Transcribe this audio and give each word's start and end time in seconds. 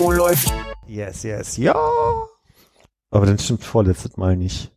Oh, 0.00 0.12
läuft. 0.12 0.52
Yes, 0.86 1.22
yes, 1.24 1.56
ja. 1.56 1.74
Aber 3.10 3.26
dann 3.26 3.38
stimmt 3.38 3.64
vorletztes 3.64 4.16
Mal 4.16 4.36
nicht. 4.36 4.70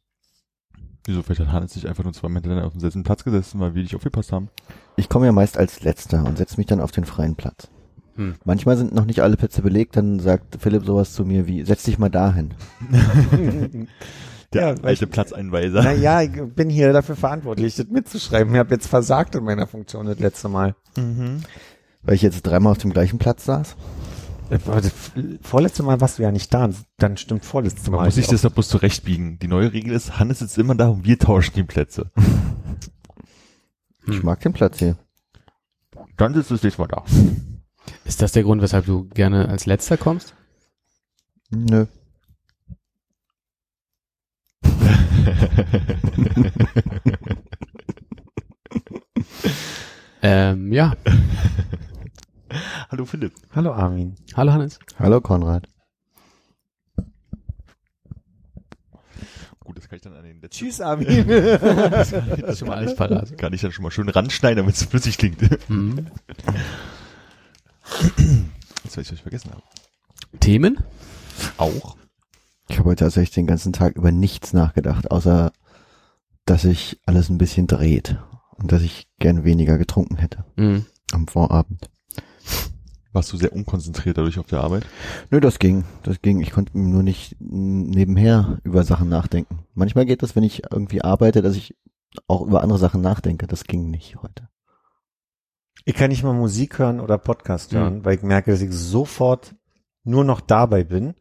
Wieso, 1.06 1.22
vielleicht 1.24 1.42
hat 1.42 1.52
Hannes 1.52 1.74
sich 1.74 1.88
einfach 1.88 2.04
nur 2.04 2.14
zwei 2.14 2.30
Meter 2.30 2.66
auf 2.66 2.72
demselben 2.74 3.04
Platz 3.04 3.24
gesessen, 3.24 3.60
weil 3.60 3.76
wir 3.76 3.82
nicht 3.84 3.96
aufgepasst 3.96 4.32
haben. 4.32 4.50
Ich 4.98 5.10
komme 5.10 5.26
ja 5.26 5.32
meist 5.32 5.58
als 5.58 5.82
Letzter 5.84 6.24
und 6.26 6.38
setze 6.38 6.58
mich 6.58 6.68
dann 6.68 6.82
auf 6.82 6.92
den 6.92 7.06
freien 7.06 7.36
Platz. 7.36 7.70
Hm. 8.16 8.36
Manchmal 8.44 8.78
sind 8.78 8.94
noch 8.94 9.06
nicht 9.06 9.22
alle 9.22 9.38
Plätze 9.38 9.62
belegt, 9.62 9.96
dann 9.96 10.20
sagt 10.20 10.58
Philipp 10.60 10.86
sowas 10.86 11.14
zu 11.14 11.24
mir 11.24 11.48
wie, 11.48 11.64
setz 11.64 11.84
dich 11.84 11.98
mal 11.98 12.10
dahin. 12.10 12.54
Der 14.54 14.62
Ja, 14.76 14.84
alte 14.84 15.06
ich- 15.06 15.12
Platzeinweiser. 15.12 15.82
Naja, 15.82 16.22
ich 16.22 16.32
bin 16.56 16.70
hier 16.70 16.92
dafür 16.92 17.16
verantwortlich, 17.16 17.76
das 17.76 17.88
mitzuschreiben. 17.88 18.54
Ich 18.54 18.60
habe 18.60 18.74
jetzt 18.74 18.88
versagt 18.88 19.36
in 19.36 19.44
meiner 19.44 19.66
Funktion 19.68 20.06
das 20.08 20.20
letzte 20.20 20.50
Mal. 20.50 20.76
Mhm. 20.98 21.44
Weil 22.04 22.16
ich 22.16 22.22
jetzt 22.22 22.42
dreimal 22.44 22.72
auf 22.72 22.78
dem 22.80 22.94
gleichen 22.94 23.20
Platz 23.20 23.46
saß. 23.46 23.76
Äh, 24.50 24.60
das 24.66 24.92
Vorletzte 25.42 25.84
Mal 25.84 26.02
warst 26.02 26.20
du 26.20 26.24
ja 26.24 26.32
nicht 26.32 26.54
da, 26.54 26.70
dann 26.98 27.18
stimmt 27.18 27.46
vorletzte 27.46 27.92
Mal. 27.92 27.98
Man 27.98 28.06
muss 28.08 28.16
sich 28.16 28.28
das 28.28 28.42
doch 28.42 28.52
bloß 28.52 28.68
zurechtbiegen. 28.70 29.40
Die 29.40 29.48
neue 29.48 29.72
Regel 29.72 29.94
ist, 29.94 30.20
Hannes 30.20 30.40
sitzt 30.40 30.58
immer 30.58 30.76
da 30.76 30.88
und 30.90 31.06
wir 31.06 31.20
tauschen 31.20 31.54
die 31.56 31.64
Plätze. 31.64 32.12
Ich 34.08 34.18
Hm. 34.18 34.26
mag 34.26 34.40
den 34.42 34.54
Platz 34.54 34.80
hier. 34.80 34.98
Dann 36.18 36.34
sitzt 36.34 36.52
es 36.52 36.64
nächstes 36.64 36.80
Mal 36.80 36.88
da. 36.88 37.04
Ist 38.04 38.22
das 38.22 38.32
der 38.32 38.44
Grund, 38.44 38.62
weshalb 38.62 38.86
du 38.86 39.06
gerne 39.10 39.48
als 39.48 39.66
letzter 39.66 39.98
kommst? 39.98 40.34
Nö. 41.50 41.86
Ähm, 50.24 50.72
ja. 50.72 50.94
Hallo 52.90 53.06
Philipp. 53.06 53.34
Hallo 53.56 53.72
Armin. 53.74 54.16
Hallo 54.36 54.52
Hannes. 54.54 54.80
Hallo 55.00 55.22
Konrad. 55.22 55.68
Gut, 59.64 59.78
das 59.78 59.88
kann 59.88 59.98
ich 59.98 60.02
dann 60.02 60.14
an 60.16 60.24
den 60.24 60.42
letzten... 60.42 60.50
Tschüss 60.66 60.82
Armin. 60.82 61.28
Das 61.28 62.12
ist 62.12 62.60
schon 62.60 62.68
mal 62.68 62.78
alles 62.78 62.96
parat. 62.96 63.38
Kann 63.38 63.54
ich 63.54 63.62
dann 63.62 63.72
schon 63.72 63.84
mal 63.84 63.92
schön 63.92 64.10
ranschneiden, 64.10 64.58
damit 64.58 64.76
es 64.76 64.84
flüssig 64.84 65.18
klingt. 65.18 65.70
Mhm. 65.70 66.08
Das 68.84 68.98
weiß 68.98 69.06
ich, 69.06 69.12
was 69.12 69.18
ich 69.18 69.22
vergessen 69.22 69.52
habe. 69.52 69.62
Themen? 70.40 70.78
Auch. 71.58 71.98
Ich 72.70 72.80
habe 72.80 72.90
heute 72.90 73.04
tatsächlich 73.06 73.34
den 73.36 73.48
ganzen 73.48 73.74
Tag 73.74 73.96
über 73.96 74.12
nichts 74.12 74.54
nachgedacht, 74.54 75.12
außer 75.12 75.52
dass 76.46 76.64
sich 76.64 77.00
alles 77.06 77.30
ein 77.30 77.38
bisschen 77.38 77.68
dreht 77.68 78.18
und 78.58 78.72
dass 78.72 78.82
ich 78.82 79.08
gern 79.20 79.44
weniger 79.44 79.78
getrunken 79.78 80.18
hätte 80.18 80.46
Mhm. 80.58 80.86
am 81.14 81.28
Vorabend. 81.28 81.90
Warst 83.14 83.32
du 83.34 83.38
sehr 83.38 83.52
unkonzentriert 83.54 84.18
dadurch 84.18 84.40
auf 84.40 84.48
der 84.48 84.62
Arbeit? 84.62 84.86
Nö, 85.32 85.40
das 85.42 85.60
ging. 85.60 85.84
Das 86.04 86.22
ging. 86.22 86.40
Ich 86.40 86.52
konnte 86.52 86.80
nur 86.80 87.04
nicht 87.04 87.36
nebenher 87.40 88.60
über 88.64 88.84
Sachen 88.84 89.10
nachdenken. 89.10 89.60
Manchmal 89.74 90.06
geht 90.06 90.24
das, 90.24 90.36
wenn 90.36 90.44
ich 90.44 90.64
irgendwie 90.72 91.02
arbeite, 91.02 91.42
dass 91.42 91.56
ich 91.56 91.76
auch 92.28 92.42
über 92.42 92.64
andere 92.64 92.80
Sachen 92.80 93.02
nachdenke. 93.02 93.48
Das 93.48 93.66
ging 93.66 93.90
nicht 93.90 94.18
heute. 94.22 94.48
Ich 95.84 95.96
kann 95.96 96.10
nicht 96.10 96.24
mal 96.24 96.34
Musik 96.34 96.80
hören 96.80 97.00
oder 97.00 97.18
Podcast 97.18 97.74
Mhm. 97.74 97.78
hören, 97.78 98.06
weil 98.06 98.16
ich 98.16 98.24
merke, 98.24 98.52
dass 98.52 98.62
ich 98.62 98.72
sofort 98.72 99.56
nur 100.04 100.24
noch 100.24 100.40
dabei 100.42 100.84
bin. 100.84 101.14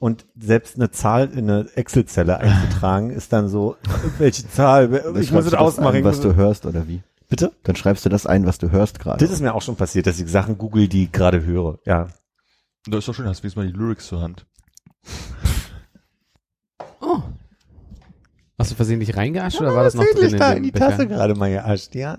Und 0.00 0.26
selbst 0.36 0.76
eine 0.76 0.92
Zahl 0.92 1.28
in 1.30 1.50
eine 1.50 1.68
Excel-Zelle 1.74 2.38
einzutragen, 2.38 3.10
ist 3.10 3.32
dann 3.32 3.48
so, 3.48 3.76
welche 4.18 4.48
Zahl, 4.48 5.16
ich 5.20 5.32
muss 5.32 5.44
es 5.46 5.54
ausmachen. 5.54 5.96
Ich 5.96 6.04
was 6.04 6.20
du 6.20 6.36
hörst 6.36 6.66
oder 6.66 6.86
wie? 6.86 7.02
Bitte? 7.28 7.52
Dann 7.62 7.76
schreibst 7.76 8.04
du 8.04 8.08
das 8.08 8.26
ein, 8.26 8.46
was 8.46 8.58
du 8.58 8.70
hörst 8.70 9.00
gerade. 9.00 9.18
Das 9.24 9.30
ist 9.32 9.40
mir 9.40 9.54
auch 9.54 9.62
schon 9.62 9.76
passiert, 9.76 10.06
dass 10.06 10.18
ich 10.18 10.28
Sachen 10.30 10.56
google, 10.58 10.88
die 10.88 11.04
ich 11.04 11.12
gerade 11.12 11.44
höre. 11.44 11.78
Ja. 11.84 12.08
Das 12.86 13.00
ist 13.00 13.08
doch 13.08 13.14
schön, 13.14 13.26
hast 13.26 13.40
du 13.40 13.42
wenigstens 13.44 13.56
mal 13.56 13.66
die 13.70 13.76
Lyrics 13.76 14.06
zur 14.06 14.20
Hand. 14.22 14.46
Oh. 17.00 17.20
Hast 18.58 18.72
du 18.72 18.74
versehentlich 18.74 19.16
reingeascht 19.16 19.60
oder 19.60 19.74
war 19.74 19.84
das 19.84 19.94
noch 19.94 20.02
drin 20.02 20.12
Versehentlich 20.14 20.40
da 20.40 20.50
dem 20.50 20.56
in 20.58 20.62
die 20.64 20.70
Becher? 20.72 20.88
Tasse 20.90 21.06
gerade 21.06 21.34
mal 21.36 21.50
geascht, 21.50 21.94
ja. 21.94 22.18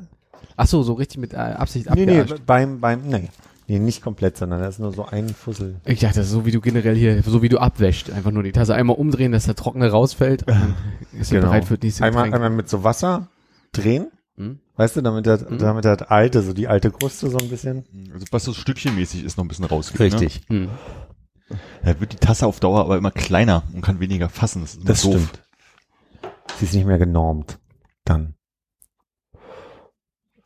Ach 0.56 0.68
so, 0.68 0.84
so 0.84 0.94
richtig 0.94 1.18
mit 1.20 1.34
äh, 1.34 1.38
Absicht 1.38 1.90
Nee, 1.94 2.06
nee, 2.06 2.22
abgeascht. 2.22 2.44
beim, 2.46 2.80
beim, 2.80 3.02
nee. 3.08 3.30
Nee, 3.68 3.80
nicht 3.80 4.02
komplett, 4.02 4.38
sondern 4.38 4.62
das 4.62 4.76
ist 4.76 4.80
nur 4.80 4.94
so 4.94 5.06
ein 5.06 5.30
Fussel. 5.30 5.76
Ich 5.86 6.00
dachte, 6.00 6.16
das 6.20 6.28
ist 6.28 6.32
so 6.32 6.46
wie 6.46 6.52
du 6.52 6.60
generell 6.62 6.96
hier, 6.96 7.22
so 7.24 7.42
wie 7.44 7.50
du 7.50 7.60
abwäscht. 7.60 8.10
Einfach 8.10 8.32
nur 8.32 8.42
die 8.42 8.52
Tasse 8.52 8.74
einmal 8.74 8.96
umdrehen, 8.96 9.32
dass 9.32 9.46
der 9.46 9.56
Trockene 9.56 9.92
rausfällt. 9.92 10.44
Und 10.44 10.56
dann 10.56 10.76
ist 11.20 11.30
Genau. 11.32 11.48
bereit 11.48 11.66
für 11.66 11.76
nächste 11.76 12.04
Einmal, 12.04 12.24
Getränk. 12.24 12.36
einmal 12.36 12.50
mit 12.58 12.70
so 12.70 12.84
Wasser 12.84 13.28
drehen, 13.74 14.08
Hm? 14.40 14.60
weißt 14.78 14.96
du, 14.96 15.02
damit 15.02 15.28
das, 15.28 15.48
Mhm. 15.50 15.58
damit 15.58 15.84
das 15.86 16.02
alte, 16.04 16.42
so 16.42 16.54
die 16.54 16.70
alte 16.70 16.92
Kruste 16.92 17.30
so 17.30 17.38
ein 17.38 17.50
bisschen. 17.50 17.84
Also 18.14 18.26
was 18.32 18.46
so 18.46 18.54
stückchenmäßig 18.54 19.26
ist, 19.26 19.38
noch 19.38 19.44
ein 19.44 19.50
bisschen 19.50 19.66
rausgeht. 19.66 20.00
Richtig. 20.00 20.42
Hm. 20.48 20.66
Ne? 21.50 21.60
Da 21.84 22.00
wird 22.00 22.14
die 22.14 22.18
Tasse 22.18 22.48
auf 22.48 22.60
Dauer 22.62 22.80
aber 22.82 22.96
immer 22.98 23.12
kleiner 23.12 23.64
und 23.74 23.82
kann 23.82 24.00
weniger 24.00 24.30
fassen. 24.30 24.62
Das, 24.62 24.76
ist 24.76 24.88
Das 24.88 25.02
doof. 25.02 25.14
stimmt. 25.16 25.42
Sie 26.58 26.66
ist 26.66 26.74
nicht 26.74 26.86
mehr 26.86 27.00
genormt. 27.00 27.60
Dann. 28.06 28.36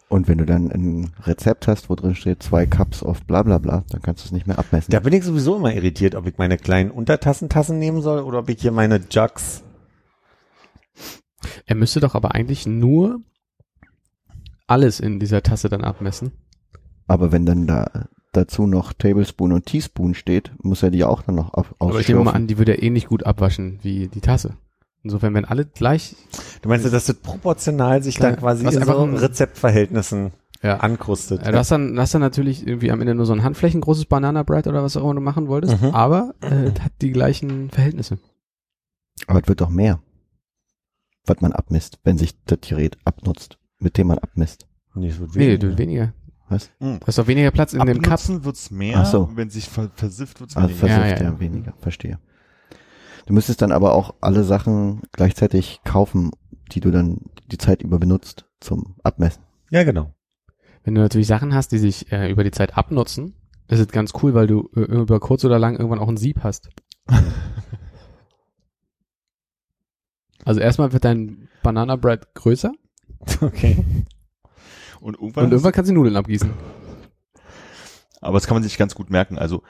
Und 0.09 0.27
wenn 0.27 0.37
du 0.39 0.45
dann 0.45 0.71
ein 0.71 1.13
Rezept 1.23 1.67
hast, 1.67 1.89
wo 1.89 1.95
drin 1.95 2.15
steht 2.15 2.41
zwei 2.43 2.65
Cups 2.65 3.01
of 3.03 3.23
bla 3.25 3.41
bla 3.43 3.57
bla, 3.57 3.83
dann 3.89 4.01
kannst 4.01 4.23
du 4.23 4.27
es 4.27 4.31
nicht 4.31 4.45
mehr 4.47 4.59
abmessen. 4.59 4.91
Da 4.91 4.99
bin 4.99 5.13
ich 5.13 5.23
sowieso 5.23 5.55
immer 5.55 5.73
irritiert, 5.73 6.15
ob 6.15 6.25
ich 6.27 6.37
meine 6.37 6.57
kleinen 6.57 6.91
Untertassentassen 6.91 7.79
nehmen 7.79 8.01
soll 8.01 8.21
oder 8.23 8.39
ob 8.39 8.49
ich 8.49 8.61
hier 8.61 8.71
meine 8.71 9.01
Jugs. 9.09 9.63
Er 11.65 11.75
müsste 11.75 11.99
doch 11.99 12.15
aber 12.15 12.33
eigentlich 12.35 12.65
nur 12.67 13.21
alles 14.73 15.00
in 15.00 15.19
dieser 15.19 15.41
Tasse 15.44 15.69
dann 15.69 15.84
abmessen. 15.84 16.31
Aber 17.07 17.31
wenn 17.31 17.45
dann 17.45 17.67
da 17.67 18.07
dazu 18.31 18.66
noch 18.66 18.94
Tablespoon 18.94 19.51
und 19.51 19.66
Teaspoon 19.67 20.16
steht, 20.16 20.51
muss 20.63 20.81
er 20.84 20.89
die 20.91 21.03
auch 21.03 21.22
dann 21.22 21.35
noch 21.35 21.53
auf, 21.53 21.75
Aber 21.79 22.00
ich 22.00 22.07
nehme 22.07 22.23
mal 22.23 22.31
an, 22.31 22.47
die 22.47 22.57
würde 22.57 22.73
er 22.73 22.83
eh 22.83 22.89
nicht 22.89 23.07
gut 23.07 23.25
abwaschen 23.25 23.79
wie 23.83 24.07
die 24.07 24.22
Tasse. 24.22 24.57
Insofern, 25.03 25.33
wenn 25.33 25.45
alle 25.45 25.66
gleich, 25.66 26.16
Du 26.62 26.69
meinst, 26.69 26.85
dass 26.85 27.06
das 27.06 27.16
proportional 27.17 28.01
sich 28.01 28.17
dann 28.17 28.38
quasi 28.38 28.66
in 28.66 28.72
so 28.83 28.97
ein- 29.03 29.16
Rezeptverhältnissen 29.16 30.31
ja, 30.63 30.78
ankrustet? 30.78 31.44
Äh, 31.45 31.51
Du 31.51 31.57
hast 31.57 31.72
dann, 31.72 32.00
hast 32.00 32.13
dann 32.13 32.22
natürlich 32.22 32.66
irgendwie 32.66 32.89
am 32.89 33.01
Ende 33.01 33.13
nur 33.13 33.25
so 33.25 33.33
ein 33.33 33.44
handflächengroßes 33.44 34.06
Banana 34.06 34.44
Bread 34.44 34.66
oder 34.66 34.81
was 34.81 34.95
auch 34.97 35.03
immer 35.03 35.16
du 35.16 35.22
machen 35.22 35.47
wolltest, 35.50 35.81
Mhm. 35.81 35.89
aber 35.89 36.33
äh, 36.41 36.67
es 36.73 36.79
hat 36.81 36.94
die 37.01 37.12
gleichen 37.12 37.69
Verhältnisse. 37.69 38.17
Aber 39.28 39.41
es 39.41 39.47
wird 39.47 39.59
doch 39.62 39.69
mehr, 39.69 40.00
was 41.25 41.41
man 41.41 41.51
abmisst, 41.51 42.00
wenn 42.03 42.17
sich 42.17 42.41
das 42.45 42.59
Gerät 42.62 42.97
abnutzt, 43.06 43.57
mit 43.83 43.97
dem 43.97 44.07
man 44.07 44.17
abmisst. 44.17 44.67
Nee, 44.95 45.09
es 45.09 45.19
wird 45.19 45.35
Nee, 45.35 45.41
weniger. 45.41 45.57
du 45.59 45.69
hast 45.71 45.77
weniger. 45.79 46.13
Was? 46.49 46.71
Du 46.79 46.99
hast 47.07 47.17
doch 47.17 47.27
weniger 47.27 47.51
Platz 47.51 47.73
in 47.73 47.79
dem 47.85 48.01
Cup. 48.01 48.13
Abnutzen 48.13 48.44
wird's 48.45 48.69
mehr, 48.71 48.99
Ach 48.99 49.05
so. 49.05 49.29
wenn 49.35 49.49
sich 49.49 49.69
ver 49.69 49.89
versifft 49.95 50.39
wird's 50.39 50.55
Also 50.55 50.69
weniger. 50.69 50.88
versifft 50.88 51.07
Ja, 51.09 51.16
ja, 51.16 51.23
ja, 51.23 51.31
ja. 51.33 51.39
weniger, 51.39 51.73
verstehe. 51.79 52.19
Du 53.25 53.33
müsstest 53.33 53.61
dann 53.61 53.71
aber 53.71 53.95
auch 53.95 54.16
alle 54.21 54.44
Sachen 54.44 55.01
gleichzeitig 55.13 55.79
kaufen, 55.85 56.31
die 56.71 56.79
du 56.81 56.91
dann 56.91 57.21
die 57.51 57.57
Zeit 57.57 57.81
über 57.81 57.97
benutzt 57.99 58.45
zum 58.59 58.95
Abmessen. 59.03 59.44
Ja, 59.69 59.83
genau. 59.83 60.13
Wenn 60.83 60.95
du 60.95 61.01
natürlich 61.01 61.27
Sachen 61.27 61.53
hast, 61.53 61.71
die 61.71 61.77
sich 61.77 62.11
äh, 62.11 62.29
über 62.29 62.44
die 62.44 62.51
Zeit 62.51 62.77
abnutzen, 62.77 63.35
ist 63.69 63.80
es 63.80 63.88
ganz 63.88 64.12
cool, 64.21 64.33
weil 64.33 64.47
du 64.47 64.69
äh, 64.75 64.81
über 64.81 65.19
kurz 65.21 65.45
oder 65.45 65.57
lang 65.57 65.75
irgendwann 65.77 66.00
auch 66.00 66.09
ein 66.09 66.18
Sieb 66.18 66.44
hast. 66.44 66.69
Also 70.45 70.59
erstmal 70.59 70.91
wird 70.91 71.06
dein 71.06 71.47
Banana 71.62 71.95
Bread 71.95 72.33
größer 72.35 72.74
Okay. 73.41 73.83
Und 74.99 75.15
irgendwann, 75.15 75.45
und 75.45 75.51
irgendwann 75.51 75.71
kannst 75.73 75.89
du 75.89 75.93
die 75.93 75.97
Nudeln 75.97 76.15
abgießen. 76.15 76.49
aber 78.21 78.33
das 78.37 78.47
kann 78.47 78.55
man 78.55 78.63
sich 78.63 78.77
ganz 78.77 78.95
gut 78.95 79.09
merken. 79.09 79.37
Also 79.37 79.63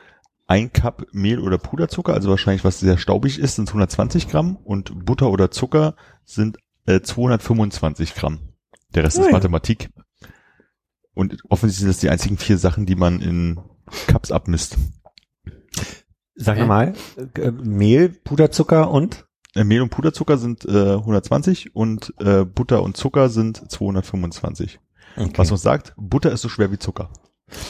ein 0.45 0.71
Cup 0.71 1.07
Mehl 1.11 1.39
oder 1.39 1.57
Puderzucker, 1.57 2.13
also 2.13 2.29
wahrscheinlich 2.29 2.63
was 2.63 2.79
sehr 2.79 2.97
staubig 2.97 3.39
ist, 3.39 3.55
sind 3.55 3.69
120 3.69 4.29
Gramm 4.29 4.57
und 4.57 5.05
Butter 5.05 5.29
oder 5.31 5.49
Zucker 5.49 5.95
sind 6.25 6.57
äh, 6.85 7.01
225 7.01 8.13
Gramm. 8.13 8.39
Der 8.93 9.03
Rest 9.05 9.17
Ah, 9.19 9.23
ist. 9.23 9.31
Mathematik. 9.31 9.89
Und 11.15 11.37
offensichtlich 11.49 11.79
sind 11.79 11.87
das 11.89 11.99
die 11.99 12.09
einzigen 12.09 12.37
vier 12.37 12.57
Sachen, 12.59 12.85
die 12.85 12.95
man 12.95 13.21
in 13.21 13.59
Cups 14.07 14.31
abmisst. 14.31 14.77
Sag 16.35 16.57
Äh? 16.57 16.65
mal, 16.65 16.93
äh, 17.35 17.51
Mehl, 17.51 18.09
Puderzucker 18.09 18.91
und? 18.91 19.25
Äh, 19.55 19.63
Mehl 19.63 19.81
und 19.81 19.89
Puderzucker 19.89 20.37
sind 20.37 20.65
äh, 20.65 20.93
120 20.93 21.75
und 21.75 22.13
äh, 22.19 22.43
Butter 22.43 22.81
und 22.81 22.97
Zucker 22.97 23.29
sind 23.29 23.69
225. 23.71 24.79
Okay. 25.15 25.31
Was 25.35 25.51
uns 25.51 25.61
sagt, 25.61 25.93
Butter 25.95 26.31
ist 26.31 26.41
so 26.41 26.49
schwer 26.49 26.71
wie 26.71 26.79
Zucker. 26.79 27.09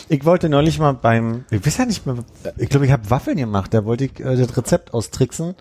Ich 0.08 0.24
wollte 0.24 0.48
neulich 0.48 0.80
mal 0.80 0.94
beim, 0.94 1.44
ich 1.52 1.66
weiß 1.66 1.78
ja 1.78 1.86
nicht 1.86 2.06
mehr, 2.06 2.24
ich 2.58 2.70
glaube, 2.70 2.86
ich 2.86 2.92
habe 2.92 3.10
Waffeln 3.10 3.38
gemacht, 3.38 3.74
da 3.74 3.84
wollte 3.84 4.06
ich 4.06 4.20
äh, 4.20 4.38
das 4.38 4.56
Rezept 4.56 4.94
austricksen. 4.94 5.56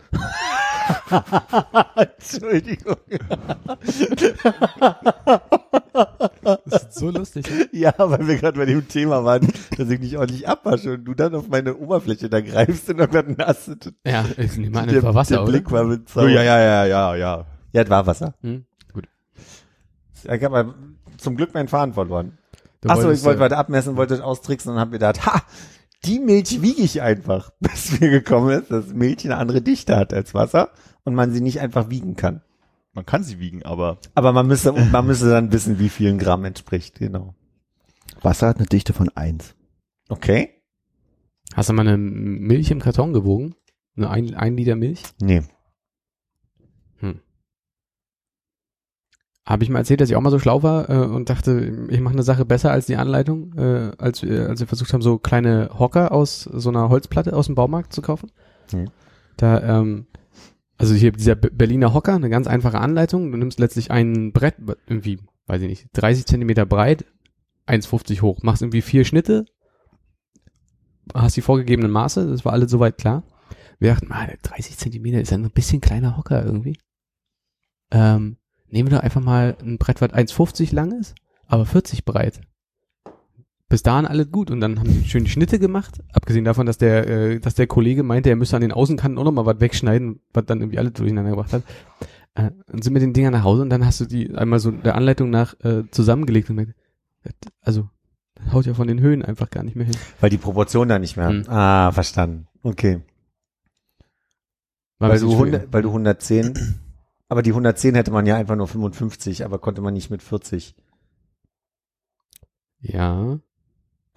Entschuldigung. 1.96 2.96
Das 6.64 6.82
ist 6.84 6.94
so 6.94 7.10
lustig. 7.10 7.46
Ja, 7.72 7.94
weil 7.98 8.26
wir 8.26 8.36
gerade 8.36 8.58
bei 8.58 8.64
dem 8.64 8.88
Thema 8.88 9.24
waren, 9.24 9.46
dass 9.76 9.88
ich 9.90 10.00
nicht 10.00 10.16
ordentlich 10.16 10.48
abwasche 10.48 10.94
und 10.94 11.04
du 11.04 11.14
dann 11.14 11.34
auf 11.34 11.48
meine 11.48 11.76
Oberfläche 11.76 12.28
da 12.28 12.40
greifst 12.40 12.88
und 12.90 12.98
irgendwann 12.98 13.36
nass. 13.36 13.70
Ja, 14.06 14.24
ich 14.36 14.56
nehme 14.56 14.80
an, 14.80 14.88
das 14.88 15.02
war 15.02 15.14
Wasser, 15.14 15.36
der? 15.36 15.44
Blick 15.44 15.70
war 15.70 15.84
mit 15.84 16.08
Oh, 16.16 16.26
ja, 16.26 16.42
ja, 16.42 16.58
ja, 16.58 16.84
ja, 16.84 17.14
ja. 17.14 17.46
Ja, 17.72 17.82
es 17.82 17.90
war 17.90 18.06
Wasser. 18.06 18.34
Hm? 18.42 18.64
Gut. 18.92 19.08
Ich 20.24 20.42
habe 20.42 20.74
zum 21.16 21.36
Glück 21.36 21.54
meinen 21.54 21.68
Faden 21.68 21.94
verloren. 21.94 22.38
Achso, 22.86 23.10
ich 23.10 23.22
wollte 23.22 23.38
äh, 23.38 23.44
weiter 23.44 23.58
abmessen, 23.58 23.96
wollte 23.96 24.14
es 24.14 24.20
austricksen 24.20 24.72
und 24.72 24.78
habe 24.78 24.90
mir 24.90 24.98
gedacht, 24.98 25.24
ha, 25.26 25.42
die 26.04 26.18
Milch 26.18 26.62
wiege 26.62 26.82
ich 26.82 27.02
einfach, 27.02 27.50
bis 27.60 28.00
mir 28.00 28.10
gekommen 28.10 28.50
ist, 28.50 28.70
dass 28.70 28.92
Milch 28.92 29.24
eine 29.24 29.36
andere 29.36 29.62
Dichte 29.62 29.96
hat 29.96 30.12
als 30.12 30.34
Wasser 30.34 30.70
und 31.04 31.14
man 31.14 31.32
sie 31.32 31.40
nicht 31.40 31.60
einfach 31.60 31.90
wiegen 31.90 32.16
kann. 32.16 32.42
Man 32.94 33.06
kann 33.06 33.24
sie 33.24 33.38
wiegen, 33.38 33.62
aber 33.62 33.98
Aber 34.14 34.32
man 34.32 34.46
müsste, 34.46 34.72
man 34.72 35.06
müsste 35.06 35.30
dann 35.30 35.52
wissen, 35.52 35.78
wie 35.78 35.88
vielen 35.88 36.18
Gramm 36.18 36.44
entspricht, 36.44 36.98
genau. 36.98 37.34
Wasser 38.20 38.48
hat 38.48 38.58
eine 38.58 38.66
Dichte 38.66 38.92
von 38.92 39.08
eins. 39.10 39.54
Okay? 40.08 40.50
Hast 41.54 41.68
du 41.68 41.72
mal 41.72 41.86
eine 41.86 41.96
Milch 41.96 42.70
im 42.70 42.80
Karton 42.80 43.12
gewogen? 43.12 43.54
Eine 43.96 44.10
ein, 44.10 44.34
ein 44.34 44.56
Liter 44.56 44.76
Milch? 44.76 45.02
Nee. 45.20 45.42
Habe 49.44 49.64
ich 49.64 49.70
mal 49.70 49.80
erzählt, 49.80 50.00
dass 50.00 50.08
ich 50.08 50.14
auch 50.14 50.20
mal 50.20 50.30
so 50.30 50.38
schlau 50.38 50.62
war 50.62 50.88
äh, 50.88 50.94
und 51.04 51.28
dachte, 51.28 51.86
ich 51.90 52.00
mache 52.00 52.14
eine 52.14 52.22
Sache 52.22 52.44
besser 52.44 52.70
als 52.70 52.86
die 52.86 52.96
Anleitung, 52.96 53.52
äh, 53.58 53.90
als, 53.98 54.22
wir, 54.22 54.48
als 54.48 54.60
wir 54.60 54.68
versucht 54.68 54.92
haben, 54.92 55.02
so 55.02 55.18
kleine 55.18 55.70
Hocker 55.78 56.12
aus 56.12 56.42
so 56.42 56.68
einer 56.68 56.88
Holzplatte 56.88 57.34
aus 57.34 57.46
dem 57.46 57.56
Baumarkt 57.56 57.92
zu 57.92 58.02
kaufen. 58.02 58.30
Hm. 58.70 58.90
Da, 59.36 59.80
ähm, 59.80 60.06
also 60.78 60.94
hier 60.94 61.10
dieser 61.10 61.34
Be- 61.34 61.50
Berliner 61.50 61.92
Hocker, 61.92 62.14
eine 62.14 62.30
ganz 62.30 62.46
einfache 62.46 62.78
Anleitung. 62.78 63.32
Du 63.32 63.38
nimmst 63.38 63.58
letztlich 63.58 63.90
ein 63.90 64.32
Brett, 64.32 64.54
irgendwie, 64.86 65.18
weiß 65.46 65.60
ich 65.62 65.68
nicht, 65.68 65.86
30 65.94 66.26
Zentimeter 66.26 66.64
breit, 66.64 67.04
1,50 67.66 68.22
hoch, 68.22 68.42
machst 68.42 68.62
irgendwie 68.62 68.82
vier 68.82 69.04
Schnitte, 69.04 69.44
hast 71.14 71.36
die 71.36 71.42
vorgegebenen 71.42 71.90
Maße, 71.90 72.28
das 72.28 72.44
war 72.44 72.52
alles 72.52 72.70
soweit 72.70 72.96
klar. 72.96 73.24
Wir 73.80 73.92
dachten, 73.92 74.12
ah, 74.12 74.28
30 74.42 74.78
Zentimeter 74.78 75.20
ist 75.20 75.30
ja 75.30 75.38
ein 75.38 75.50
bisschen 75.50 75.80
kleiner 75.80 76.16
Hocker 76.16 76.44
irgendwie. 76.44 76.78
Ähm, 77.90 78.36
nehmen 78.72 78.90
wir 78.90 78.96
doch 78.96 79.04
einfach 79.04 79.20
mal 79.20 79.56
ein 79.62 79.78
Brett, 79.78 80.00
was 80.00 80.10
1,50 80.10 80.74
lang 80.74 80.98
ist, 80.98 81.14
aber 81.46 81.66
40 81.66 82.04
breit. 82.04 82.40
Bis 83.68 83.82
dahin 83.82 84.06
alles 84.06 84.30
gut 84.30 84.50
und 84.50 84.60
dann 84.60 84.78
haben 84.78 84.90
sie 84.90 85.08
schöne 85.08 85.28
Schnitte 85.28 85.58
gemacht, 85.58 86.02
abgesehen 86.12 86.44
davon, 86.44 86.66
dass 86.66 86.76
der, 86.78 87.08
äh, 87.08 87.40
dass 87.40 87.54
der 87.54 87.66
Kollege 87.66 88.02
meinte, 88.02 88.28
er 88.28 88.36
müsse 88.36 88.56
an 88.56 88.62
den 88.62 88.72
Außenkanten 88.72 89.18
auch 89.18 89.24
noch 89.24 89.32
mal 89.32 89.46
was 89.46 89.60
wegschneiden, 89.60 90.20
was 90.34 90.44
dann 90.46 90.60
irgendwie 90.60 90.78
alles 90.78 90.92
durcheinander 90.92 91.30
gebracht 91.30 91.52
hat. 91.52 91.62
Äh, 92.34 92.50
und 92.70 92.84
sind 92.84 92.92
mit 92.92 93.02
den 93.02 93.12
Dingern 93.14 93.32
nach 93.32 93.44
Hause 93.44 93.62
und 93.62 93.70
dann 93.70 93.86
hast 93.86 94.00
du 94.00 94.04
die 94.04 94.34
einmal 94.34 94.58
so 94.58 94.70
der 94.70 94.94
Anleitung 94.94 95.30
nach 95.30 95.54
äh, 95.64 95.84
zusammengelegt 95.90 96.50
und 96.50 96.56
meinte, 96.56 96.74
also 97.60 97.88
das 98.34 98.52
haut 98.52 98.66
ja 98.66 98.74
von 98.74 98.88
den 98.88 99.00
Höhen 99.00 99.22
einfach 99.22 99.48
gar 99.48 99.62
nicht 99.62 99.76
mehr 99.76 99.86
hin. 99.86 99.96
Weil 100.20 100.30
die 100.30 100.38
Proportion 100.38 100.88
da 100.88 100.98
nicht 100.98 101.16
mehr. 101.16 101.28
Hm. 101.28 101.44
Ah, 101.48 101.92
verstanden. 101.92 102.48
Okay. 102.62 103.00
War 104.98 105.10
Weil 105.10 105.18
du, 105.18 105.26
schwierig. 105.26 105.54
100, 105.54 105.72
weil 105.72 105.82
du 105.82 105.88
110, 105.88 106.54
aber 107.32 107.42
die 107.42 107.50
110 107.50 107.94
hätte 107.96 108.10
man 108.12 108.26
ja 108.26 108.36
einfach 108.36 108.54
nur 108.56 108.68
55, 108.68 109.44
aber 109.44 109.58
konnte 109.58 109.80
man 109.82 109.94
nicht 109.94 110.10
mit 110.10 110.22
40. 110.22 110.74
Ja. 112.80 113.38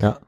Ja. 0.01 0.19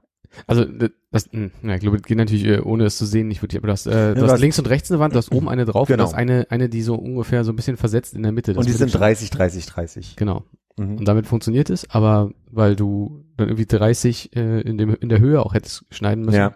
Also 0.45 0.65
das, 1.11 1.31
mh, 1.31 1.49
ja, 1.63 1.75
ich 1.75 1.81
glaube, 1.81 1.97
das 1.97 2.05
geht 2.05 2.17
natürlich 2.17 2.45
äh, 2.45 2.59
ohne 2.59 2.85
es 2.85 2.97
zu 2.97 3.05
sehen 3.05 3.27
nicht 3.27 3.41
wirklich. 3.41 3.57
Aber 3.59 3.67
du 3.67 3.73
hast, 3.73 3.87
äh, 3.87 4.13
du 4.13 4.21
du 4.21 4.27
hast 4.31 4.39
links 4.39 4.59
und 4.59 4.69
rechts 4.69 4.91
eine 4.91 4.99
Wand, 4.99 5.13
du 5.13 5.17
hast 5.17 5.31
oben 5.31 5.49
eine 5.49 5.65
drauf 5.65 5.87
Genau. 5.87 6.03
und 6.03 6.11
du 6.11 6.13
hast 6.15 6.19
eine, 6.19 6.47
eine, 6.49 6.69
die 6.69 6.81
so 6.81 6.95
ungefähr 6.95 7.43
so 7.43 7.51
ein 7.51 7.55
bisschen 7.55 7.77
versetzt 7.77 8.13
in 8.13 8.23
der 8.23 8.31
Mitte. 8.31 8.53
Das 8.53 8.59
Und 8.59 8.67
die 8.67 8.73
sind 8.73 8.87
ich 8.87 8.91
schon- 8.93 9.01
30, 9.01 9.29
30, 9.29 9.65
30. 9.65 10.15
Genau. 10.15 10.43
Mhm. 10.77 10.97
Und 10.97 11.07
damit 11.07 11.25
funktioniert 11.25 11.69
es, 11.69 11.89
aber 11.89 12.31
weil 12.51 12.75
du 12.75 13.23
dann 13.37 13.47
irgendwie 13.47 13.65
30 13.65 14.35
äh, 14.35 14.61
in, 14.61 14.77
dem, 14.77 14.93
in 14.95 15.09
der 15.09 15.19
Höhe 15.19 15.41
auch 15.41 15.53
hättest 15.53 15.85
schneiden 15.89 16.23
müssen. 16.25 16.37
Ja, 16.37 16.55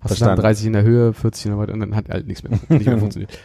Hast 0.00 0.20
du 0.20 0.24
dann 0.24 0.36
verstanden. 0.36 0.42
30 0.42 0.66
in 0.66 0.72
der 0.72 0.82
Höhe, 0.82 1.12
40 1.12 1.46
in 1.46 1.50
der 1.52 1.58
Weite 1.58 1.72
und 1.72 1.80
dann 1.80 1.96
hat 1.96 2.08
halt 2.08 2.26
nichts 2.26 2.42
mehr, 2.42 2.58
nicht 2.68 2.86
mehr 2.86 2.98
funktioniert. 2.98 3.38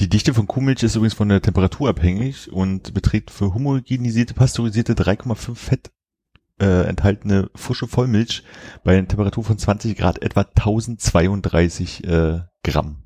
die 0.00 0.08
Dichte 0.08 0.34
von 0.34 0.46
Kuhmilch 0.46 0.82
ist 0.82 0.96
übrigens 0.96 1.14
von 1.14 1.28
der 1.28 1.42
Temperatur 1.42 1.88
abhängig 1.88 2.52
und 2.52 2.94
beträgt 2.94 3.30
für 3.30 3.54
homogenisierte, 3.54 4.34
pasteurisierte 4.34 4.94
3,5 4.94 5.54
Fett 5.54 5.90
äh, 6.60 6.86
enthaltene 6.86 7.50
frische 7.54 7.88
Vollmilch 7.88 8.44
bei 8.84 8.96
einer 8.96 9.08
Temperatur 9.08 9.44
von 9.44 9.58
20 9.58 9.96
Grad 9.96 10.22
etwa 10.22 10.42
1032 10.42 12.04
äh, 12.04 12.40
Gramm. 12.62 13.02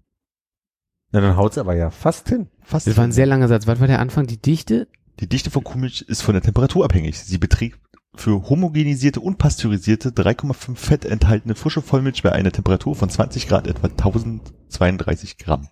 Na, 1.13 1.21
dann 1.21 1.37
haut's 1.37 1.57
aber 1.59 1.75
ja 1.75 1.91
fast 1.91 2.29
hin. 2.29 2.49
Fast. 2.63 2.87
Das 2.87 2.97
war 2.97 3.05
ein 3.05 3.13
sehr 3.13 3.27
langer 3.27 3.49
Satz. 3.49 3.67
Was 3.67 3.81
war 3.81 3.87
der 3.87 4.01
Anfang? 4.01 4.27
Die 4.27 4.41
Dichte? 4.41 4.89
Die 5.21 5.29
Dichte 5.29 5.51
von 5.51 5.65
Kuhmilch 5.65 6.03
ist 6.03 6.23
von 6.23 6.35
der 6.35 6.43
Temperatur 6.43 6.85
abhängig. 6.85 7.19
Sie 7.19 7.39
beträgt 7.39 7.79
für 8.21 8.49
homogenisierte 8.49 9.21
und 9.21 9.39
pasteurisierte 9.39 10.11
3,5 10.11 10.77
Fett 10.77 11.05
enthaltene 11.05 11.55
frische 11.55 11.83
Vollmilch 11.83 12.23
bei 12.23 12.33
einer 12.33 12.53
Temperatur 12.53 12.95
von 12.95 13.11
20 13.11 13.49
Grad 13.49 13.67
etwa 13.67 13.89
1032 13.89 15.39
Gramm. 15.39 15.69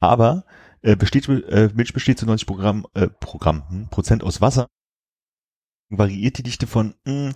Aber 0.00 0.44
äh, 0.82 0.96
besteht, 0.96 1.28
äh, 1.28 1.70
Milch 1.74 1.92
besteht 1.92 2.18
zu 2.18 2.26
90 2.26 2.46
Programm, 2.46 2.86
äh, 2.94 3.08
Programm, 3.08 3.68
hm, 3.68 3.88
Prozent 3.88 4.22
aus 4.22 4.40
Wasser. 4.40 4.68
Variiert 5.88 6.38
die 6.38 6.42
Dichte 6.42 6.66
von 6.66 6.94
hm, 7.06 7.32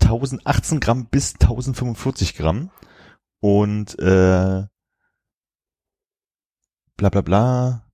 1018 0.00 0.80
Gramm 0.80 1.06
bis 1.06 1.34
1045 1.34 2.36
Gramm. 2.36 2.70
Und 3.40 3.98
äh, 3.98 4.64
bla 6.96 7.08
bla 7.10 7.20
bla. 7.20 7.86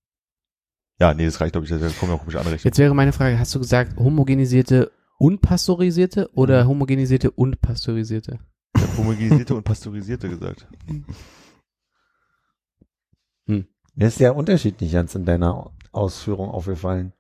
Ja, 1.01 1.15
nee, 1.15 1.25
das 1.25 1.41
reicht, 1.41 1.53
glaube 1.53 1.67
ich. 1.67 1.71
Da 1.71 1.79
kommen 1.99 2.13
ja 2.13 2.19
komische 2.19 2.39
Anrechnungen. 2.39 2.65
Jetzt 2.65 2.79
wäre 2.79 2.95
meine 2.95 3.13
Frage, 3.13 3.39
hast 3.39 3.55
du 3.55 3.59
gesagt 3.59 3.97
homogenisierte 3.97 4.93
und 5.23 5.41
pasteurisierte 5.41 6.29
oder 6.35 6.67
homogenisierte 6.67 7.31
und 7.31 7.61
pasteurisierte? 7.61 8.41
Ich 8.75 8.83
habe 8.83 8.99
homogenisierte 8.99 9.55
und 9.55 9.63
pasteurisierte 9.63 10.29
gesagt. 10.29 10.67
Mir 13.47 14.09
ist 14.09 14.19
der 14.19 14.35
Unterschied 14.35 14.81
nicht 14.81 14.93
ganz 14.93 15.15
in 15.15 15.25
deiner 15.25 15.71
Ausführung 15.93 16.51
aufgefallen. 16.51 17.13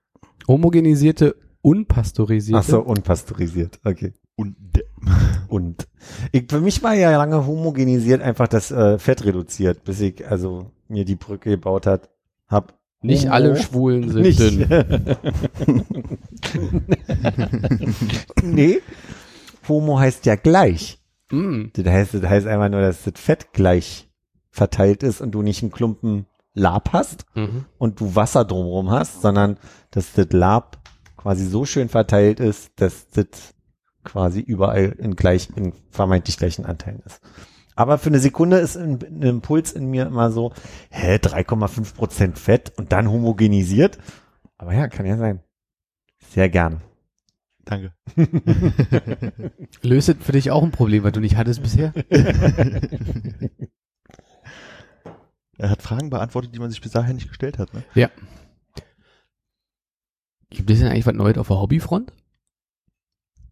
Homogenisierte 0.48 1.36
und 1.60 1.86
pasteurisierte? 1.86 2.58
Ach 2.58 2.64
so, 2.64 2.80
unpasteurisiert. 2.80 3.78
Okay. 3.84 4.12
Und 4.34 4.56
Und 5.46 5.86
ich, 6.32 6.50
für 6.50 6.60
mich 6.60 6.82
war 6.82 6.94
ja 6.94 7.16
lange 7.16 7.46
homogenisiert 7.46 8.20
einfach 8.20 8.48
das 8.48 8.72
äh, 8.72 8.98
Fett 8.98 9.24
reduziert, 9.24 9.84
bis 9.84 10.00
ich 10.00 10.26
also 10.26 10.72
mir 10.88 11.04
die 11.04 11.14
Brücke 11.14 11.50
gebaut 11.50 11.86
hat, 11.86 12.10
hab. 12.48 12.81
Nicht 13.02 13.24
Homo- 13.24 13.32
alle 13.32 13.56
Schwulen 13.56 14.08
sind 14.10 14.22
nicht. 14.22 14.38
dünn. 14.40 15.16
nee. 18.42 18.80
Homo 19.68 19.98
heißt 19.98 20.26
ja 20.26 20.34
gleich. 20.36 20.98
Mm. 21.30 21.66
Das 21.72 21.86
heißt, 21.86 22.14
das 22.14 22.22
heißt 22.22 22.46
einfach 22.46 22.68
nur, 22.68 22.80
dass 22.80 23.04
das 23.04 23.14
Fett 23.20 23.52
gleich 23.52 24.08
verteilt 24.50 25.02
ist 25.02 25.20
und 25.20 25.32
du 25.32 25.42
nicht 25.42 25.62
einen 25.62 25.72
Klumpen 25.72 26.26
Lab 26.54 26.92
hast 26.92 27.24
Mhm. 27.34 27.64
und 27.78 27.98
du 28.00 28.14
Wasser 28.14 28.44
drumherum 28.44 28.90
hast, 28.90 29.22
sondern 29.22 29.56
dass 29.90 30.12
das 30.12 30.26
Lab 30.32 30.78
quasi 31.16 31.46
so 31.46 31.64
schön 31.64 31.88
verteilt 31.88 32.40
ist, 32.40 32.70
dass 32.76 33.08
das 33.08 33.26
quasi 34.04 34.40
überall 34.40 34.94
in 34.98 35.16
gleich, 35.16 35.48
in 35.56 35.72
vermeintlich 35.90 36.36
gleichen 36.36 36.66
Anteilen 36.66 37.00
ist. 37.06 37.20
Aber 37.74 37.98
für 37.98 38.10
eine 38.10 38.18
Sekunde 38.18 38.58
ist 38.58 38.76
ein, 38.76 38.98
ein 39.02 39.22
Impuls 39.22 39.72
in 39.72 39.86
mir 39.86 40.06
immer 40.06 40.30
so, 40.30 40.52
hä, 40.90 41.16
3,5 41.16 41.94
Prozent 41.94 42.38
Fett 42.38 42.72
und 42.76 42.92
dann 42.92 43.10
homogenisiert. 43.10 43.98
Aber 44.58 44.74
ja, 44.74 44.88
kann 44.88 45.06
ja 45.06 45.16
sein. 45.16 45.40
Sehr 46.30 46.48
gerne. 46.48 46.80
Danke. 47.64 47.92
Löst 49.82 50.16
für 50.20 50.32
dich 50.32 50.50
auch 50.50 50.62
ein 50.62 50.72
Problem, 50.72 51.04
weil 51.04 51.12
du 51.12 51.20
nicht 51.20 51.36
hattest 51.36 51.62
bisher? 51.62 51.92
Er 55.58 55.70
hat 55.70 55.82
Fragen 55.82 56.10
beantwortet, 56.10 56.52
die 56.52 56.58
man 56.58 56.70
sich 56.70 56.80
bis 56.80 56.90
dahin 56.90 57.14
nicht 57.14 57.28
gestellt 57.28 57.58
hat. 57.58 57.72
Ne? 57.72 57.84
Gibt 60.50 60.68
es 60.70 60.80
denn 60.80 60.88
eigentlich 60.88 61.06
was 61.06 61.14
Neues 61.14 61.38
auf 61.38 61.46
der 61.46 61.60
Hobbyfront? 61.60 62.12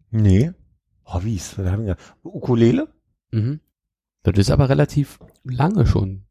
Nee. 0.09 0.51
Hobbys, 1.05 1.57
was 1.57 1.71
haben 1.71 1.85
wir? 1.85 1.95
Ukulele? 2.21 2.93
Mhm. 3.31 3.61
Das 4.23 4.37
ist 4.37 4.51
aber 4.51 4.69
relativ 4.69 5.19
lange 5.43 5.85
schon. 5.87 6.23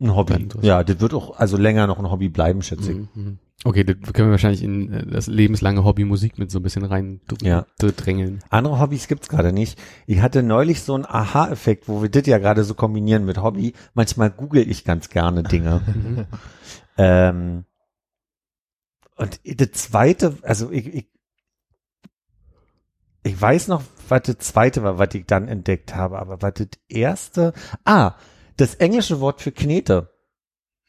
Ein 0.00 0.14
Hobby. 0.14 0.48
Ja, 0.62 0.84
das 0.84 1.00
wird 1.00 1.14
auch 1.14 1.38
also 1.38 1.56
länger 1.56 1.86
noch 1.86 1.98
ein 1.98 2.10
Hobby 2.10 2.28
bleiben, 2.28 2.62
schätze 2.62 2.90
ich. 2.92 2.98
Mhm. 2.98 3.08
mhm. 3.14 3.38
Okay, 3.64 3.84
das 3.84 4.12
können 4.12 4.28
wir 4.28 4.32
wahrscheinlich 4.32 4.62
in 4.62 4.92
äh, 4.92 5.06
das 5.06 5.26
lebenslange 5.28 5.82
Hobby 5.82 6.04
Musik 6.04 6.38
mit 6.38 6.50
so 6.50 6.58
ein 6.60 6.62
bisschen 6.62 6.84
rein 6.84 7.20
Ja. 7.40 7.64
dr- 7.78 7.92
drängeln. 7.92 8.40
Andere 8.50 8.78
Hobbys 8.78 9.08
gibt's 9.08 9.30
gerade 9.30 9.52
nicht. 9.52 9.78
Ich 10.06 10.20
hatte 10.20 10.42
neulich 10.42 10.82
so 10.82 10.94
einen 10.94 11.06
Aha-Effekt, 11.06 11.88
wo 11.88 12.02
wir 12.02 12.10
das 12.10 12.26
ja 12.26 12.36
gerade 12.38 12.62
so 12.64 12.74
kombinieren 12.74 13.24
mit 13.24 13.38
Hobby. 13.42 13.72
Manchmal 13.94 14.30
google 14.30 14.68
ich 14.68 14.84
ganz 14.84 15.08
gerne 15.08 15.42
Dinge. 15.42 15.80
Ähm, 16.98 17.66
und 19.16 19.40
das 19.60 19.72
zweite, 19.72 20.38
also 20.42 20.70
ich, 20.70 20.86
ich 20.94 21.06
ich 23.26 23.40
weiß 23.40 23.66
noch, 23.68 23.82
was 24.08 24.22
das 24.22 24.38
zweite 24.38 24.84
war, 24.84 24.98
was 24.98 25.12
ich 25.14 25.26
dann 25.26 25.48
entdeckt 25.48 25.96
habe, 25.96 26.20
aber 26.20 26.40
was 26.42 26.54
das 26.54 26.68
erste, 26.88 27.52
ah, 27.84 28.14
das 28.56 28.76
englische 28.76 29.20
Wort 29.20 29.40
für 29.40 29.50
Knete. 29.50 30.10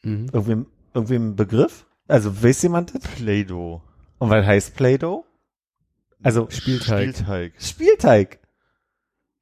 Mhm. 0.02 0.30
Irgendwie, 0.32 0.66
irgendwie 0.94 1.16
ein 1.16 1.34
Begriff? 1.34 1.86
Also, 2.06 2.42
weiß 2.42 2.62
jemand 2.62 2.94
das? 2.94 3.02
Play-Doh. 3.02 3.82
Und 4.18 4.30
was 4.30 4.46
heißt 4.46 4.76
Play-Doh? 4.76 5.24
Also, 6.22 6.48
Spielteig. 6.48 7.16
Spielteig. 7.16 7.54
Spielteig. 7.58 8.38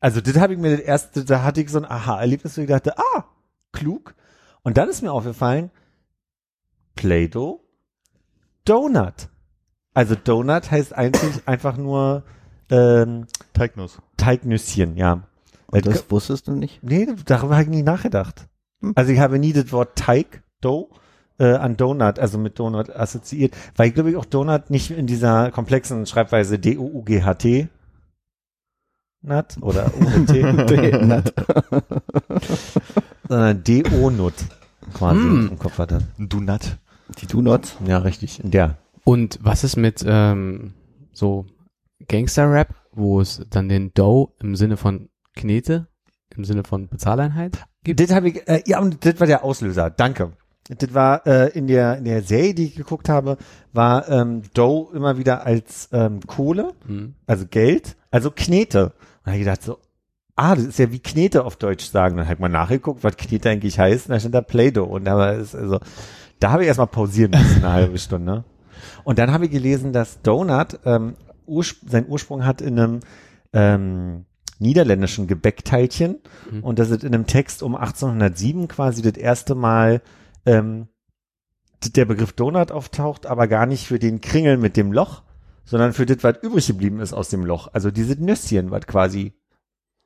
Also, 0.00 0.22
das 0.22 0.36
habe 0.38 0.54
ich 0.54 0.58
mir 0.58 0.74
das 0.74 0.80
erste, 0.80 1.24
da 1.26 1.42
hatte 1.42 1.60
ich 1.60 1.68
so 1.70 1.78
ein 1.78 1.84
Aha-Erlebnis, 1.84 2.56
wo 2.56 2.62
ich 2.62 2.68
dachte, 2.68 2.96
ah, 2.98 3.24
klug. 3.72 4.14
Und 4.62 4.78
dann 4.78 4.88
ist 4.88 5.02
mir 5.02 5.12
aufgefallen, 5.12 5.70
Play-Doh, 6.94 7.62
Donut. 8.64 9.28
Also 9.92 10.14
Donut 10.14 10.70
heißt 10.70 10.94
eigentlich 10.94 11.46
einfach 11.46 11.76
nur 11.76 12.24
ähm, 12.70 13.26
Teignuss. 13.52 13.98
Teignüsschen, 14.16 14.96
ja. 14.96 15.22
Weil- 15.68 15.82
Und 15.84 15.86
das 15.86 16.10
wusstest 16.10 16.48
du 16.48 16.52
nicht? 16.52 16.82
Nee, 16.82 17.06
darüber 17.24 17.54
habe 17.54 17.64
ich 17.64 17.68
nie 17.70 17.82
nachgedacht. 17.82 18.46
Hm. 18.80 18.92
Also 18.94 19.12
ich 19.12 19.18
habe 19.20 19.38
nie 19.38 19.52
das 19.52 19.72
Wort 19.72 19.96
Teig, 19.96 20.42
Dough, 20.60 20.88
äh, 21.38 21.52
an 21.54 21.76
Donut, 21.76 22.18
also 22.18 22.38
mit 22.38 22.58
Donut 22.58 22.88
assoziiert, 22.90 23.54
weil 23.76 23.88
ich 23.88 23.94
glaube 23.94 24.10
ich 24.10 24.16
auch 24.16 24.24
Donut 24.24 24.70
nicht 24.70 24.90
in 24.90 25.06
dieser 25.06 25.50
komplexen 25.50 26.06
Schreibweise 26.06 26.58
D-O-U-G-H-T 26.58 27.68
Nut 29.22 29.56
oder 29.60 29.90
O-T, 29.94 30.42
Nut. 31.04 31.34
sondern 33.28 33.64
D-O-Nut 33.64 34.34
quasi 34.94 35.18
Hm. 35.20 35.48
im 35.52 35.58
Kopf 35.58 35.78
hatte. 35.78 35.98
Donut. 36.18 36.76
Die 37.20 37.26
Do-Nots. 37.26 37.76
Ja, 37.86 37.98
richtig, 37.98 38.42
in 38.42 38.50
der. 38.50 38.76
Und 39.04 39.38
was 39.42 39.62
ist 39.64 39.76
mit 39.76 40.04
ähm, 40.06 40.74
so 41.12 41.46
Gangster-Rap, 42.08 42.74
wo 42.92 43.20
es 43.20 43.44
dann 43.50 43.68
den 43.68 43.92
Dough 43.94 44.32
im 44.40 44.56
Sinne 44.56 44.76
von 44.76 45.08
Knete, 45.34 45.86
im 46.36 46.44
Sinne 46.44 46.64
von 46.64 46.88
Bezahleinheit 46.88 47.58
gibt? 47.84 48.00
Das 48.00 48.10
habe 48.12 48.28
ich, 48.28 48.48
äh, 48.48 48.62
ja, 48.66 48.80
und 48.80 49.04
das 49.04 49.20
war 49.20 49.26
der 49.26 49.44
Auslöser. 49.44 49.90
Danke. 49.90 50.32
Das 50.68 50.92
war 50.94 51.24
äh, 51.26 51.50
in 51.56 51.68
der 51.68 51.98
in 51.98 52.04
der 52.04 52.22
Serie, 52.22 52.52
die 52.52 52.64
ich 52.64 52.74
geguckt 52.74 53.08
habe, 53.08 53.36
war 53.72 54.08
ähm, 54.08 54.42
Dough 54.52 54.92
immer 54.94 55.16
wieder 55.16 55.46
als 55.46 55.88
ähm, 55.92 56.20
Kohle, 56.26 56.72
Mhm. 56.86 57.14
also 57.26 57.46
Geld, 57.46 57.96
also 58.10 58.32
Knete. 58.34 58.86
Und 58.86 58.92
da 59.24 59.30
habe 59.30 59.38
ich 59.38 59.44
gedacht 59.44 59.62
so, 59.62 59.78
ah, 60.34 60.56
das 60.56 60.64
ist 60.64 60.78
ja 60.80 60.90
wie 60.90 60.98
Knete 60.98 61.44
auf 61.44 61.54
Deutsch 61.56 61.84
sagen. 61.84 62.16
Dann 62.16 62.26
habe 62.26 62.34
ich 62.34 62.40
mal 62.40 62.48
nachgeguckt, 62.48 63.04
was 63.04 63.16
Knete 63.16 63.48
eigentlich 63.50 63.78
heißt, 63.78 64.06
und 64.08 64.12
da 64.14 64.18
stand 64.20 64.34
da 64.34 64.40
Play-Doh. 64.40 64.84
Und 64.84 65.04
da 65.04 65.16
war 65.16 65.34
es, 65.34 65.54
also, 65.54 65.78
da 66.40 66.50
habe 66.50 66.62
ich 66.62 66.68
erstmal 66.68 66.88
pausieren 66.88 67.30
müssen, 67.30 67.64
eine 67.64 67.72
halbe 67.72 67.98
Stunde. 67.98 68.44
Und 69.04 69.20
dann 69.20 69.32
habe 69.32 69.44
ich 69.46 69.52
gelesen, 69.52 69.92
dass 69.92 70.20
Donut 70.22 70.80
ähm, 70.84 71.14
Urspr 71.46 71.88
seinen 71.90 72.08
Ursprung 72.08 72.44
hat 72.44 72.60
in 72.60 72.78
einem 72.78 73.00
ähm, 73.52 74.24
niederländischen 74.58 75.26
Gebäckteilchen 75.26 76.18
Mhm. 76.50 76.62
und 76.64 76.78
dass 76.78 76.90
es 76.90 77.02
in 77.04 77.14
einem 77.14 77.26
Text 77.26 77.62
um 77.62 77.74
1807 77.74 78.68
quasi 78.68 79.02
das 79.02 79.16
erste 79.16 79.54
Mal 79.54 80.00
ähm, 80.46 80.88
der 81.94 82.04
Begriff 82.06 82.32
Donut 82.32 82.72
auftaucht, 82.72 83.26
aber 83.26 83.46
gar 83.48 83.66
nicht 83.66 83.86
für 83.86 83.98
den 83.98 84.20
Kringel 84.20 84.56
mit 84.56 84.76
dem 84.76 84.92
Loch, 84.92 85.22
sondern 85.64 85.92
für 85.92 86.06
das, 86.06 86.22
was 86.24 86.38
übrig 86.42 86.66
geblieben 86.66 87.00
ist 87.00 87.12
aus 87.12 87.28
dem 87.28 87.44
Loch. 87.44 87.68
Also 87.72 87.90
diese 87.90 88.14
Nüsschen, 88.22 88.70
was 88.70 88.86
quasi 88.86 89.34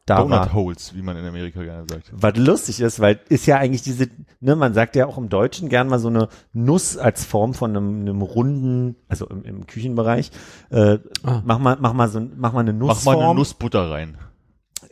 da 0.06 0.16
Donut 0.16 0.30
war. 0.30 0.52
Holes, 0.54 0.94
wie 0.94 1.02
man 1.02 1.16
in 1.16 1.24
Amerika 1.24 1.62
gerne 1.62 1.84
sagt. 1.88 2.10
Was 2.12 2.36
lustig 2.36 2.80
ist, 2.80 2.98
weil 3.00 3.20
ist 3.28 3.46
ja 3.46 3.58
eigentlich 3.58 3.82
diese, 3.82 4.08
ne, 4.40 4.56
man 4.56 4.74
sagt 4.74 4.96
ja 4.96 5.06
auch 5.06 5.18
im 5.18 5.28
Deutschen 5.28 5.68
gern 5.68 5.86
mal 5.88 5.98
so 6.00 6.08
eine 6.08 6.28
Nuss 6.52 6.96
als 6.96 7.24
Form 7.24 7.54
von 7.54 7.76
einem, 7.76 8.00
einem 8.00 8.22
runden, 8.22 8.96
also 9.08 9.26
im, 9.26 9.44
im 9.44 9.66
Küchenbereich. 9.66 10.30
Äh, 10.70 10.98
Ah. 11.22 11.42
Mach 11.44 11.58
mal, 11.58 11.76
mach 11.80 11.92
mal 11.92 12.08
so, 12.08 12.20
mach 12.36 12.52
mal 12.52 12.60
eine 12.60 12.72
Mach 12.72 12.88
Nussform. 12.88 13.16
mal 13.16 13.24
eine 13.24 13.34
Nussbutter 13.34 13.90
rein. 13.90 14.16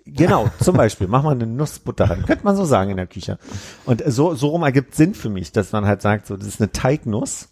Genau, 0.05 0.49
zum 0.63 0.77
Beispiel, 0.77 1.07
mach 1.07 1.23
mal 1.23 1.33
eine 1.33 1.47
Nussbutter 1.47 2.09
rein. 2.11 2.25
Könnte 2.27 2.45
man 2.45 2.57
so 2.57 2.65
sagen 2.65 2.91
in 2.91 2.97
der 2.97 3.07
Küche. 3.07 3.39
Und 3.87 4.03
so, 4.07 4.35
so 4.35 4.49
rum 4.49 4.63
ergibt 4.63 4.95
Sinn 4.95 5.15
für 5.15 5.29
mich, 5.31 5.53
dass 5.53 5.73
man 5.73 5.85
halt 5.87 6.01
sagt, 6.03 6.27
so, 6.27 6.37
das 6.37 6.47
ist 6.47 6.61
eine 6.61 6.73
Teignuss. 6.73 7.49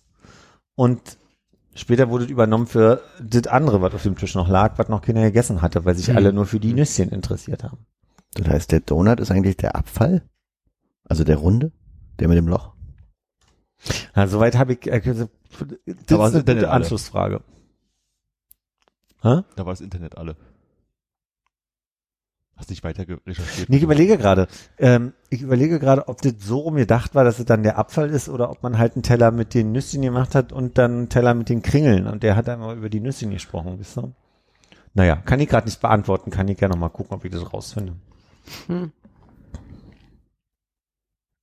Und 0.74 1.00
später 1.76 2.10
wurde 2.10 2.24
es 2.24 2.30
übernommen 2.30 2.66
für 2.66 3.02
das 3.20 3.46
andere, 3.46 3.80
was 3.80 3.94
auf 3.94 4.02
dem 4.02 4.16
Tisch 4.16 4.34
noch 4.34 4.48
lag, 4.48 4.78
was 4.78 4.88
noch 4.88 5.02
keiner 5.02 5.22
gegessen 5.22 5.62
hatte, 5.62 5.84
weil 5.84 5.94
sich 5.94 6.08
Mhm. 6.08 6.16
alle 6.16 6.32
nur 6.32 6.46
für 6.46 6.58
die 6.60 6.72
Nüsschen 6.74 7.10
interessiert 7.10 7.62
haben. 7.64 7.78
Das 8.34 8.48
heißt, 8.48 8.72
der 8.72 8.80
Donut 8.80 9.20
ist 9.20 9.30
eigentlich 9.30 9.56
der 9.56 9.76
Abfall? 9.76 10.22
Also 11.04 11.22
der 11.24 11.36
Runde? 11.36 11.72
Der 12.18 12.28
mit 12.28 12.36
dem 12.36 12.48
Loch? 12.48 12.72
Ja, 14.14 14.26
soweit 14.26 14.56
habe 14.56 14.72
ich, 14.74 14.86
äh, 14.86 15.00
das 15.00 15.16
Da 15.18 15.24
ist 15.24 16.10
war's 16.18 16.30
eine 16.32 16.40
Internet 16.40 16.46
gute 16.62 16.70
alle. 16.70 16.82
Anschlussfrage. 16.82 17.40
Hä? 19.22 19.42
Da 19.56 19.66
war 19.66 19.72
das 19.72 19.80
Internet 19.80 20.16
alle. 20.18 20.36
Hast 22.56 22.70
nicht 22.70 22.84
weiter 22.84 23.04
recherchiert? 23.26 23.68
Nee, 23.68 23.76
ich 23.76 23.82
überlege 23.82 24.16
gerade, 24.16 24.48
ähm, 24.78 25.12
ich 25.28 25.42
überlege 25.42 25.78
gerade, 25.78 26.08
ob 26.08 26.22
das 26.22 26.32
so 26.38 26.60
rum 26.60 26.76
gedacht 26.76 27.14
war, 27.14 27.22
dass 27.22 27.38
es 27.38 27.44
dann 27.44 27.62
der 27.62 27.76
Abfall 27.76 28.08
ist 28.08 28.30
oder 28.30 28.50
ob 28.50 28.62
man 28.62 28.78
halt 28.78 28.94
einen 28.94 29.02
Teller 29.02 29.30
mit 29.30 29.52
den 29.52 29.72
Nüsschen 29.72 30.00
gemacht 30.00 30.34
hat 30.34 30.54
und 30.54 30.78
dann 30.78 30.92
einen 30.92 31.08
Teller 31.10 31.34
mit 31.34 31.50
den 31.50 31.60
Kringeln 31.60 32.06
und 32.06 32.22
der 32.22 32.34
hat 32.34 32.48
einmal 32.48 32.74
über 32.74 32.88
die 32.88 33.00
Nüsschen 33.00 33.30
gesprochen, 33.30 33.78
wisst 33.78 33.98
ihr? 33.98 34.10
Naja, 34.94 35.16
kann 35.16 35.40
ich 35.40 35.50
gerade 35.50 35.66
nicht 35.66 35.82
beantworten, 35.82 36.30
kann 36.30 36.48
ich 36.48 36.56
gerne 36.56 36.72
noch 36.72 36.80
mal 36.80 36.88
gucken, 36.88 37.14
ob 37.14 37.24
ich 37.26 37.30
das 37.30 37.52
rausfinde. 37.52 37.92
Hm. 38.68 38.90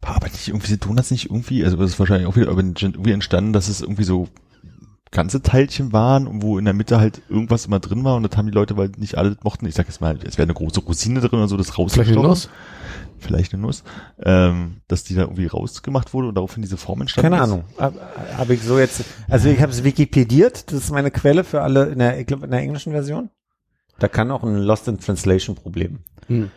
Aber 0.01 0.27
nicht 0.27 0.47
irgendwie 0.47 0.67
sind 0.67 0.83
Donuts 0.83 1.11
nicht 1.11 1.25
irgendwie, 1.29 1.63
also 1.63 1.77
das 1.77 1.91
ist 1.91 1.99
wahrscheinlich 1.99 2.27
auch 2.27 2.35
wieder 2.35 2.47
irgendwie 2.47 3.11
entstanden, 3.11 3.53
dass 3.53 3.67
es 3.67 3.81
irgendwie 3.81 4.03
so 4.03 4.27
ganze 5.13 5.41
Teilchen 5.41 5.93
waren, 5.93 6.41
wo 6.41 6.57
in 6.57 6.65
der 6.65 6.73
Mitte 6.73 6.99
halt 6.99 7.21
irgendwas 7.29 7.65
immer 7.65 7.79
drin 7.79 8.03
war 8.03 8.17
und 8.17 8.23
das 8.23 8.37
haben 8.37 8.47
die 8.47 8.51
Leute, 8.51 8.75
weil 8.75 8.91
nicht 8.97 9.17
alle 9.17 9.37
mochten. 9.43 9.65
Ich 9.65 9.75
sag 9.75 9.87
jetzt 9.87 10.01
mal, 10.01 10.17
es 10.25 10.37
wäre 10.37 10.45
eine 10.45 10.53
große 10.53 10.81
Rosine 10.81 11.21
drin 11.21 11.39
oder 11.39 11.47
so, 11.47 11.55
das 11.55 11.67
Vielleicht 11.69 12.09
eine 12.09 12.17
rausgestochen. 12.17 12.29
Nuss? 12.29 12.49
Vielleicht 13.19 13.53
eine 13.53 13.61
Nuss. 13.61 13.83
Ähm, 14.21 14.81
dass 14.87 15.05
die 15.05 15.15
da 15.15 15.21
irgendwie 15.21 15.45
rausgemacht 15.45 16.13
wurde 16.13 16.27
und 16.27 16.35
daraufhin 16.35 16.61
diese 16.63 16.77
Form 16.77 17.01
entstanden 17.01 17.31
Keine 17.31 17.43
ist. 17.43 17.49
Ahnung, 17.49 17.63
habe 17.79 17.99
hab 18.37 18.49
ich 18.49 18.61
so 18.61 18.77
jetzt, 18.77 19.05
also 19.29 19.47
ich 19.47 19.61
habe 19.61 19.71
es 19.71 19.83
wikipediert, 19.83 20.71
das 20.71 20.85
ist 20.85 20.91
meine 20.91 21.11
Quelle 21.11 21.43
für 21.43 21.61
alle 21.61 21.85
in 21.85 21.99
der, 21.99 22.19
ich 22.19 22.27
glaube 22.27 22.45
in 22.45 22.51
der 22.51 22.59
englischen 22.59 22.91
Version. 22.91 23.29
Da 24.03 24.09
kann 24.09 24.31
auch 24.31 24.43
ein 24.43 24.57
Lost 24.57 24.85
in 24.89 24.99
Translation 24.99 25.55
Problem. 25.55 25.99
Hm. 26.27 26.51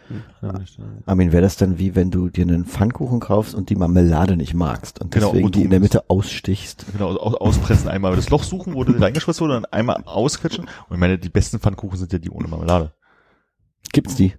Armin, 1.07 1.31
wäre 1.31 1.43
das 1.43 1.57
dann 1.57 1.79
wie 1.79 1.95
wenn 1.95 2.11
du 2.11 2.29
dir 2.29 2.43
einen 2.43 2.65
Pfannkuchen 2.65 3.21
kaufst 3.21 3.55
und 3.55 3.71
die 3.71 3.77
Marmelade 3.77 4.37
nicht 4.37 4.53
magst 4.53 5.01
und 5.01 5.13
Genau, 5.13 5.27
deswegen 5.29 5.45
und 5.47 5.55
die 5.55 5.63
in 5.63 5.71
der 5.71 5.79
du- 5.79 5.85
Mitte 5.85 6.11
ausstichst? 6.11 6.87
Genau, 6.93 7.11
aus, 7.17 7.35
auspressen 7.37 7.89
einmal 7.89 8.17
das 8.17 8.31
Loch 8.31 8.43
suchen, 8.43 8.75
wo 8.75 8.83
das 8.83 9.01
reingeschwitzt 9.01 9.41
wurde, 9.41 9.55
dann 9.55 9.65
einmal 9.67 10.03
ausquetschen. 10.07 10.65
Und 10.65 10.95
ich 10.97 10.99
meine, 10.99 11.19
die 11.19 11.29
besten 11.29 11.61
Pfannkuchen 11.61 11.97
sind 11.97 12.13
ja 12.13 12.19
die 12.19 12.31
ohne 12.31 12.49
Marmelade. 12.49 12.95
Gibt's 13.93 14.17
die? 14.17 14.35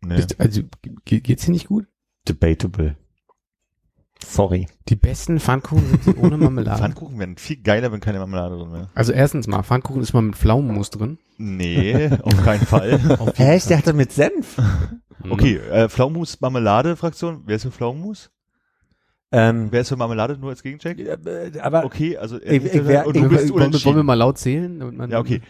Nee. 0.00 0.16
Bist- 0.16 0.40
Also 0.40 0.62
ge- 1.04 1.20
geht's 1.20 1.44
dir 1.44 1.50
nicht 1.52 1.68
gut? 1.68 1.86
Debatable. 2.26 2.96
Sorry. 4.24 4.66
Die 4.88 4.96
besten 4.96 5.38
Pfannkuchen 5.40 5.86
sind 5.88 6.06
die 6.06 6.14
ohne 6.20 6.36
Marmelade. 6.36 6.78
Pfannkuchen 6.82 7.18
wären 7.18 7.36
viel 7.36 7.56
geiler, 7.62 7.92
wenn 7.92 8.00
keine 8.00 8.18
Marmelade 8.18 8.56
drin 8.56 8.72
wäre. 8.72 8.88
Also 8.94 9.12
erstens 9.12 9.46
mal, 9.46 9.62
Pfannkuchen 9.62 10.02
ist 10.02 10.12
mal 10.14 10.22
mit 10.22 10.36
Pflaumenmus 10.36 10.90
drin. 10.90 11.18
Nee, 11.38 12.10
auf 12.22 12.42
keinen 12.44 12.64
Fall. 12.66 12.98
Der 13.36 13.78
hat 13.78 13.86
das 13.86 13.94
mit 13.94 14.12
Senf? 14.12 14.56
Okay, 15.28 15.56
äh, 15.56 15.88
Pflaumenmus, 15.88 16.40
Marmelade, 16.40 16.94
Fraktion. 16.94 17.42
Wer 17.46 17.56
ist 17.56 17.62
für 17.62 17.72
Pflaumenmus? 17.72 18.30
Ähm, 19.32 19.68
Wer 19.72 19.80
ist 19.80 19.88
für 19.88 19.96
Marmelade 19.96 20.36
nur 20.38 20.50
als 20.50 20.62
Gegencheck? 20.62 20.98
äh, 21.00 21.58
aber 21.60 21.84
Okay, 21.84 22.16
also 22.16 22.40
Ich- 22.40 22.64
ich 22.64 22.86
wär- 22.86 23.06
und 23.08 23.16
ich- 23.16 23.22
du 23.22 23.28
bist 23.28 23.32
wollen, 23.32 23.48
wir, 23.48 23.54
wollen 23.54 23.58
wir 23.60 23.66
unentschieden. 23.66 24.06
mal 24.06 24.14
laut 24.14 24.38
zählen? 24.38 24.78
damit 24.78 24.96
man- 24.96 25.10
Ja, 25.10 25.18
okay. 25.18 25.40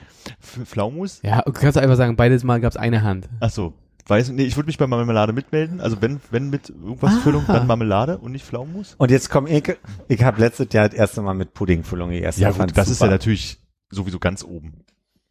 Für 0.40 0.64
Pflaumenmus? 0.64 1.20
Ja, 1.22 1.42
du 1.42 1.52
kannst 1.52 1.76
einfach 1.76 1.96
sagen, 1.96 2.16
beides 2.16 2.42
Mal 2.42 2.60
gab's 2.60 2.76
eine 2.76 3.02
Hand. 3.02 3.28
Ach 3.40 3.50
so. 3.50 3.74
Weiß, 4.08 4.30
nee, 4.30 4.44
ich 4.44 4.56
würde 4.56 4.68
mich 4.68 4.78
bei 4.78 4.86
Marmelade 4.86 5.32
mitmelden. 5.32 5.80
Also 5.80 6.00
wenn, 6.00 6.20
wenn 6.30 6.48
mit 6.50 6.70
irgendwas 6.70 7.14
Ah. 7.14 7.20
Füllung, 7.22 7.44
dann 7.48 7.66
Marmelade 7.66 8.18
und 8.18 8.32
nicht 8.32 8.44
Pflaumenmus. 8.44 8.94
Und 8.98 9.10
jetzt 9.10 9.30
komm 9.30 9.46
ich, 9.48 9.76
ich 10.08 10.22
habe 10.22 10.40
letztes 10.40 10.68
Jahr 10.72 10.88
das 10.88 10.96
erste 10.96 11.22
Mal 11.22 11.34
mit 11.34 11.54
Puddingfüllung 11.54 12.10
gegessen. 12.10 12.40
Ja 12.40 12.50
Ich 12.50 12.58
gut, 12.58 12.76
das 12.76 12.88
ist 12.88 13.00
ja 13.00 13.06
super. 13.06 13.10
natürlich 13.10 13.58
sowieso 13.90 14.18
ganz 14.20 14.44
oben. 14.44 14.84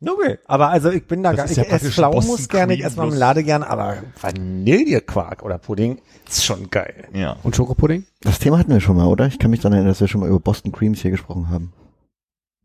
Okay, 0.05 0.38
aber 0.46 0.70
also 0.70 0.91
ich 0.91 1.08
bin 1.08 1.24
da 1.24 1.32
Das 1.32 1.38
gar, 1.38 1.46
ich 1.50 1.55
ja 1.55 1.63
esse 1.63 1.70
praktisch 1.72 1.96
Pflaumenmus 1.96 2.50
gerne, 2.50 2.74
ich 2.74 2.84
esse 2.84 2.98
Marmelade 2.98 3.44
gerne, 3.46 3.67
aber 3.70 3.96
Vanillequark 4.22 5.41
oder 5.41 5.58
Pudding 5.58 6.00
ist 6.27 6.44
schon 6.44 6.70
geil. 6.70 7.08
Ja. 7.13 7.38
Und 7.44 7.55
Schokopudding? 7.55 8.05
Das 8.22 8.39
Thema 8.39 8.60
hatten 8.60 8.72
wir 8.72 8.82
schon 8.82 8.98
mal, 8.98 9.05
oder? 9.08 9.25
Ich 9.27 9.39
kann 9.39 9.51
mich 9.51 9.62
daran 9.62 9.74
erinnern, 9.74 9.91
dass 9.91 10.01
wir 10.01 10.10
schon 10.10 10.20
mal 10.22 10.27
über 10.29 10.39
Boston 10.41 10.74
Creams 10.74 11.00
hier 11.01 11.12
gesprochen 11.12 11.50
haben. 11.50 11.72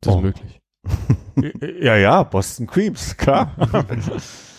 Das 0.00 0.12
Oh. 0.14 0.16
ist 0.18 0.22
möglich. 0.24 0.60
Ja, 1.80 1.96
ja, 1.96 2.22
Boston 2.24 2.66
Creams, 2.66 3.16
klar. 3.16 3.54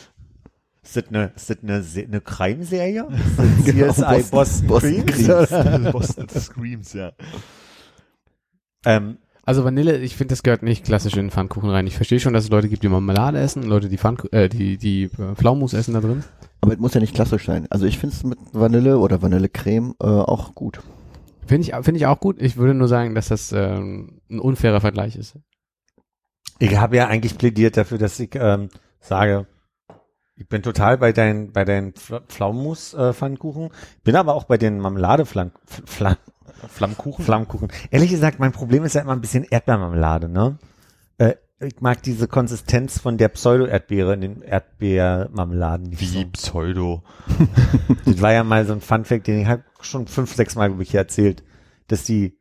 ist 0.96 1.06
das 1.08 1.08
eine, 1.10 1.32
ist 1.36 1.50
das 1.50 1.58
eine, 1.64 2.06
eine 2.08 2.22
Crime-Serie? 2.22 3.08
Genau, 3.66 3.92
CSI 3.92 4.24
Boston- 4.32 4.32
Boston, 4.32 4.68
Boston 4.68 5.06
Creams? 5.06 5.50
Creams. 5.50 5.92
Boston 5.92 6.30
Screams, 6.30 6.94
ja. 6.94 7.12
ähm, 8.86 9.18
Also 9.46 9.64
Vanille, 9.64 9.98
ich 10.00 10.16
finde, 10.16 10.34
das 10.34 10.44
gehört 10.44 10.64
nicht 10.64 10.84
klassisch 10.86 11.16
in 11.16 11.32
Pfannkuchen 11.32 11.70
rein. 11.70 11.88
Ich 11.88 11.96
verstehe 11.96 12.20
schon, 12.20 12.34
dass 12.34 12.46
es 12.46 12.50
Leute 12.50 12.70
gibt, 12.70 12.84
die 12.84 12.90
Marmelade 12.90 13.40
essen, 13.40 13.64
Leute, 13.64 13.90
die 13.90 13.98
Pfannku 13.98 14.28
äh, 14.32 14.50
die, 14.50 14.78
die 14.78 15.04
äh, 15.06 15.36
Pflaumenmus 15.36 15.74
essen 15.74 15.94
da 15.94 16.02
drin. 16.02 16.24
Aber 16.62 16.74
es 16.74 16.80
muss 16.80 16.94
ja 16.94 17.02
nicht 17.02 17.16
klassisch 17.16 17.46
sein. 17.46 17.68
Also 17.70 17.86
ich 17.86 17.98
finde 17.98 18.16
es 18.16 18.24
mit 18.24 18.38
Vanille 18.54 19.00
oder 19.00 19.22
Vanillecreme 19.22 19.96
äh, 20.02 20.06
auch 20.06 20.54
gut. 20.56 20.82
Finde 21.48 21.68
ich, 21.68 21.74
finde 21.84 21.98
ich 21.98 22.06
auch 22.06 22.20
gut. 22.20 22.38
Ich 22.40 22.58
würde 22.58 22.74
nur 22.74 22.88
sagen, 22.88 23.16
dass 23.16 23.30
das 23.30 23.52
ähm, 23.52 24.22
ein 24.30 24.40
unfairer 24.40 24.80
Vergleich 24.82 25.16
ist. 25.16 25.38
ich 26.60 26.78
habe 26.78 26.96
ja 26.98 27.08
eigentlich 27.08 27.38
plädiert 27.38 27.78
dafür, 27.78 27.98
dass 27.98 28.20
ich 28.20 28.30
ähm, 28.36 28.70
sage, 29.00 29.48
ich 30.42 30.48
bin 30.50 30.64
total 30.64 30.98
bei 30.98 31.12
deinen, 31.12 31.52
bei 31.52 31.66
deinen 31.66 31.92
Pf- 31.94 32.22
Pflaumenmus-Pfannkuchen, 32.28 33.70
bin 34.04 34.16
aber 34.16 34.34
auch 34.34 34.46
bei 34.46 34.58
den 34.58 34.80
Marmelade-Flammkuchen. 34.80 36.18
Flammkuchen? 36.68 37.24
Flammkuchen. 37.24 37.68
Ehrlich 37.92 38.10
gesagt, 38.10 38.40
mein 38.40 38.52
Problem 38.52 38.84
ist 38.84 38.96
ja 38.96 39.02
immer 39.02 39.12
ein 39.14 39.22
bisschen 39.22 39.44
Erdbeermarmelade, 39.44 40.30
ne? 40.30 40.58
Äh, 41.20 41.36
ich 41.60 41.80
mag 41.80 42.02
diese 42.02 42.28
Konsistenz 42.28 42.98
von 43.00 43.20
der 43.20 43.30
Pseudo-Erdbeere 43.30 44.16
in 44.16 44.22
den 44.22 44.42
Erdbeermarmeladen 44.42 45.90
nicht 45.90 46.02
Wie 46.02 46.06
so. 46.06 46.26
Pseudo. 46.32 47.04
Das 48.06 48.20
war 48.20 48.34
ja 48.34 48.44
mal 48.44 48.66
so 48.66 48.74
ein 48.74 48.82
Funfact, 48.82 49.28
den 49.28 49.42
ich 49.42 49.48
halt 49.48 49.62
schon 49.82 50.08
fünf, 50.08 50.34
sechs 50.34 50.56
Mal, 50.56 50.70
glaube 50.70 50.82
ich, 50.82 50.90
hier 50.90 51.02
erzählt, 51.02 51.44
dass 51.88 52.04
die 52.04 52.36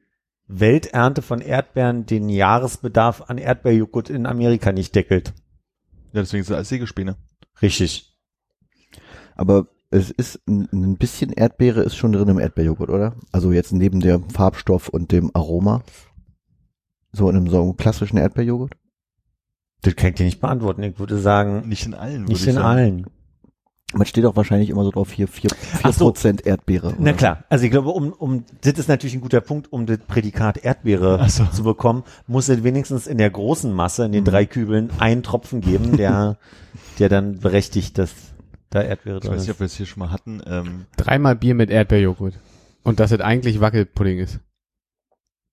Welternte 0.49 1.21
von 1.21 1.43
Erdbeeren 1.43 2.07
den 2.07 2.31
Jahresbedarf 2.31 3.25
an 3.29 3.37
Erdbeerjoghurt 3.37 4.09
in 4.09 4.25
Amerika 4.25 4.73
nicht 4.73 4.95
deckelt. 4.95 5.35
Ja, 6.15 6.23
deswegen 6.23 6.41
ist 6.41 6.51
es 6.51 6.57
als 6.57 6.71
Sägespäne. 6.71 7.17
Richtig. 7.63 8.13
Aber 9.37 9.67
es 9.91 10.11
ist 10.11 10.41
ein 10.49 10.69
ein 10.73 10.97
bisschen 10.97 11.33
Erdbeere 11.33 11.83
ist 11.83 11.97
schon 11.97 12.13
drin 12.13 12.29
im 12.29 12.39
Erdbeerjoghurt, 12.39 12.91
oder? 12.91 13.15
Also 13.33 13.53
jetzt 13.53 13.73
neben 13.73 14.01
dem 14.01 14.29
Farbstoff 14.31 14.89
und 14.89 15.13
dem 15.13 15.31
Aroma. 15.35 15.83
So 17.13 17.29
in 17.29 17.37
einem 17.37 17.49
so 17.49 17.61
einem 17.63 17.77
klassischen 17.77 18.19
Erdbeerjoghurt? 18.19 18.73
Das 19.83 19.97
kann 19.97 20.11
ich 20.11 20.15
dir 20.17 20.25
nicht 20.27 20.41
beantworten. 20.41 20.83
Ich 20.83 20.99
würde 20.99 21.19
sagen, 21.19 21.67
Nicht 21.69 21.87
in 21.87 21.95
allen. 21.95 22.25
nicht 22.25 22.29
würde 22.31 22.41
ich 22.43 22.47
in 22.49 22.55
sagen. 22.55 22.67
allen. 22.67 23.07
Man 23.93 24.07
steht 24.07 24.25
auch 24.25 24.37
wahrscheinlich 24.37 24.71
immer 24.71 24.85
so 24.85 24.93
drauf, 24.93 25.11
hier 25.11 25.27
vier 25.27 25.51
vier 25.51 25.93
so. 25.93 26.05
Prozent 26.05 26.47
Erdbeere. 26.47 26.95
Na 26.99 27.03
oder? 27.11 27.13
klar, 27.15 27.45
also 27.49 27.65
ich 27.65 27.73
glaube, 27.73 27.89
um, 27.89 28.13
um, 28.13 28.45
das 28.61 28.75
ist 28.75 28.87
natürlich 28.89 29.15
ein 29.17 29.21
guter 29.21 29.41
Punkt, 29.41 29.73
um 29.73 29.87
das 29.87 29.99
Prädikat 30.07 30.59
Erdbeere 30.59 31.29
so. 31.29 31.45
zu 31.47 31.65
bekommen, 31.65 32.05
muss 32.29 32.49
es 32.49 32.63
wenigstens 32.63 33.09
in 33.09 33.19
der 33.19 33.31
großen 33.31 33.73
Masse, 33.73 34.05
in 34.05 34.13
den 34.13 34.21
Mhm. 34.23 34.27
drei 34.29 34.47
Kübeln, 34.47 34.91
einen 35.01 35.25
Tropfen 35.25 35.61
geben, 35.61 35.97
der, 35.97 36.39
der 37.01 37.09
dann 37.09 37.39
berechtigt, 37.41 37.99
dass 37.99 38.13
da 38.71 38.83
Erdbeere 38.83 39.17
Ich 39.17 39.23
drin 39.23 39.33
weiß 39.33 39.41
nicht, 39.41 39.49
ist. 39.49 39.55
ob 39.57 39.61
wir 39.61 39.67
es 39.67 39.75
hier 39.75 39.87
schon 39.87 40.01
mal 40.01 40.11
hatten. 40.11 40.43
Ähm, 40.47 40.87
Dreimal 40.97 41.35
Bier 41.37 41.55
mit 41.55 41.71
Erdbeerjoghurt. 41.71 42.39
Und 42.83 43.01
dass 43.01 43.11
es 43.11 43.21
eigentlich 43.21 43.61
Wackelpudding 43.61 44.19
ist. 44.19 44.41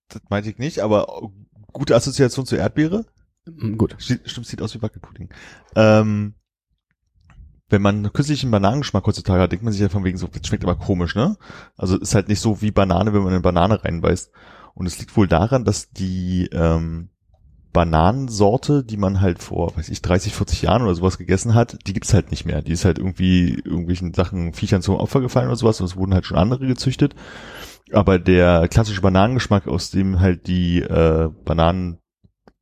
das 0.08 0.22
meinte 0.30 0.50
ich 0.50 0.58
nicht, 0.58 0.80
aber 0.80 1.30
gute 1.72 1.96
Assoziation 1.96 2.46
zur 2.46 2.58
Erdbeere. 2.58 3.04
Mm, 3.46 3.76
Gut. 3.76 3.96
Stimmt, 3.98 4.46
sieht 4.46 4.62
aus 4.62 4.74
wie 4.74 4.82
Wackelpudding. 4.82 5.28
Ähm, 5.74 6.34
wenn 7.68 7.82
man 7.82 7.96
einen 7.96 8.12
künstlichen 8.12 8.50
Bananengeschmack 8.50 9.04
heutzutage 9.06 9.42
hat, 9.42 9.52
denkt 9.52 9.64
man 9.64 9.72
sich 9.72 9.82
ja 9.82 9.88
von 9.90 10.04
wegen 10.04 10.16
so, 10.16 10.26
das 10.28 10.46
schmeckt 10.46 10.64
aber 10.64 10.76
komisch, 10.76 11.14
ne? 11.14 11.36
Also 11.76 11.98
ist 11.98 12.14
halt 12.14 12.28
nicht 12.28 12.40
so 12.40 12.62
wie 12.62 12.70
Banane, 12.70 13.12
wenn 13.12 13.22
man 13.22 13.32
eine 13.32 13.42
Banane 13.42 13.84
reinbeißt. 13.84 14.30
Und 14.74 14.86
es 14.86 14.98
liegt 14.98 15.14
wohl 15.16 15.28
daran, 15.28 15.64
dass 15.64 15.90
die 15.90 16.48
ähm, 16.52 17.10
Bananensorte, 17.72 18.82
die 18.82 18.96
man 18.96 19.20
halt 19.20 19.42
vor, 19.42 19.76
weiß 19.76 19.88
ich, 19.90 20.02
30, 20.02 20.34
40 20.34 20.62
Jahren 20.62 20.82
oder 20.82 20.94
sowas 20.94 21.18
gegessen 21.18 21.54
hat, 21.54 21.78
die 21.86 21.92
gibt's 21.92 22.14
halt 22.14 22.30
nicht 22.30 22.44
mehr. 22.44 22.62
Die 22.62 22.72
ist 22.72 22.84
halt 22.84 22.98
irgendwie 22.98 23.54
irgendwelchen 23.54 24.14
Sachen, 24.14 24.52
Viechern 24.52 24.82
zum 24.82 24.96
Opfer 24.96 25.20
gefallen 25.20 25.48
oder 25.48 25.56
sowas 25.56 25.80
und 25.80 25.86
es 25.86 25.96
wurden 25.96 26.14
halt 26.14 26.26
schon 26.26 26.38
andere 26.38 26.66
gezüchtet. 26.66 27.14
Aber 27.92 28.18
der 28.18 28.68
klassische 28.68 29.00
Bananengeschmack, 29.00 29.66
aus 29.66 29.90
dem 29.90 30.20
halt 30.20 30.46
die 30.46 30.80
äh, 30.80 31.30
Bananen 31.44 31.98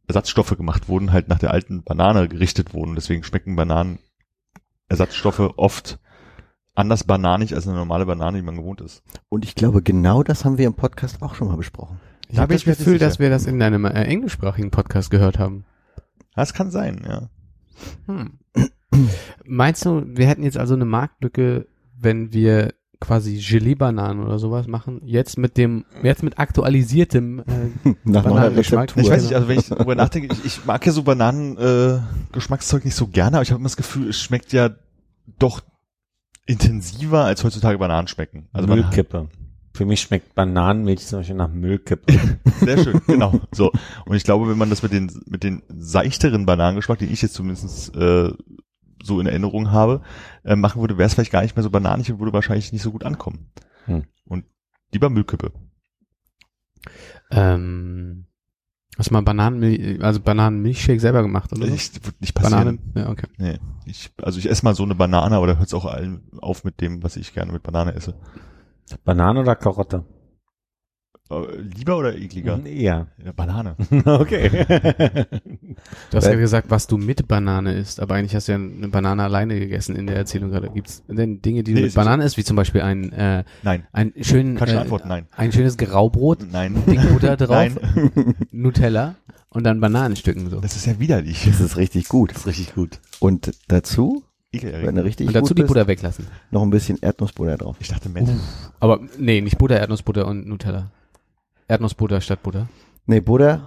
Ersatzstoffe 0.07 0.57
gemacht 0.57 0.89
wurden, 0.89 1.13
halt 1.13 1.29
nach 1.29 1.39
der 1.39 1.51
alten 1.51 1.83
Banane 1.83 2.29
gerichtet 2.29 2.75
wurden. 2.75 2.95
Deswegen 2.95 3.25
schmecken 3.25 3.57
Bananenersatzstoffe 3.57 5.53
oft 5.57 5.99
anders 6.75 7.05
bananig 7.05 7.55
als 7.55 7.67
eine 7.67 7.77
normale 7.77 8.07
Banane, 8.07 8.39
die 8.39 8.45
man 8.45 8.57
gewohnt 8.57 8.81
ist. 8.81 9.03
Und 9.29 9.45
ich 9.45 9.55
glaube, 9.55 9.83
genau 9.83 10.23
das 10.23 10.45
haben 10.45 10.59
wir 10.59 10.67
im 10.67 10.75
Podcast 10.75 11.23
auch 11.23 11.35
schon 11.35 11.49
mal 11.49 11.57
besprochen. 11.57 12.01
Ich 12.29 12.37
Da 12.37 12.43
habe 12.43 12.49
bin 12.49 12.57
das 12.59 12.67
nicht 12.67 12.79
Gefühl, 12.79 12.99
dass 12.99 13.19
wir 13.19 13.31
das 13.31 13.47
in 13.47 13.63
einem 13.63 13.85
äh, 13.85 14.03
englischsprachigen 14.03 14.71
Podcast 14.71 15.11
gehört 15.11 15.39
haben. 15.39 15.65
Das 16.35 16.53
kann 16.53 16.71
sein, 16.71 17.03
ja. 17.07 17.29
Hm. 18.07 18.39
Meinst 19.45 19.85
du, 19.85 20.03
wir 20.07 20.27
hätten 20.27 20.43
jetzt 20.43 20.59
also 20.59 20.75
eine 20.75 20.85
Marktlücke, 20.85 21.67
wenn 21.99 22.33
wir 22.33 22.75
quasi 23.01 23.37
Gelee-Bananen 23.37 24.25
oder 24.25 24.39
sowas 24.39 24.67
machen? 24.67 25.01
Jetzt 25.05 25.39
mit 25.39 25.57
dem, 25.57 25.85
jetzt 26.03 26.23
mit 26.23 26.39
aktualisiertem, 26.39 27.41
äh, 27.41 27.95
Nach 28.05 28.25
neuer 28.25 28.35
Bananengeschmack. 28.35 28.97
Rezeptur. 28.97 29.03
Ich 29.03 29.11
weiß 29.11 29.23
nicht, 29.23 29.35
also 29.35 29.49
wenn 29.49 29.59
ich 29.59 29.69
darüber 29.69 29.95
nachdenke, 29.95 30.35
ich, 30.35 30.45
ich 30.45 30.65
mag 30.65 30.85
ja 30.85 30.93
so 30.93 31.03
Bananen 31.03 31.57
äh, 31.57 32.01
Geschmackszeug 32.33 32.85
nicht 32.85 32.95
so 32.95 33.07
gerne, 33.07 33.37
aber 33.37 33.43
ich 33.43 33.51
habe 33.51 33.61
immer 33.61 33.69
das 33.69 33.77
Gefühl, 33.77 34.09
es 34.09 34.21
schmeckt 34.21 34.53
ja 34.53 34.71
doch 35.39 35.61
intensiver 36.47 37.25
als 37.25 37.45
heutzutage 37.45 37.79
Bananen 37.79 38.09
schmecken. 38.09 38.49
Also 38.53 38.69
man, 38.69 38.79
Müllkippe. 38.81 39.29
Für 39.77 39.85
mich 39.85 40.01
schmeckt 40.01 40.35
Bananenmilch 40.35 41.07
zum 41.07 41.19
Beispiel 41.19 41.37
nach 41.37 41.51
Müllkippe. 41.51 42.11
sehr 42.61 42.83
schön, 42.83 42.99
genau. 43.07 43.39
So 43.53 43.71
und 44.07 44.17
ich 44.17 44.25
glaube, 44.25 44.49
wenn 44.49 44.57
man 44.57 44.71
das 44.71 44.83
mit 44.83 44.91
den 44.91 45.13
mit 45.27 45.43
den 45.43 45.63
seichteren 45.69 46.47
Bananengeschmack, 46.47 46.99
den 46.99 47.13
ich 47.13 47.21
jetzt 47.21 47.35
zumindest 47.35 47.95
äh, 47.95 48.33
so 49.03 49.21
in 49.21 49.27
Erinnerung 49.27 49.73
habe, 49.73 50.01
äh, 50.45 50.57
machen 50.57 50.81
würde, 50.81 50.97
wäre 50.97 51.07
es 51.07 51.13
vielleicht 51.13 51.31
gar 51.31 51.43
nicht 51.43 51.57
mehr 51.57 51.63
so 51.63 51.69
bananig 51.69 52.11
und 52.11 52.19
würde 52.21 52.33
wahrscheinlich 52.33 52.73
nicht 52.73 52.81
so 52.81 52.91
gut 52.91 53.05
ankommen. 53.05 53.51
Hm. 53.85 54.05
Und 54.25 54.47
lieber 54.93 55.11
Müllkippe. 55.11 55.53
ähm, 57.31 58.25
hast 58.97 59.11
du 59.11 59.13
mal 59.13 59.21
Bananenmilch, 59.21 60.03
also 60.03 60.21
Bananenmilchshake 60.21 61.01
selber 61.01 61.21
gemacht, 61.21 61.53
oder? 61.53 61.67
Ich, 61.67 61.93
wird 62.03 62.19
nicht 62.23 62.35
passieren. 62.35 62.79
Banane, 62.95 63.07
ja, 63.07 63.11
okay. 63.11 63.27
Nee, 63.37 63.59
ich, 63.85 64.11
also 64.23 64.39
ich 64.39 64.49
esse 64.49 64.65
mal 64.65 64.75
so 64.75 64.85
eine 64.85 64.95
Banane, 64.95 65.37
aber 65.37 65.47
da 65.47 65.57
hört 65.59 65.69
es 65.69 65.75
auch 65.75 65.85
allen 65.85 66.23
auf 66.39 66.65
mit 66.65 66.81
dem, 66.81 67.03
was 67.03 67.17
ich 67.17 67.35
gerne 67.35 67.53
mit 67.53 67.63
Banane 67.63 67.95
esse. 67.95 68.15
Banane 69.05 69.41
oder 69.41 69.57
Karotte? 69.57 70.05
Äh, 71.29 71.57
lieber 71.57 71.99
oder 71.99 72.17
ekliger? 72.17 72.61
Ja. 72.67 73.09
Ja, 73.25 73.33
Banane. 73.33 73.75
okay. 74.05 74.49
Du 76.11 76.17
hast 76.17 76.27
ja 76.27 76.35
gesagt, 76.37 76.71
was 76.71 76.87
du 76.87 76.99
mit 76.99 77.27
Banane 77.27 77.75
isst, 77.75 78.01
aber 78.01 78.15
eigentlich 78.15 78.35
hast 78.35 78.47
du 78.47 78.53
ja 78.53 78.59
eine 78.59 78.89
Banane 78.89 79.25
alleine 79.25 79.59
gegessen 79.59 79.97
in 79.97 80.07
der 80.07 80.17
Erzählung 80.17 80.51
gerade. 80.51 80.71
Gibt's 80.71 81.03
denn 81.09 81.43
Dinge, 81.43 81.65
die 81.65 81.73
du 81.73 81.77
Nee, 81.77 81.83
mit 81.83 81.89
es 81.89 81.95
Banane 81.95 82.25
isst, 82.25 82.37
wie 82.37 82.45
zum 82.45 82.57
Beispiel 82.57 82.83
ein, 82.83 83.13
äh, 83.13 83.45
Nein. 83.63 83.87
ein 83.93 84.13
schön, 84.21 84.57
äh, 84.57 84.77
Antwort, 84.77 85.07
nein. 85.07 85.27
ein 85.37 85.51
schönes 85.51 85.77
Graubrot, 85.77 86.47
Nein. 86.51 86.81
dick 86.87 87.01
Butter 87.13 87.37
drauf, 87.37 87.73
Nein. 87.75 88.35
Nutella 88.53 89.17
und 89.49 89.65
dann 89.65 89.81
Bananenstücken 89.81 90.49
so. 90.49 90.61
Das 90.61 90.77
ist 90.77 90.87
ja 90.87 91.01
widerlich. 91.01 91.45
Das 91.47 91.61
ist 91.61 91.77
richtig 91.77 92.09
gut. 92.09 92.31
Das 92.31 92.39
ist 92.39 92.47
richtig 92.47 92.75
gut. 92.75 93.01
Und 93.19 93.51
dazu, 93.69 94.23
wenn 94.53 94.59
Ekelerregend. 94.61 94.99
du 94.99 95.05
richtig 95.05 95.27
Und 95.29 95.35
dazu 95.37 95.49
gut 95.49 95.59
die 95.59 95.63
bist, 95.63 95.69
Butter 95.69 95.87
weglassen. 95.87 96.27
noch 96.51 96.63
ein 96.63 96.71
bisschen 96.71 96.99
Erdnussbutter 97.01 97.57
drauf. 97.57 97.77
Ich 97.81 97.89
dachte 97.89 98.09
Mette. 98.09 98.35
Aber 98.81 99.01
nee, 99.19 99.41
nicht 99.41 99.59
Butter, 99.59 99.79
Erdnussbutter 99.79 100.27
und 100.27 100.47
Nutella. 100.47 100.91
Erdnussbutter 101.69 102.21
statt 102.21 102.43
Butter. 102.43 102.69
Nee, 103.07 103.21
Butter, 103.21 103.67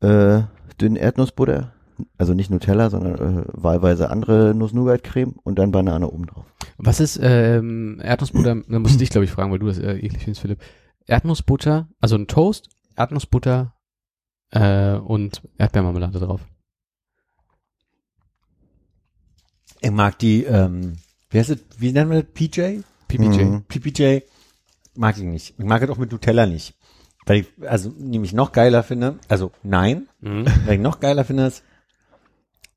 äh, 0.00 0.42
dünn 0.80 0.96
Erdnussbutter, 0.96 1.72
also 2.18 2.34
nicht 2.34 2.50
Nutella, 2.50 2.90
sondern 2.90 3.14
äh, 3.14 3.44
wahlweise 3.52 4.10
andere 4.10 4.54
Nuss-Nougat-Creme 4.54 5.34
und 5.44 5.58
dann 5.58 5.70
Banane 5.72 6.08
oben 6.08 6.26
drauf. 6.26 6.44
Was 6.78 7.00
ist 7.00 7.18
ähm, 7.22 8.00
Erdnussbutter? 8.02 8.56
Da 8.68 8.78
muss 8.78 8.92
ich 8.92 8.98
dich, 8.98 9.10
glaube 9.10 9.24
ich, 9.24 9.30
fragen, 9.30 9.52
weil 9.52 9.58
du 9.60 9.66
das 9.66 9.78
äh, 9.78 9.94
eklig 9.98 10.22
findest, 10.24 10.40
Philipp. 10.42 10.60
Erdnussbutter, 11.06 11.88
also 12.00 12.16
ein 12.16 12.26
Toast, 12.26 12.70
Erdnussbutter 12.96 13.74
äh, 14.50 14.94
und 14.94 15.42
Erdbeermarmelade 15.58 16.18
drauf. 16.18 16.40
Ich 19.82 19.90
mag 19.90 20.18
die, 20.18 20.44
ähm, 20.44 20.94
wie 21.30 21.38
heißt 21.38 21.50
es, 21.50 21.58
wie 21.78 21.92
nennen 21.92 22.10
wir 22.10 22.22
das? 22.22 22.32
PJ? 22.32 22.80
PPJ. 23.08 23.44
Mhm. 23.44 23.64
PPJ 23.64 24.20
mag 24.94 25.16
ich 25.18 25.24
nicht. 25.24 25.54
Ich 25.58 25.64
mag 25.64 25.82
es 25.82 25.90
auch 25.90 25.98
mit 25.98 26.12
Nutella 26.12 26.46
nicht. 26.46 26.74
Weil 27.26 27.40
ich, 27.40 27.46
also, 27.68 27.92
nämlich 27.98 28.32
noch 28.32 28.52
geiler 28.52 28.82
finde, 28.82 29.18
also 29.28 29.52
nein, 29.62 30.08
Mhm. 30.20 30.44
weil 30.66 30.74
ich 30.74 30.80
noch 30.80 31.00
geiler 31.00 31.24
finde, 31.24 31.46
ist 31.46 31.62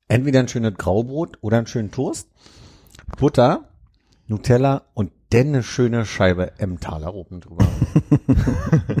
entweder 0.08 0.40
ein 0.40 0.48
schönes 0.48 0.74
Graubrot 0.74 1.38
oder 1.40 1.58
einen 1.58 1.66
schönen 1.66 1.90
Toast, 1.90 2.28
Butter, 3.18 3.68
Nutella 4.26 4.82
und 4.94 5.10
dann 5.30 5.48
eine 5.48 5.62
schöne 5.62 6.06
Scheibe 6.06 6.58
Emmentaler 6.58 7.14
oben 7.14 7.40
drüber. 7.40 7.66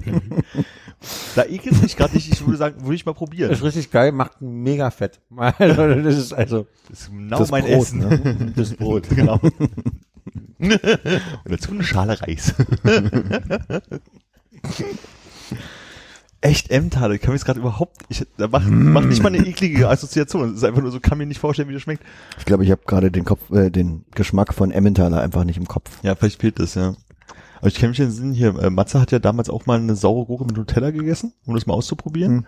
Da 1.34 1.44
ekelt 1.44 1.82
mich 1.82 1.96
gerade 1.96 2.14
nicht. 2.14 2.32
Ich 2.32 2.44
würde 2.44 2.56
sagen, 2.56 2.82
würde 2.82 2.94
ich 2.94 3.04
mal 3.06 3.12
probieren. 3.12 3.50
Das 3.50 3.58
ist 3.58 3.64
richtig 3.64 3.90
geil, 3.90 4.12
macht 4.12 4.40
mega 4.40 4.90
fett. 4.90 5.20
Also, 5.36 5.94
das 6.02 6.16
ist 6.16 6.32
also 6.32 6.66
Das 6.88 7.00
ist 7.00 7.10
genau 7.10 7.38
Das 7.38 7.50
mein 7.50 7.64
Brot, 7.64 7.82
Essen. 7.82 7.98
ne? 7.98 8.52
das 8.56 8.74
Brot. 8.74 9.08
genau. 9.14 9.38
Und 10.58 10.80
dazu 11.44 11.70
eine 11.72 11.84
Schale 11.84 12.20
Reis. 12.20 12.54
Echt 16.42 16.70
Emmentaler, 16.70 17.14
ich 17.14 17.20
kann 17.22 17.30
mir 17.32 17.38
das 17.38 17.44
gerade 17.44 17.58
überhaupt, 17.60 18.02
ich, 18.08 18.24
da 18.36 18.46
macht, 18.46 18.68
macht 18.68 19.06
nicht 19.06 19.22
mal 19.22 19.34
eine 19.34 19.44
eklige 19.44 19.88
Assoziation. 19.88 20.50
Es 20.50 20.58
ist 20.58 20.64
einfach 20.64 20.82
nur 20.82 20.90
so, 20.92 21.00
kann 21.00 21.18
mir 21.18 21.26
nicht 21.26 21.40
vorstellen, 21.40 21.68
wie 21.68 21.72
das 21.72 21.82
schmeckt. 21.82 22.04
Ich 22.38 22.44
glaube, 22.44 22.62
ich 22.64 22.70
habe 22.70 22.82
gerade 22.86 23.10
den 23.10 23.24
Kopf, 23.24 23.50
äh, 23.50 23.70
den 23.70 24.04
Geschmack 24.14 24.54
von 24.54 24.70
Emmentaler 24.70 25.22
einfach 25.22 25.44
nicht 25.44 25.56
im 25.56 25.66
Kopf. 25.66 25.98
Ja, 26.02 26.14
vielleicht 26.14 26.40
fehlt 26.40 26.58
das, 26.60 26.74
ja. 26.74 26.94
Aber 27.58 27.68
ich 27.68 27.74
kenne 27.74 27.90
mich 27.90 28.00
in 28.00 28.06
den 28.06 28.12
Sinn 28.12 28.32
hier, 28.32 28.58
äh, 28.58 28.70
Matze 28.70 29.00
hat 29.00 29.12
ja 29.12 29.18
damals 29.18 29.50
auch 29.50 29.66
mal 29.66 29.78
eine 29.78 29.96
saure 29.96 30.26
Gurke 30.26 30.44
mit 30.44 30.56
Nutella 30.56 30.90
gegessen, 30.90 31.32
um 31.46 31.54
das 31.54 31.66
mal 31.66 31.74
auszuprobieren. 31.74 32.38
Hm. 32.38 32.46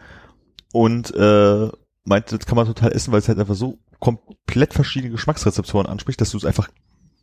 Und 0.73 1.15
äh, 1.15 1.69
meinte, 2.05 2.39
das 2.39 2.47
kann 2.47 2.57
man 2.57 2.67
total 2.67 2.93
essen, 2.93 3.13
weil 3.13 3.21
es 3.21 3.29
halt 3.29 3.39
einfach 3.39 3.55
so 3.55 3.79
komplett 4.01 4.75
verschiedene 4.75 5.13
Geschmacksrezeptoren 5.13 5.87
anspricht, 5.87 6.21
dass 6.21 6.31
du 6.31 6.37
es 6.37 6.45
einfach, 6.45 6.69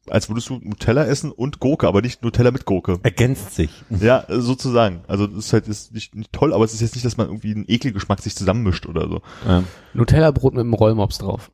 als 0.07 0.29
würdest 0.29 0.49
du 0.49 0.59
Nutella 0.61 1.05
essen 1.05 1.31
und 1.31 1.59
Gurke, 1.59 1.87
aber 1.87 2.01
nicht 2.01 2.23
Nutella 2.23 2.51
mit 2.51 2.65
Gurke. 2.65 2.99
Ergänzt 3.03 3.55
sich. 3.55 3.71
Ja, 3.89 4.25
sozusagen. 4.29 5.03
Also 5.07 5.27
das 5.27 5.45
ist 5.45 5.53
halt 5.53 5.67
ist 5.67 5.93
nicht, 5.93 6.15
nicht 6.15 6.33
toll, 6.33 6.53
aber 6.53 6.65
es 6.65 6.73
ist 6.73 6.81
jetzt 6.81 6.95
nicht, 6.95 7.05
dass 7.05 7.17
man 7.17 7.27
irgendwie 7.27 7.53
einen 7.53 7.65
Ekelgeschmack 7.67 8.21
sich 8.21 8.35
zusammenmischt 8.35 8.85
oder 8.85 9.07
so. 9.07 9.21
Ja. 9.47 9.63
Nutella-Brot 9.93 10.53
mit 10.53 10.61
einem 10.61 10.73
Rollmops 10.73 11.17
drauf. 11.19 11.51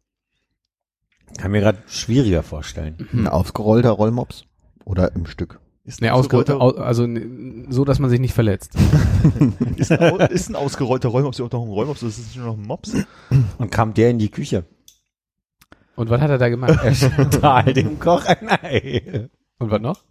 Kann 1.37 1.51
mir 1.51 1.61
gerade 1.61 1.81
schwieriger 1.87 2.43
vorstellen. 2.43 3.07
Ein 3.13 3.27
ausgerollter 3.27 3.91
Rollmops 3.91 4.45
oder 4.83 5.15
im 5.15 5.25
Stück. 5.25 5.59
Ist 5.83 6.01
ein 6.01 6.09
ausgerollter, 6.11 6.55
ausgerollter, 6.61 6.81
au- 6.81 6.85
also 6.85 7.07
so, 7.69 7.85
dass 7.85 7.97
man 7.99 8.09
sich 8.11 8.19
nicht 8.19 8.33
verletzt. 8.35 8.73
ist, 9.77 9.91
ein, 9.91 10.19
ist 10.29 10.49
ein 10.49 10.55
ausgerollter 10.55 11.09
Räumops 11.09 11.41
auch 11.41 11.49
noch 11.51 11.63
ein 11.63 11.69
Räumops? 11.69 12.01
Das 12.01 12.19
ist 12.19 12.27
nicht 12.27 12.37
nur 12.37 12.45
noch 12.47 12.57
ein 12.57 12.61
Mops? 12.67 12.93
Und 13.57 13.71
kam 13.71 13.93
der 13.95 14.11
in 14.11 14.19
die 14.19 14.29
Küche. 14.29 14.65
Und 15.95 16.09
was 16.09 16.21
hat 16.21 16.29
er 16.29 16.37
da 16.37 16.49
gemacht? 16.49 16.79
Er 16.83 16.93
stahl 16.93 17.73
dem 17.73 17.99
Koch 17.99 18.25
ein 18.25 18.47
Ei. 18.49 19.29
Und 19.59 19.71
was 19.71 19.81
noch? 19.81 20.03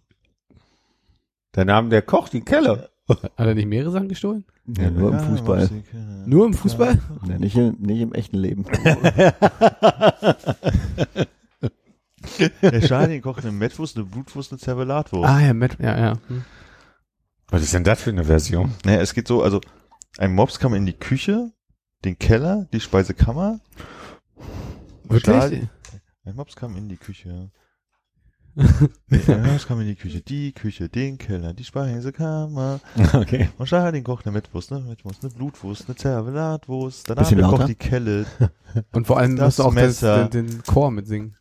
Da 1.53 1.63
nahm 1.65 1.89
der 1.89 2.01
Koch 2.01 2.27
die 2.29 2.41
Kelle. 2.41 2.89
Hat 3.09 3.31
er 3.37 3.55
nicht 3.55 3.67
mehrere 3.67 3.91
Sachen 3.91 4.07
gestohlen? 4.09 4.45
Ja, 4.77 4.89
nur 4.89 5.11
im 5.11 5.19
Fußball. 5.19 5.69
Nur 6.25 6.45
im 6.45 6.53
Fußball? 6.53 6.99
Ja, 7.27 7.37
nicht, 7.39 7.57
im, 7.57 7.75
nicht 7.79 7.99
im 8.01 8.13
echten 8.13 8.37
Leben. 8.37 8.65
Der 12.61 12.81
Schaden 12.81 13.21
kocht 13.21 13.43
eine 13.43 13.51
Mettwurst, 13.51 13.95
eine 13.97 14.05
Blutwurst, 14.05 14.51
eine 14.51 14.59
Zervelatwurst. 14.59 15.29
Ah 15.29 15.39
ja, 15.39 15.53
Matt, 15.53 15.77
ja, 15.79 15.97
ja. 15.97 16.13
Hm. 16.27 16.43
Was 17.49 17.63
ist 17.63 17.73
denn 17.73 17.83
das 17.83 18.01
für 18.01 18.11
eine 18.11 18.25
Version? 18.25 18.73
Naja, 18.85 19.01
es 19.01 19.13
geht 19.13 19.27
so, 19.27 19.43
also 19.43 19.59
ein 20.17 20.33
Mops 20.33 20.59
kam 20.59 20.73
in 20.73 20.85
die 20.85 20.93
Küche, 20.93 21.51
den 22.05 22.17
Keller, 22.17 22.67
die 22.73 22.79
Speisekammer. 22.79 23.59
Wirklich? 25.03 25.67
Ein 26.23 26.35
Mops 26.35 26.55
kam 26.55 26.75
in 26.77 26.87
die 26.87 26.97
Küche. 26.97 27.51
Ein 28.55 29.43
Mops 29.45 29.65
kam 29.65 29.79
in 29.79 29.87
die 29.87 29.95
Küche, 29.95 30.19
die 30.19 30.51
Küche, 30.51 30.89
den 30.89 31.17
Keller, 31.17 31.53
die 31.53 31.63
Speisekammer. 31.63 32.81
Okay. 33.13 33.49
Und 33.57 33.67
Stahl 33.67 33.93
den 33.93 34.03
kocht 34.03 34.25
eine 34.25 34.33
Mettwurst, 34.33 34.73
eine 34.73 34.81
Mettwurst, 34.81 35.23
eine 35.23 35.33
Blutwurst, 35.33 35.85
eine 35.87 35.95
Zervelatwurst. 35.95 37.09
Danach 37.09 37.23
Bisschen 37.23 37.41
kocht 37.41 37.51
lauter? 37.53 37.65
die 37.67 37.75
Kelle, 37.75 38.25
Und 38.91 39.07
vor 39.07 39.17
allem 39.17 39.37
Das 39.37 39.57
musst 39.57 39.59
du 39.59 39.63
auch 39.63 39.75
das, 39.75 39.99
den, 39.99 40.47
den 40.47 40.63
Chor 40.63 40.91
mitsingen. 40.91 41.37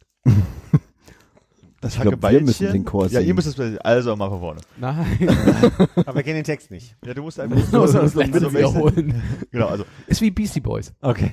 Das 1.81 1.95
Ich 1.97 2.01
glaub, 2.01 2.23
wir 2.23 2.41
müssen 2.43 2.73
den 2.73 2.85
Chor 2.85 3.07
Ja, 3.07 3.21
ihr 3.21 3.27
singen. 3.27 3.37
müsst 3.37 3.59
es, 3.59 3.79
also 3.79 4.15
mal 4.17 4.29
von 4.29 4.41
vorne. 4.41 4.61
Nein. 4.79 5.07
Aber 5.97 6.15
wir 6.17 6.23
kennen 6.23 6.37
den 6.37 6.45
Text 6.45 6.71
nicht. 6.71 6.97
Ja, 7.05 7.15
du 7.15 7.23
musst 7.23 7.41
einfach 7.41 7.57
Muss 7.73 7.93
man 7.95 8.03
das 8.03 8.15
letzte 8.15 8.53
wiederholen. 8.53 9.23
Genau, 9.51 9.67
also 9.69 9.85
Ist 10.07 10.21
wie 10.21 10.31
Beastie 10.31 10.61
Boys. 10.61 10.93
Okay. 11.01 11.33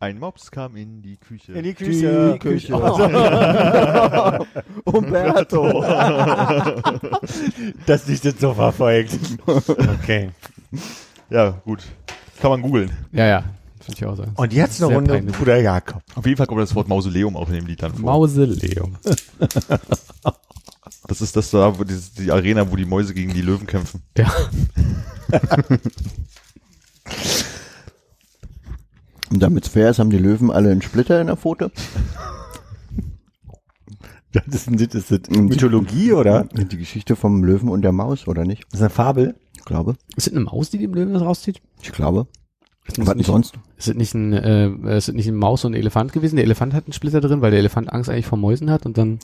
ein 0.00 0.18
Mops 0.18 0.50
kam 0.50 0.74
in 0.76 1.00
die 1.00 1.16
Küche. 1.16 1.52
In 1.52 1.62
die 1.62 1.74
Küche. 1.74 2.38
Küche. 2.40 2.74
Umberto. 4.84 5.80
Das 7.86 8.08
nicht 8.08 8.24
jetzt 8.24 8.40
so 8.40 8.52
verfolgt. 8.54 9.16
Okay. 9.46 10.30
Ja, 11.30 11.50
gut. 11.64 11.84
Kann 12.40 12.50
man 12.50 12.62
googeln. 12.62 12.90
Ja, 13.12 13.26
ja. 13.26 13.44
Finde 13.84 13.98
ich 13.98 14.06
auch 14.06 14.16
so. 14.16 14.24
Und 14.36 14.52
jetzt 14.52 14.82
eine 14.82 14.94
Runde 14.94 15.12
peinlich. 15.12 15.36
Bruder 15.36 15.60
Jakob. 15.60 16.02
Auf 16.14 16.24
jeden 16.24 16.36
Fall 16.36 16.46
kommt 16.46 16.60
das 16.60 16.74
Wort 16.74 16.88
Mausoleum 16.88 17.36
auch 17.36 17.48
in 17.48 17.54
dem 17.54 17.66
Lied 17.66 17.82
dann 17.82 17.94
vor. 17.94 18.04
Mausoleum. 18.04 18.96
Das 21.08 21.20
ist 21.20 21.36
das 21.36 21.50
da, 21.50 21.78
wo 21.78 21.84
die, 21.84 21.98
die 22.16 22.30
Arena, 22.30 22.70
wo 22.70 22.76
die 22.76 22.84
Mäuse 22.84 23.12
gegen 23.12 23.34
die 23.34 23.42
Löwen 23.42 23.66
kämpfen. 23.66 24.02
Ja. 24.16 24.32
Und 29.30 29.40
damit 29.40 29.64
es 29.66 29.70
fair 29.72 29.90
ist, 29.90 29.98
haben 29.98 30.10
die 30.10 30.18
Löwen 30.18 30.50
alle 30.50 30.70
einen 30.70 30.80
Splitter 30.82 31.20
in 31.20 31.26
der 31.26 31.36
Pfote. 31.36 31.70
Das 34.34 34.46
ist, 34.54 34.66
ein, 34.66 34.78
das 34.78 35.10
ist 35.10 35.30
Mythologie, 35.30 36.14
oder? 36.14 36.44
Die 36.44 36.78
Geschichte 36.78 37.16
vom 37.16 37.44
Löwen 37.44 37.68
und 37.68 37.82
der 37.82 37.92
Maus, 37.92 38.26
oder 38.26 38.46
nicht? 38.46 38.64
Das 38.70 38.80
ist 38.80 38.80
eine 38.80 38.88
Fabel. 38.88 39.34
Ich 39.58 39.66
glaube. 39.66 39.96
Ist 40.16 40.26
es 40.26 40.32
eine 40.32 40.44
Maus, 40.44 40.70
die 40.70 40.78
dem 40.78 40.94
Löwen 40.94 41.12
das 41.12 41.20
rauszieht? 41.20 41.60
Ich 41.82 41.92
glaube. 41.92 42.26
Ist 42.84 42.98
Was 42.98 43.06
denn 43.06 43.16
nicht, 43.18 43.26
sonst? 43.26 43.54
ist 43.76 43.88
es 43.88 43.94
nicht 43.94 44.14
ein, 44.14 44.32
äh, 44.32 44.96
ist 44.96 45.08
es 45.08 45.14
nicht 45.14 45.28
ein 45.28 45.36
Maus 45.36 45.64
und 45.64 45.72
ein 45.72 45.78
Elefant 45.80 46.12
gewesen? 46.12 46.36
Der 46.36 46.44
Elefant 46.44 46.74
hat 46.74 46.84
einen 46.86 46.92
Splitter 46.92 47.20
drin, 47.20 47.40
weil 47.40 47.52
der 47.52 47.60
Elefant 47.60 47.92
Angst 47.92 48.10
eigentlich 48.10 48.26
vor 48.26 48.38
Mäusen 48.38 48.70
hat 48.70 48.86
und 48.86 48.98
dann 48.98 49.20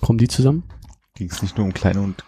kommen 0.00 0.18
die 0.18 0.28
zusammen? 0.28 0.64
Ging 1.14 1.30
es 1.30 1.42
nicht 1.42 1.56
nur 1.56 1.66
um 1.66 1.72
klein 1.72 1.98
und 1.98 2.24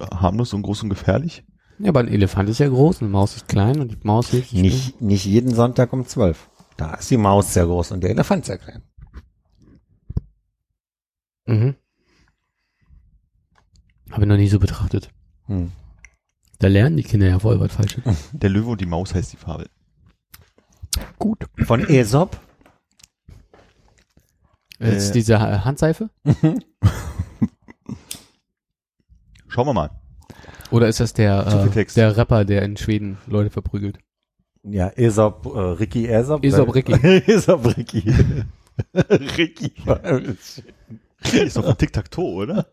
harmlos 0.00 0.52
und 0.52 0.62
groß 0.62 0.84
und 0.84 0.90
gefährlich? 0.90 1.44
Ja, 1.78 1.88
aber 1.88 2.00
ein 2.00 2.08
Elefant 2.08 2.48
ist 2.48 2.58
ja 2.58 2.68
groß, 2.68 3.00
eine 3.00 3.10
Maus 3.10 3.36
ist 3.36 3.48
klein 3.48 3.80
und 3.80 3.90
die 3.92 3.98
Maus 4.02 4.30
sich 4.30 4.52
Nicht, 4.52 5.00
nicht 5.00 5.24
jeden 5.24 5.54
Sonntag 5.54 5.92
um 5.92 6.06
zwölf. 6.06 6.48
Da 6.76 6.94
ist 6.94 7.10
die 7.10 7.16
Maus 7.16 7.52
sehr 7.52 7.66
groß 7.66 7.92
und 7.92 8.02
der 8.02 8.10
Elefant 8.10 8.44
sehr 8.44 8.58
klein. 8.58 8.82
Mhm. 11.46 11.74
Habe 14.10 14.22
ich 14.22 14.28
noch 14.28 14.36
nie 14.36 14.48
so 14.48 14.58
betrachtet. 14.58 15.10
Hm. 15.46 15.72
Da 16.60 16.68
lernen 16.68 16.96
die 16.96 17.02
Kinder 17.02 17.26
ja 17.26 17.38
voll 17.38 17.58
was 17.58 17.72
Falsches. 17.74 18.02
Der 18.32 18.50
Löwe 18.50 18.70
und 18.70 18.80
die 18.80 18.86
Maus 18.86 19.14
heißt 19.14 19.32
die 19.32 19.36
Fabel. 19.38 19.68
Gut. 21.18 21.46
Von 21.64 21.84
Aesop. 21.86 22.38
Äh, 24.78 24.96
ist 24.96 25.12
diese 25.12 25.40
Ha- 25.40 25.64
Handseife? 25.64 26.10
Schauen 29.48 29.66
wir 29.66 29.72
mal. 29.74 29.90
Oder 30.70 30.86
ist 30.88 31.00
das 31.00 31.12
der, 31.14 31.70
äh, 31.74 31.84
der 31.96 32.16
Rapper, 32.16 32.44
der 32.44 32.62
in 32.62 32.76
Schweden 32.76 33.18
Leute 33.26 33.50
verprügelt? 33.50 33.98
Ja, 34.62 34.88
Aesop, 34.96 35.46
äh, 35.46 35.58
Ricky 35.58 36.08
Aesop. 36.08 36.44
Aesop 36.44 36.74
Ricky. 36.74 36.92
Aesop 37.26 37.64
Ricky. 37.76 38.04
Ricky. 38.94 39.72
Ist 41.32 41.56
doch 41.56 41.64
von 41.64 41.76
Tic-Tac-Toe, 41.76 42.34
oder? 42.34 42.66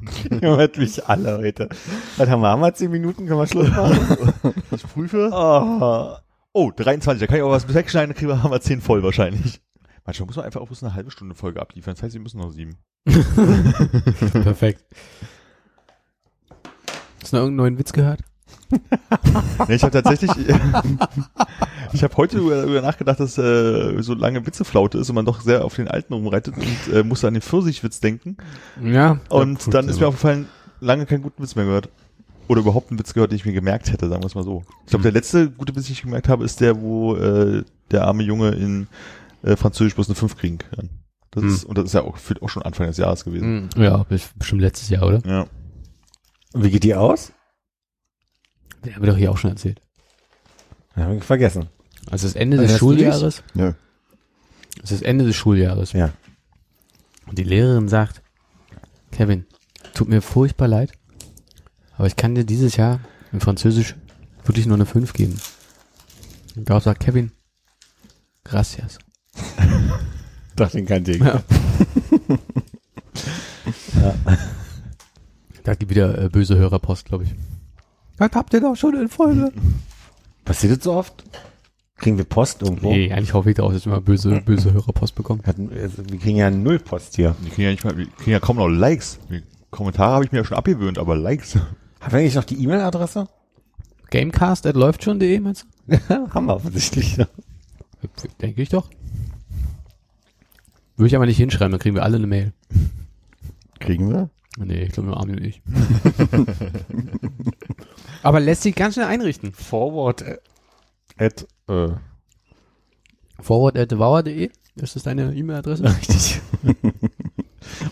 Ihr 0.30 0.56
hört 0.56 0.78
mich 0.78 1.06
alle 1.06 1.38
heute. 1.38 1.68
Was 2.16 2.28
haben 2.28 2.40
wir? 2.42 2.48
Haben 2.48 2.60
wir 2.60 2.74
zehn 2.74 2.90
Minuten? 2.90 3.26
Können 3.26 3.40
wir 3.40 3.46
Schluss 3.46 3.70
machen? 3.70 4.54
Ich 4.70 4.82
prüfe. 4.82 5.30
Oh. 5.32 6.16
Oh, 6.52 6.70
23. 6.74 7.20
Da 7.20 7.26
kann 7.26 7.36
ich 7.36 7.42
auch 7.42 7.50
was 7.50 7.72
wegschneiden, 7.72 8.10
dann 8.10 8.16
kriegen 8.16 8.30
wir, 8.30 8.42
haben 8.42 8.50
wir 8.50 8.60
10 8.60 8.80
voll 8.80 9.02
wahrscheinlich. 9.02 9.60
Manchmal 10.04 10.26
muss 10.26 10.36
man 10.36 10.44
einfach 10.44 10.60
auch 10.60 10.66
bloß 10.66 10.82
eine 10.84 10.94
halbe 10.94 11.10
Stunde 11.10 11.34
Folge 11.34 11.60
abliefern. 11.60 11.94
Das 11.94 12.02
heißt, 12.02 12.14
wir 12.14 12.20
müssen 12.20 12.38
noch 12.38 12.50
sieben. 12.50 12.76
Perfekt. 13.04 14.84
Hast 17.20 17.32
du 17.32 17.36
noch 17.36 17.42
irgendeinen 17.42 17.56
neuen 17.56 17.78
Witz 17.78 17.92
gehört? 17.92 18.20
Nee, 19.68 19.74
ich 19.74 19.82
habe 19.82 19.92
tatsächlich, 20.02 20.30
ich 21.92 22.02
habe 22.02 22.16
heute 22.16 22.38
über, 22.38 22.62
über 22.64 22.80
nachgedacht, 22.82 23.20
dass 23.20 23.38
äh, 23.38 24.02
so 24.02 24.14
lange 24.14 24.46
Witzeflaute 24.46 24.98
ist 24.98 25.08
und 25.08 25.14
man 25.14 25.24
doch 25.24 25.40
sehr 25.40 25.64
auf 25.64 25.74
den 25.76 25.88
alten 25.88 26.12
rumreitet 26.14 26.54
und 26.56 26.94
äh, 26.94 27.02
musste 27.02 27.28
an 27.28 27.34
den 27.34 27.42
Pfirsichwitz 27.42 28.00
denken. 28.00 28.36
Ja. 28.82 29.20
Und 29.28 29.72
dann 29.72 29.88
ist 29.88 30.00
mir 30.00 30.08
aufgefallen, 30.08 30.48
lange 30.80 31.06
keinen 31.06 31.22
guten 31.22 31.42
Witz 31.42 31.54
mehr 31.54 31.64
gehört. 31.64 31.88
Oder 32.48 32.60
überhaupt 32.60 32.90
einen 32.90 32.98
Witz 33.00 33.12
gehört, 33.12 33.32
den 33.32 33.36
ich 33.36 33.44
mir 33.44 33.52
gemerkt 33.52 33.90
hätte, 33.92 34.08
sagen 34.08 34.22
wir 34.22 34.26
es 34.26 34.36
mal 34.36 34.44
so. 34.44 34.62
Ich 34.84 34.90
glaube, 34.90 35.02
der 35.02 35.10
letzte 35.12 35.50
gute 35.50 35.74
Witz, 35.74 35.86
den 35.86 35.94
ich 35.94 36.02
gemerkt 36.02 36.28
habe, 36.28 36.44
ist 36.44 36.60
der, 36.60 36.80
wo 36.80 37.16
äh, 37.16 37.64
der 37.90 38.04
arme 38.06 38.22
Junge 38.22 38.50
in 38.50 38.86
äh, 39.42 39.56
Französisch 39.56 39.94
bloß 39.96 40.08
eine 40.08 40.14
5 40.14 40.36
kriegen 40.36 40.58
kann. 40.58 40.90
Das 41.32 41.42
Hm. 41.42 41.50
ist, 41.50 41.64
und 41.64 41.76
das 41.76 41.86
ist 41.86 41.94
ja 41.94 42.02
auch, 42.02 42.16
auch 42.40 42.48
schon 42.48 42.62
Anfang 42.62 42.86
des 42.86 42.98
Jahres 42.98 43.24
gewesen. 43.24 43.68
Mhm. 43.76 43.82
Ja, 43.82 44.04
bestimmt 44.38 44.60
letztes 44.62 44.88
Jahr, 44.90 45.02
oder? 45.06 45.20
Ja. 45.26 45.46
Wie 46.54 46.70
geht 46.70 46.84
die 46.84 46.94
aus? 46.94 47.32
Den 48.86 48.94
haben 48.94 49.02
wir 49.02 49.10
doch 49.10 49.18
hier 49.18 49.32
auch 49.32 49.38
schon 49.38 49.50
erzählt. 49.50 49.80
Ja, 50.94 51.06
hab 51.06 51.12
ich 51.16 51.24
vergessen. 51.24 51.68
Also 52.08 52.28
das 52.28 52.36
Ende 52.36 52.56
Also 52.58 52.68
des? 52.68 52.78
Schuljahres. 52.78 53.42
Nö. 53.54 53.72
Das 54.80 54.92
ist 54.92 55.02
Ende 55.02 55.24
des 55.24 55.34
Schuljahres. 55.34 55.92
Ja. 55.92 56.12
Und 57.26 57.36
die 57.36 57.42
Lehrerin 57.42 57.88
sagt, 57.88 58.22
Kevin, 59.10 59.44
tut 59.92 60.08
mir 60.08 60.22
furchtbar 60.22 60.68
leid, 60.68 60.92
aber 61.96 62.06
ich 62.06 62.14
kann 62.14 62.36
dir 62.36 62.44
dieses 62.44 62.76
Jahr 62.76 63.00
in 63.32 63.40
Französisch 63.40 63.96
wirklich 64.44 64.66
nur 64.66 64.76
eine 64.76 64.86
5 64.86 65.12
geben. 65.12 65.36
Und 66.54 66.64
Gauss 66.66 66.84
sagt, 66.84 67.00
Kevin, 67.00 67.32
gracias. 68.44 68.98
Doch, 70.56 70.70
den 70.70 70.86
kannte 70.86 71.12
ich. 71.12 71.22
Ja. 74.00 74.14
Da 75.64 75.74
gibt 75.74 75.90
wieder 75.90 76.22
äh, 76.22 76.28
böse 76.28 76.56
Hörerpost, 76.56 77.06
glaube 77.06 77.24
ich. 77.24 77.34
Das 78.18 78.30
habt 78.34 78.54
ihr 78.54 78.60
doch 78.60 78.76
schon 78.76 78.94
in 78.94 79.08
Folge. 79.08 79.52
Passiert 80.44 80.76
das 80.76 80.84
so 80.84 80.92
oft? 80.94 81.24
Kriegen 81.96 82.18
wir 82.18 82.24
Post 82.24 82.62
irgendwo? 82.62 82.92
Nee, 82.92 83.10
eigentlich 83.12 83.32
hoffe 83.32 83.50
ich 83.50 83.56
darauf, 83.56 83.72
dass 83.72 83.86
wir 83.86 83.92
mal 83.92 84.00
böse, 84.00 84.40
böse 84.42 84.72
Hörerpost 84.72 85.14
bekommen. 85.14 85.42
Hatten, 85.46 85.70
also, 85.72 86.02
wir 86.08 86.18
kriegen 86.18 86.36
ja 86.36 86.50
null 86.50 86.78
Post 86.78 87.16
hier. 87.16 87.34
Die 87.44 87.48
kriegen 87.48 87.62
ja 87.62 87.70
nicht 87.70 87.84
mal, 87.84 87.96
wir 87.96 88.06
kriegen 88.06 88.32
ja 88.32 88.40
kaum 88.40 88.56
noch 88.56 88.68
Likes. 88.68 89.18
Die 89.30 89.42
Kommentare 89.70 90.12
habe 90.12 90.24
ich 90.24 90.32
mir 90.32 90.38
ja 90.38 90.44
schon 90.44 90.58
abgewöhnt, 90.58 90.98
aber 90.98 91.16
Likes. 91.16 91.56
Haben 91.56 92.12
wir 92.12 92.18
eigentlich 92.18 92.34
noch 92.34 92.44
die 92.44 92.62
E-Mail-Adresse? 92.62 93.28
Gamecast 94.10 94.66
at 94.66 94.76
läuft 94.76 95.04
schon.de, 95.04 95.40
meinst 95.40 95.66
Haben 96.08 96.46
wir 96.46 96.54
offensichtlich. 96.54 97.16
du? 97.16 97.26
Denke 98.40 98.62
ich 98.62 98.68
doch. 98.68 98.88
Würde 100.96 101.08
ich 101.08 101.16
aber 101.16 101.26
nicht 101.26 101.36
hinschreiben, 101.38 101.72
dann 101.72 101.80
kriegen 101.80 101.96
wir 101.96 102.04
alle 102.04 102.16
eine 102.16 102.26
Mail. 102.26 102.52
Kriegen 103.80 104.10
wir? 104.10 104.30
Nee, 104.58 104.84
ich 104.84 104.92
glaube 104.92 105.08
nur 105.08 105.18
Armin 105.18 105.38
und 105.38 105.44
ich. 105.44 105.60
aber 108.26 108.40
lässt 108.40 108.62
sich 108.62 108.74
ganz 108.74 108.94
schnell 108.94 109.06
einrichten. 109.06 109.52
Forward 109.52 110.24
at, 111.16 111.46
äh, 111.68 111.88
Forward 113.40 113.78
at 113.78 113.92
devour.de, 113.92 114.50
ist 114.74 114.96
das 114.96 115.04
deine 115.04 115.32
E-Mail-Adresse? 115.32 115.84
richtig. 115.96 116.40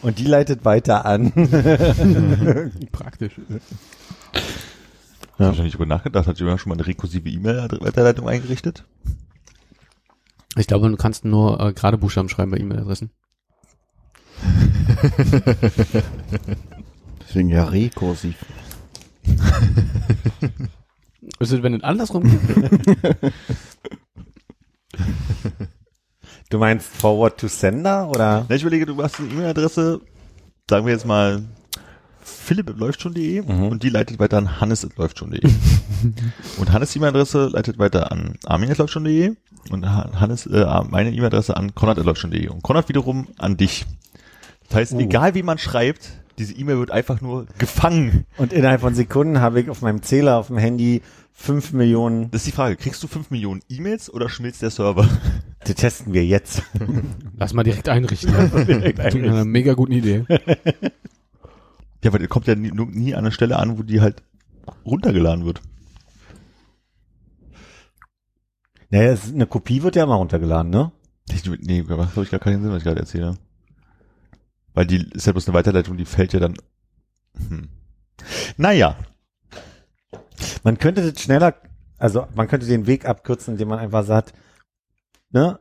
Und 0.02 0.18
die 0.18 0.26
leitet 0.26 0.64
weiter 0.64 1.06
an. 1.06 1.32
Praktisch. 2.92 3.34
Ja. 5.38 5.46
Wahrscheinlich 5.46 5.74
darüber 5.74 5.86
nachgedacht. 5.86 6.26
Hat 6.26 6.40
jemand 6.40 6.60
schon 6.60 6.70
mal 6.70 6.74
eine 6.76 6.86
rekursive 6.86 7.28
E-Mail-Weiterleitung 7.28 8.28
eingerichtet? 8.28 8.84
Ich 10.56 10.66
glaube, 10.66 10.88
du 10.90 10.96
kannst 10.96 11.24
nur 11.24 11.60
äh, 11.60 11.72
gerade 11.72 11.96
Buchstaben 11.96 12.28
schreiben 12.28 12.50
bei 12.50 12.58
E-Mail-Adressen. 12.58 13.10
Deswegen 17.20 17.50
ja 17.50 17.64
rekursiv. 17.64 18.36
Ist 21.40 21.52
es, 21.52 21.62
wenn 21.62 21.74
es 21.74 21.82
andersrum 21.82 22.22
geht? 22.24 22.40
Du 26.50 26.58
meinst 26.58 26.86
forward 26.86 27.38
to 27.40 27.48
sender 27.48 28.08
oder? 28.08 28.44
Na, 28.48 28.54
ich 28.54 28.62
überlege, 28.62 28.86
du 28.86 29.02
hast 29.02 29.18
eine 29.18 29.28
E-Mail-Adresse, 29.30 30.00
sagen 30.68 30.86
wir 30.86 30.92
jetzt 30.92 31.06
mal 31.06 31.42
philipp.läuft 32.22 33.00
schon.de 33.02 33.42
Mhm. 33.42 33.68
und 33.68 33.82
die 33.82 33.88
leitet 33.88 34.18
weiter 34.18 34.38
an 34.38 34.60
hannes.läuft 34.60 35.18
schon.de. 35.18 35.40
und 36.58 36.72
Hannes 36.72 36.94
E-Mail-Adresse 36.94 37.48
leitet 37.52 37.78
weiter 37.78 38.12
an 38.12 38.36
armin.läuft 38.44 38.92
schon.de 38.92 39.34
und 39.70 39.86
Ha- 39.86 40.10
Hannes, 40.20 40.46
äh, 40.46 40.64
meine 40.88 41.10
E-Mail-Adresse 41.10 41.56
an 41.56 41.74
konrad.läuft 41.74 42.20
schon.de 42.20 42.48
und 42.48 42.62
Konrad 42.62 42.88
wiederum 42.88 43.28
an 43.38 43.56
dich. 43.56 43.84
Das 44.68 44.76
heißt, 44.76 44.92
Uh. 44.92 45.00
egal 45.00 45.34
wie 45.34 45.42
man 45.42 45.58
schreibt, 45.58 46.12
diese 46.38 46.54
E-Mail 46.54 46.78
wird 46.78 46.90
einfach 46.90 47.20
nur 47.20 47.46
gefangen. 47.58 48.26
Und 48.38 48.52
innerhalb 48.52 48.80
von 48.80 48.94
Sekunden 48.94 49.40
habe 49.40 49.60
ich 49.60 49.70
auf 49.70 49.82
meinem 49.82 50.02
Zähler 50.02 50.38
auf 50.38 50.48
dem 50.48 50.58
Handy 50.58 51.02
fünf 51.32 51.72
Millionen. 51.72 52.30
Das 52.30 52.42
ist 52.42 52.46
die 52.46 52.52
Frage, 52.52 52.76
kriegst 52.76 53.02
du 53.02 53.08
fünf 53.08 53.30
Millionen 53.30 53.60
E-Mails 53.68 54.12
oder 54.12 54.28
schmilzt 54.28 54.62
der 54.62 54.70
Server? 54.70 55.08
Die 55.66 55.74
testen 55.74 56.12
wir 56.12 56.24
jetzt. 56.24 56.62
Lass 57.38 57.54
mal 57.54 57.62
direkt 57.64 57.88
einrichten. 57.88 58.32
direkt 58.66 59.00
Klingt 59.00 59.26
nach 59.26 59.32
einer 59.32 59.44
mega 59.44 59.74
guten 59.74 59.92
Idee. 59.92 60.24
Ja, 62.02 62.12
weil 62.12 62.18
der 62.18 62.28
kommt 62.28 62.46
ja 62.46 62.54
nie, 62.54 62.70
nur- 62.70 62.86
nie 62.86 63.14
an 63.14 63.24
der 63.24 63.30
Stelle 63.30 63.58
an, 63.58 63.78
wo 63.78 63.82
die 63.82 64.00
halt 64.00 64.22
runtergeladen 64.84 65.44
wird. 65.46 65.62
Naja, 68.90 69.16
eine 69.32 69.46
Kopie 69.46 69.82
wird 69.82 69.96
ja 69.96 70.04
immer 70.04 70.16
runtergeladen, 70.16 70.70
ne? 70.70 70.92
Ich, 71.32 71.44
nee, 71.46 71.82
macht 71.82 72.12
glaube 72.12 72.24
ich 72.24 72.30
gar 72.30 72.40
keinen 72.40 72.62
Sinn, 72.62 72.70
was 72.70 72.78
ich 72.78 72.84
gerade 72.84 73.00
erzähle. 73.00 73.36
Weil 74.74 74.86
die 74.86 75.08
ist 75.12 75.26
ja 75.26 75.32
bloß 75.32 75.48
eine 75.48 75.54
Weiterleitung, 75.54 75.96
die 75.96 76.04
fällt 76.04 76.32
ja 76.32 76.40
dann. 76.40 76.54
Hm. 77.48 77.68
Naja, 78.56 78.96
Man 80.62 80.78
könnte 80.78 81.10
das 81.12 81.20
schneller, 81.22 81.54
also 81.98 82.26
man 82.34 82.48
könnte 82.48 82.66
den 82.66 82.86
Weg 82.86 83.06
abkürzen, 83.06 83.54
indem 83.54 83.68
man 83.68 83.78
einfach 83.78 84.04
sagt, 84.04 84.34
ne, 85.30 85.58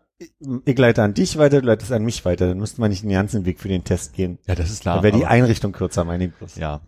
ich 0.65 0.77
leite 0.77 1.03
an 1.03 1.13
dich 1.13 1.37
weiter, 1.37 1.61
du 1.61 1.67
leitest 1.67 1.91
an 1.91 2.03
mich 2.05 2.23
weiter. 2.25 2.47
Dann 2.47 2.57
müsste 2.59 2.79
man 2.79 2.89
nicht 2.91 3.03
den 3.03 3.09
ganzen 3.09 3.45
Weg 3.45 3.59
für 3.59 3.67
den 3.67 3.83
Test 3.83 4.13
gehen. 4.13 4.39
ja, 4.47 4.55
das 4.55 4.69
ist 4.69 4.81
klar. 4.81 4.95
Dann 4.95 5.03
wäre 5.03 5.17
die 5.17 5.25
Einrichtung 5.25 5.71
kürzer, 5.73 6.03
meine 6.05 6.25
ich 6.25 6.33
bloß. 6.33 6.55
ja, 6.55 6.81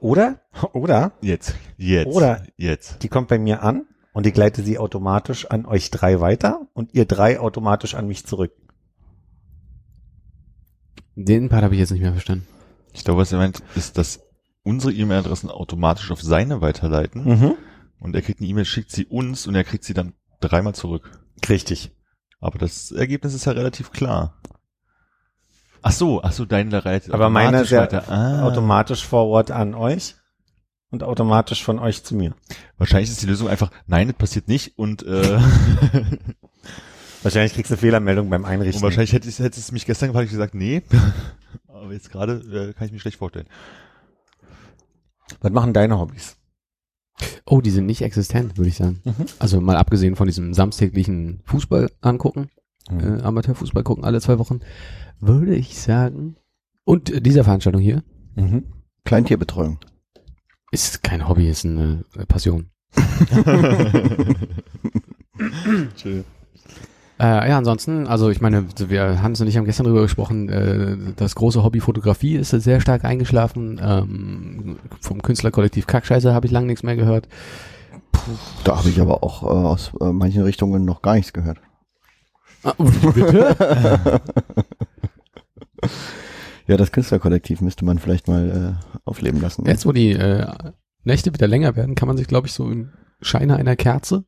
Oder? 0.00 0.40
Oder? 0.72 1.12
jetzt, 1.20 1.54
jetzt, 1.76 2.06
Oder- 2.14 2.44
jetzt. 2.56 3.02
Die 3.02 3.08
kommt 3.08 3.28
bei 3.28 3.38
mir 3.38 3.62
an 3.62 3.86
und 4.12 4.26
ich 4.26 4.36
leite 4.36 4.62
sie 4.62 4.78
automatisch 4.78 5.46
an 5.46 5.66
euch 5.66 5.90
drei 5.90 6.20
weiter 6.20 6.66
und 6.74 6.94
ihr 6.94 7.04
drei 7.04 7.38
automatisch 7.40 7.94
an 7.94 8.06
mich 8.06 8.26
zurück. 8.26 8.52
Den 11.14 11.48
Part 11.48 11.64
habe 11.64 11.74
ich 11.74 11.80
jetzt 11.80 11.90
nicht 11.90 12.00
mehr 12.02 12.12
verstanden. 12.12 12.46
Ich 12.92 13.04
glaube, 13.04 13.20
was 13.20 13.32
er 13.32 13.38
meint, 13.38 13.62
ist, 13.74 13.98
dass 13.98 14.20
unsere 14.62 14.92
E-Mail-Adressen 14.92 15.50
automatisch 15.50 16.10
auf 16.10 16.22
seine 16.22 16.60
weiterleiten 16.60 17.24
Mhm. 17.24 17.54
und 18.00 18.14
er 18.14 18.22
kriegt 18.22 18.40
eine 18.40 18.48
E-Mail, 18.48 18.64
schickt 18.64 18.90
sie 18.90 19.06
uns 19.06 19.46
und 19.46 19.54
er 19.54 19.64
kriegt 19.64 19.84
sie 19.84 19.94
dann 19.94 20.14
dreimal 20.40 20.74
zurück. 20.74 21.10
Richtig. 21.48 21.90
Aber 22.40 22.58
das 22.58 22.92
Ergebnis 22.92 23.34
ist 23.34 23.46
ja 23.46 23.52
relativ 23.52 23.90
klar. 23.90 24.40
Ach 25.82 25.92
so, 25.92 26.22
ach 26.22 26.32
so, 26.32 26.44
deine 26.44 26.80
leitet 26.80 27.12
Aber 27.14 27.30
meine 27.30 27.62
ist 27.62 27.70
ja 27.70 27.82
weiter. 27.82 28.08
Ah. 28.08 28.42
automatisch 28.44 29.04
forward 29.04 29.50
an 29.50 29.74
euch 29.74 30.16
und 30.90 31.02
automatisch 31.02 31.62
von 31.64 31.78
euch 31.78 32.02
zu 32.04 32.14
mir. 32.14 32.34
Wahrscheinlich 32.78 33.10
ist 33.10 33.22
die 33.22 33.26
Lösung 33.26 33.48
einfach, 33.48 33.70
nein, 33.86 34.08
das 34.08 34.16
passiert 34.16 34.48
nicht 34.48 34.78
und, 34.78 35.02
äh, 35.04 35.38
Wahrscheinlich 37.22 37.52
kriegst 37.54 37.70
du 37.72 37.76
Fehlermeldung 37.76 38.30
beim 38.30 38.44
und 38.44 38.48
Einrichten. 38.50 38.82
wahrscheinlich 38.82 39.12
hätte, 39.12 39.28
ich, 39.28 39.38
hätte 39.40 39.58
es 39.58 39.72
mich 39.72 39.86
gestern 39.86 40.08
gefragt, 40.10 40.26
ich 40.26 40.30
gesagt, 40.30 40.54
nee. 40.54 40.82
Aber 41.66 41.92
jetzt 41.92 42.10
gerade 42.12 42.34
äh, 42.34 42.72
kann 42.74 42.86
ich 42.86 42.92
mir 42.92 43.00
schlecht 43.00 43.18
vorstellen. 43.18 43.48
Was 45.40 45.52
machen 45.52 45.72
deine 45.72 45.98
Hobbys? 45.98 46.36
Oh, 47.44 47.60
die 47.60 47.70
sind 47.70 47.86
nicht 47.86 48.02
existent, 48.02 48.56
würde 48.56 48.68
ich 48.68 48.76
sagen. 48.76 49.00
Mhm. 49.04 49.26
Also 49.40 49.60
mal 49.60 49.76
abgesehen 49.76 50.14
von 50.14 50.26
diesem 50.28 50.54
samstäglichen 50.54 51.40
Fußball 51.44 51.90
angucken, 52.00 52.50
Mhm. 52.90 53.18
äh, 53.18 53.22
Amateurfußball 53.22 53.82
gucken 53.82 54.04
alle 54.04 54.20
zwei 54.20 54.38
Wochen, 54.38 54.60
würde 55.20 55.54
ich 55.56 55.78
sagen. 55.78 56.36
Und 56.84 57.10
äh, 57.10 57.20
dieser 57.20 57.42
Veranstaltung 57.44 57.82
hier 57.82 58.02
Mhm. 58.36 58.64
Kleintierbetreuung. 59.04 59.78
Ist 60.70 61.02
kein 61.02 61.28
Hobby, 61.28 61.48
ist 61.48 61.64
eine 61.64 62.04
Passion. 62.28 62.70
Äh, 67.20 67.48
ja, 67.48 67.58
ansonsten, 67.58 68.06
also 68.06 68.30
ich 68.30 68.40
meine, 68.40 68.66
wir 68.78 69.20
Hans 69.22 69.40
und 69.40 69.48
ich 69.48 69.56
haben 69.56 69.64
gestern 69.64 69.86
drüber 69.86 70.02
gesprochen, 70.02 70.48
äh, 70.48 70.96
das 71.16 71.34
große 71.34 71.64
Hobby 71.64 71.80
Fotografie 71.80 72.36
ist 72.36 72.50
sehr 72.50 72.80
stark 72.80 73.04
eingeschlafen. 73.04 73.80
Ähm, 73.82 74.78
vom 75.00 75.20
Künstlerkollektiv 75.20 75.88
Kackscheiße 75.88 76.32
habe 76.32 76.46
ich 76.46 76.52
lange 76.52 76.68
nichts 76.68 76.84
mehr 76.84 76.94
gehört. 76.94 77.26
Da 78.62 78.76
habe 78.76 78.88
ich 78.88 79.00
aber 79.00 79.24
auch 79.24 79.42
äh, 79.42 79.46
aus 79.46 79.90
äh, 80.00 80.12
manchen 80.12 80.44
Richtungen 80.44 80.84
noch 80.84 81.02
gar 81.02 81.14
nichts 81.14 81.32
gehört. 81.32 81.58
Ah, 82.62 82.74
bitte? 82.78 84.20
Ja, 86.68 86.76
das 86.76 86.92
Künstlerkollektiv 86.92 87.62
müsste 87.62 87.84
man 87.86 87.98
vielleicht 87.98 88.28
mal 88.28 88.78
äh, 88.78 88.98
aufleben 89.06 89.40
lassen. 89.40 89.64
Jetzt, 89.64 89.86
wo 89.86 89.92
die 89.92 90.12
äh, 90.12 90.46
Nächte 91.02 91.32
wieder 91.32 91.48
länger 91.48 91.76
werden, 91.76 91.94
kann 91.94 92.08
man 92.08 92.18
sich, 92.18 92.28
glaube 92.28 92.46
ich, 92.46 92.52
so 92.52 92.70
im 92.70 92.90
Scheine 93.22 93.56
einer 93.56 93.74
Kerze 93.74 94.24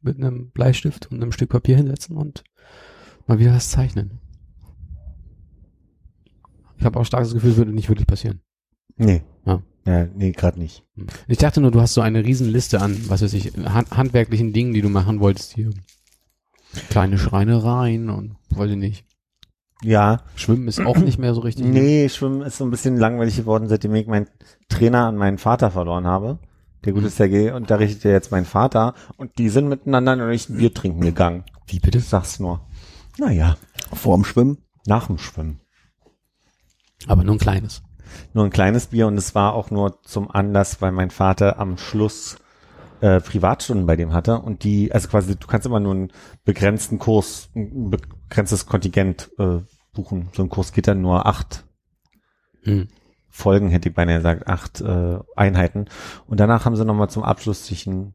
mit 0.00 0.16
einem 0.16 0.50
Bleistift 0.50 1.10
und 1.10 1.22
einem 1.22 1.30
Stück 1.30 1.50
Papier 1.50 1.76
hinsetzen 1.76 2.16
und 2.16 2.42
mal 3.26 3.38
wieder 3.38 3.52
was 3.52 3.70
zeichnen. 3.70 4.20
Ich 6.78 6.84
habe 6.86 6.98
auch 6.98 7.04
stark 7.04 7.22
das 7.22 7.34
Gefühl, 7.34 7.56
würde 7.56 7.72
nicht 7.72 7.90
wirklich 7.90 8.06
passieren. 8.06 8.40
Nee. 8.96 9.22
Ja. 9.46 9.62
Ja, 9.86 10.06
nee, 10.06 10.32
gerade 10.32 10.58
nicht. 10.58 10.84
Ich 11.28 11.36
dachte 11.36 11.60
nur, 11.60 11.70
du 11.70 11.82
hast 11.82 11.92
so 11.92 12.00
eine 12.00 12.24
Riesenliste 12.24 12.80
an, 12.80 12.98
was 13.08 13.20
weiß 13.20 13.34
ich, 13.34 13.52
hand 13.58 13.90
handwerklichen 13.90 14.54
Dingen, 14.54 14.72
die 14.72 14.80
du 14.80 14.88
machen 14.88 15.20
wolltest 15.20 15.52
hier. 15.52 15.70
Kleine 16.88 17.18
Schreinereien 17.18 18.08
und 18.08 18.36
weiß 18.50 18.70
ich 18.70 18.76
nicht. 18.76 19.04
Ja, 19.84 20.22
Schwimmen 20.34 20.66
ist 20.66 20.80
auch 20.80 20.96
nicht 20.96 21.18
mehr 21.18 21.34
so 21.34 21.42
richtig. 21.42 21.66
ne? 21.66 21.72
nee, 21.72 22.08
Schwimmen 22.08 22.40
ist 22.40 22.56
so 22.56 22.64
ein 22.64 22.70
bisschen 22.70 22.96
langweilig 22.96 23.36
geworden, 23.36 23.68
seitdem 23.68 23.94
ich 23.94 24.06
meinen 24.06 24.28
Trainer 24.70 25.06
an 25.06 25.16
meinen 25.16 25.36
Vater 25.36 25.70
verloren 25.70 26.06
habe. 26.06 26.38
Der 26.84 26.94
gute 26.94 27.10
Sergei 27.10 27.54
unterrichtet 27.54 28.04
ja 28.04 28.10
jetzt 28.10 28.30
meinen 28.30 28.46
Vater 28.46 28.94
und 29.18 29.38
die 29.38 29.50
sind 29.50 29.68
miteinander 29.68 30.16
neulich 30.16 30.48
ein 30.48 30.56
Bier 30.56 30.72
trinken 30.72 31.02
gegangen. 31.02 31.44
Wie 31.66 31.80
bitte? 31.80 31.98
Ich 31.98 32.08
sag's 32.08 32.40
nur. 32.40 32.60
Naja, 33.18 33.56
Vorm 33.92 34.24
Schwimmen. 34.24 34.58
nach 34.86 35.06
dem 35.06 35.18
Schwimmen. 35.18 35.60
Aber 37.06 37.22
nur 37.22 37.34
ein 37.34 37.38
kleines. 37.38 37.82
Nur 38.32 38.44
ein 38.44 38.50
kleines 38.50 38.86
Bier 38.86 39.06
und 39.06 39.18
es 39.18 39.34
war 39.34 39.52
auch 39.54 39.70
nur 39.70 40.02
zum 40.02 40.30
Anlass, 40.30 40.80
weil 40.80 40.92
mein 40.92 41.10
Vater 41.10 41.58
am 41.58 41.76
Schluss 41.76 42.36
äh, 43.00 43.20
Privatstunden 43.20 43.86
bei 43.86 43.96
dem 43.96 44.14
hatte 44.14 44.38
und 44.38 44.64
die, 44.64 44.92
also 44.92 45.08
quasi, 45.08 45.36
du 45.36 45.46
kannst 45.46 45.66
immer 45.66 45.80
nur 45.80 45.92
einen 45.92 46.12
begrenzten 46.44 46.98
Kurs, 46.98 47.50
ein 47.54 47.90
begrenztes 47.90 48.64
Kontingent 48.66 49.30
äh, 49.38 49.58
buchen. 49.94 50.28
So 50.34 50.42
ein 50.42 50.48
Kurs 50.48 50.72
geht 50.72 50.88
dann 50.88 51.00
nur 51.00 51.26
acht 51.26 51.64
Hm. 52.62 52.88
Folgen, 53.28 53.68
hätte 53.68 53.88
ich 53.88 53.94
beinahe 53.94 54.16
gesagt, 54.18 54.46
acht 54.46 54.80
äh, 54.80 55.18
Einheiten. 55.36 55.86
Und 56.26 56.38
danach 56.40 56.64
haben 56.64 56.76
sie 56.76 56.84
nochmal 56.84 57.10
zum 57.10 57.22
Abschluss 57.24 57.66
sich 57.66 57.86
ein 57.86 58.14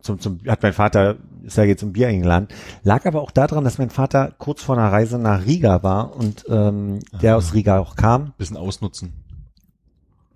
zum, 0.00 0.18
zum, 0.18 0.40
hat 0.48 0.62
mein 0.62 0.72
Vater 0.72 1.16
Sergei 1.44 1.74
zum 1.74 1.92
Bier 1.92 2.08
eingeladen. 2.08 2.48
Lag 2.82 3.06
aber 3.06 3.22
auch 3.22 3.30
daran, 3.30 3.64
dass 3.64 3.78
mein 3.78 3.90
Vater 3.90 4.34
kurz 4.38 4.62
vor 4.62 4.76
einer 4.76 4.90
Reise 4.92 5.18
nach 5.18 5.46
Riga 5.46 5.82
war 5.82 6.14
und 6.16 6.44
ähm, 6.48 6.98
der 7.22 7.34
Ah. 7.34 7.36
aus 7.36 7.54
Riga 7.54 7.78
auch 7.78 7.94
kam. 7.96 8.32
Bisschen 8.36 8.56
ausnutzen. 8.56 9.12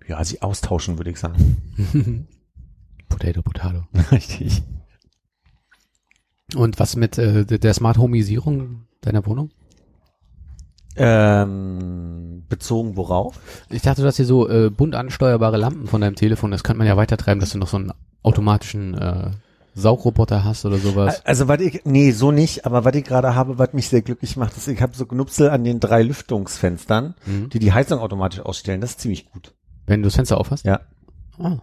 Ja, 0.07 0.23
sie 0.23 0.41
austauschen, 0.41 0.97
würde 0.97 1.11
ich 1.11 1.19
sagen. 1.19 1.57
Potato, 3.09 3.41
Potato. 3.41 3.83
Richtig. 4.11 4.63
Und 6.55 6.79
was 6.79 6.95
mit 6.95 7.17
äh, 7.17 7.45
der 7.45 7.59
der 7.59 7.73
Smart 7.73 7.97
Homeisierung 7.97 8.87
deiner 9.01 9.25
Wohnung? 9.25 9.51
Ähm, 10.99 12.43
bezogen 12.49 12.95
worauf? 12.97 13.39
Ich 13.69 13.81
dachte, 13.81 14.01
du 14.01 14.07
hast 14.07 14.17
hier 14.17 14.25
so 14.25 14.47
äh, 14.49 14.69
bunt 14.69 14.95
ansteuerbare 14.95 15.57
Lampen 15.57 15.87
von 15.87 16.01
deinem 16.01 16.15
Telefon. 16.15 16.51
Das 16.51 16.63
könnte 16.63 16.79
man 16.79 16.87
ja 16.87 16.97
weitertreiben, 16.97 17.39
dass 17.39 17.51
du 17.51 17.57
noch 17.57 17.67
so 17.67 17.77
einen 17.77 17.91
automatischen 18.23 18.95
äh, 18.97 19.31
Saugroboter 19.75 20.43
hast 20.43 20.65
oder 20.65 20.77
sowas. 20.77 21.25
Also 21.25 21.47
was 21.47 21.61
ich, 21.61 21.81
nee, 21.85 22.11
so 22.11 22.31
nicht, 22.31 22.65
aber 22.65 22.83
was 22.85 22.95
ich 22.95 23.05
gerade 23.05 23.35
habe, 23.35 23.57
was 23.59 23.73
mich 23.73 23.87
sehr 23.87 24.01
glücklich 24.01 24.35
macht, 24.35 24.57
ist, 24.57 24.67
ich 24.67 24.81
habe 24.81 24.95
so 24.95 25.05
Knupsel 25.05 25.49
an 25.49 25.63
den 25.63 25.79
drei 25.79 26.03
Lüftungsfenstern, 26.03 27.13
Mhm. 27.25 27.49
die 27.49 27.59
die 27.59 27.71
Heizung 27.71 27.99
automatisch 27.99 28.39
ausstellen. 28.41 28.81
Das 28.81 28.91
ist 28.91 28.99
ziemlich 29.01 29.29
gut. 29.31 29.53
Wenn 29.85 30.01
du 30.01 30.07
das 30.07 30.15
Fenster 30.15 30.37
aufhast? 30.39 30.65
Ja. 30.65 30.81
Ah. 31.41 31.57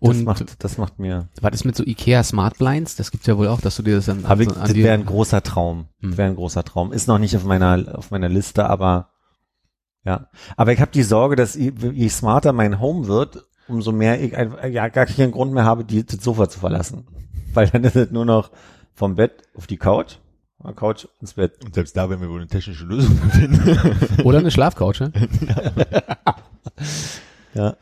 Das 0.00 0.10
Und 0.10 0.24
macht, 0.24 0.62
das 0.62 0.78
macht 0.78 0.98
mir, 0.98 1.28
was 1.40 1.54
ist 1.54 1.64
mit 1.64 1.76
so 1.76 1.84
Ikea 1.84 2.22
Smart 2.22 2.58
Blinds? 2.58 2.96
Das 2.96 3.10
gibt's 3.10 3.26
ja 3.26 3.36
wohl 3.36 3.48
auch, 3.48 3.60
dass 3.60 3.76
du 3.76 3.82
dir 3.82 3.96
das 3.96 4.06
dann 4.06 4.28
habe 4.28 4.42
ich, 4.42 4.48
an 4.48 4.60
das 4.60 4.74
wäre 4.74 4.94
ein 4.94 5.06
großer 5.06 5.42
Traum. 5.42 5.86
Hm. 6.00 6.16
Wäre 6.16 6.28
ein 6.28 6.36
großer 6.36 6.64
Traum. 6.64 6.92
Ist 6.92 7.08
noch 7.08 7.18
nicht 7.18 7.36
auf 7.36 7.44
meiner, 7.44 7.98
auf 7.98 8.10
meiner 8.10 8.28
Liste, 8.28 8.68
aber 8.68 9.10
ja. 10.04 10.28
Aber 10.56 10.72
ich 10.72 10.80
habe 10.80 10.90
die 10.90 11.02
Sorge, 11.02 11.36
dass 11.36 11.54
je, 11.54 11.72
je 11.92 12.08
smarter 12.08 12.52
mein 12.52 12.80
Home 12.80 13.06
wird, 13.06 13.44
umso 13.68 13.92
mehr 13.92 14.20
ich 14.20 14.36
einfach, 14.36 14.64
ja, 14.64 14.88
gar 14.88 15.06
keinen 15.06 15.32
Grund 15.32 15.52
mehr 15.52 15.64
habe, 15.64 15.84
die, 15.84 16.04
das 16.04 16.22
Sofa 16.22 16.48
zu 16.48 16.58
verlassen. 16.58 17.06
Weil 17.54 17.68
dann 17.68 17.84
ist 17.84 17.96
es 17.96 18.10
nur 18.10 18.24
noch 18.24 18.50
vom 18.94 19.16
Bett 19.16 19.42
auf 19.56 19.66
die 19.66 19.76
Couch, 19.76 20.16
der 20.62 20.74
Couch 20.74 21.06
ins 21.20 21.34
Bett. 21.34 21.64
Und 21.64 21.74
selbst 21.74 21.96
da 21.96 22.08
werden 22.10 22.20
wir 22.20 22.28
wohl 22.28 22.40
eine 22.40 22.48
technische 22.48 22.84
Lösung 22.84 23.16
finden. 23.30 24.22
Oder 24.24 24.38
eine 24.38 24.50
Schlafcouch, 24.50 25.00
ne? 25.00 25.12
Ja. 27.54 27.76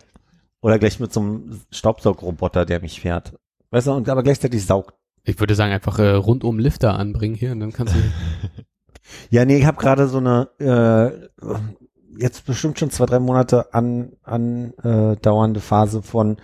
Oder 0.60 0.78
gleich 0.78 0.98
mit 1.00 1.12
so 1.12 1.20
einem 1.20 1.60
Staubsaugroboter, 1.70 2.64
der 2.64 2.80
mich 2.80 3.00
fährt. 3.00 3.34
Weißt 3.70 3.86
du, 3.86 3.92
und 3.92 4.08
aber 4.08 4.22
gleichzeitig 4.22 4.64
saugt. 4.64 4.94
Ich 5.24 5.38
würde 5.38 5.54
sagen, 5.54 5.72
einfach 5.72 5.98
äh, 5.98 6.10
rundum 6.10 6.58
Lifter 6.58 6.98
anbringen 6.98 7.34
hier 7.34 7.52
und 7.52 7.60
dann 7.60 7.72
kannst 7.72 7.94
du. 7.94 7.98
Ja, 9.30 9.46
nee, 9.46 9.56
ich 9.56 9.64
habe 9.64 9.78
gerade 9.78 10.06
so 10.06 10.18
eine 10.18 10.50
äh, 10.58 11.28
jetzt 12.18 12.44
bestimmt 12.44 12.78
schon 12.78 12.90
zwei, 12.90 13.06
drei 13.06 13.18
Monate 13.18 13.72
an, 13.72 14.12
an 14.22 14.74
äh, 14.82 15.16
dauernde 15.16 15.60
Phase 15.60 16.02
von 16.02 16.36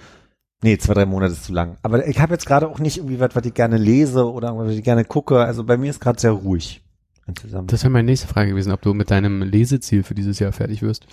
Nee, 0.62 0.78
zwei, 0.78 0.94
drei 0.94 1.04
Monate 1.04 1.34
ist 1.34 1.44
zu 1.44 1.52
lang. 1.52 1.76
Aber 1.82 2.08
ich 2.08 2.18
habe 2.20 2.32
jetzt 2.32 2.46
gerade 2.46 2.68
auch 2.68 2.78
nicht 2.78 2.96
irgendwie 2.96 3.20
was, 3.20 3.36
was 3.36 3.44
ich 3.44 3.52
gerne 3.52 3.76
lese 3.76 4.32
oder 4.32 4.56
was 4.56 4.70
ich 4.70 4.82
gerne 4.82 5.04
gucke. 5.04 5.40
Also 5.40 5.62
bei 5.62 5.76
mir 5.76 5.90
ist 5.90 6.00
gerade 6.00 6.18
sehr 6.18 6.30
ruhig 6.30 6.82
insgesamt. 7.26 7.72
Das 7.72 7.82
wäre 7.82 7.90
meine 7.90 8.06
nächste 8.06 8.28
Frage 8.28 8.50
gewesen, 8.50 8.72
ob 8.72 8.82
du 8.82 8.94
mit 8.94 9.10
deinem 9.10 9.42
Leseziel 9.42 10.02
für 10.02 10.14
dieses 10.14 10.38
Jahr 10.38 10.52
fertig 10.52 10.82
wirst. 10.82 11.06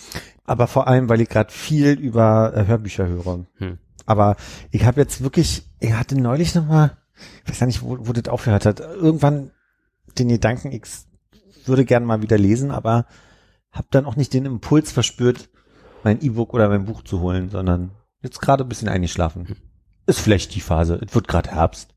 Aber 0.45 0.67
vor 0.67 0.87
allem, 0.87 1.09
weil 1.09 1.21
ich 1.21 1.29
gerade 1.29 1.51
viel 1.51 1.91
über 1.91 2.53
äh, 2.55 2.65
Hörbücher 2.65 3.07
höre. 3.07 3.45
Hm. 3.55 3.77
Aber 4.05 4.35
ich 4.71 4.85
habe 4.85 4.99
jetzt 4.99 5.21
wirklich, 5.21 5.63
ich 5.79 5.93
hatte 5.93 6.19
neulich 6.19 6.55
nochmal, 6.55 6.97
ich 7.43 7.51
weiß 7.51 7.59
gar 7.59 7.67
nicht, 7.67 7.81
wo, 7.81 7.97
wo 7.99 8.13
das 8.13 8.27
aufgehört 8.27 8.65
hat, 8.65 8.79
irgendwann 8.79 9.51
den 10.17 10.27
Gedanken, 10.27 10.71
ich 10.71 10.83
würde 11.65 11.85
gerne 11.85 12.05
mal 12.05 12.21
wieder 12.21 12.37
lesen, 12.37 12.71
aber 12.71 13.05
habe 13.71 13.87
dann 13.91 14.05
auch 14.05 14.15
nicht 14.15 14.33
den 14.33 14.45
Impuls 14.45 14.91
verspürt, 14.91 15.49
mein 16.03 16.21
E-Book 16.21 16.53
oder 16.53 16.67
mein 16.67 16.85
Buch 16.85 17.03
zu 17.03 17.21
holen, 17.21 17.49
sondern 17.49 17.91
jetzt 18.21 18.41
gerade 18.41 18.63
ein 18.63 18.69
bisschen 18.69 18.89
eingeschlafen. 18.89 19.55
Ist 20.07 20.19
vielleicht 20.19 20.55
die 20.55 20.61
Phase. 20.61 20.99
Es 21.05 21.13
wird 21.13 21.27
gerade 21.27 21.51
Herbst. 21.51 21.93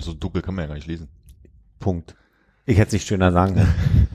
so 0.00 0.12
dunkel 0.12 0.42
kann 0.42 0.54
man 0.54 0.64
ja 0.64 0.68
gar 0.68 0.74
nicht 0.74 0.86
lesen. 0.86 1.08
Punkt. 1.78 2.16
Ich 2.66 2.76
hätte 2.78 2.88
es 2.88 2.92
nicht 2.94 3.06
schöner 3.06 3.32
sagen 3.32 3.54
können. 3.56 3.74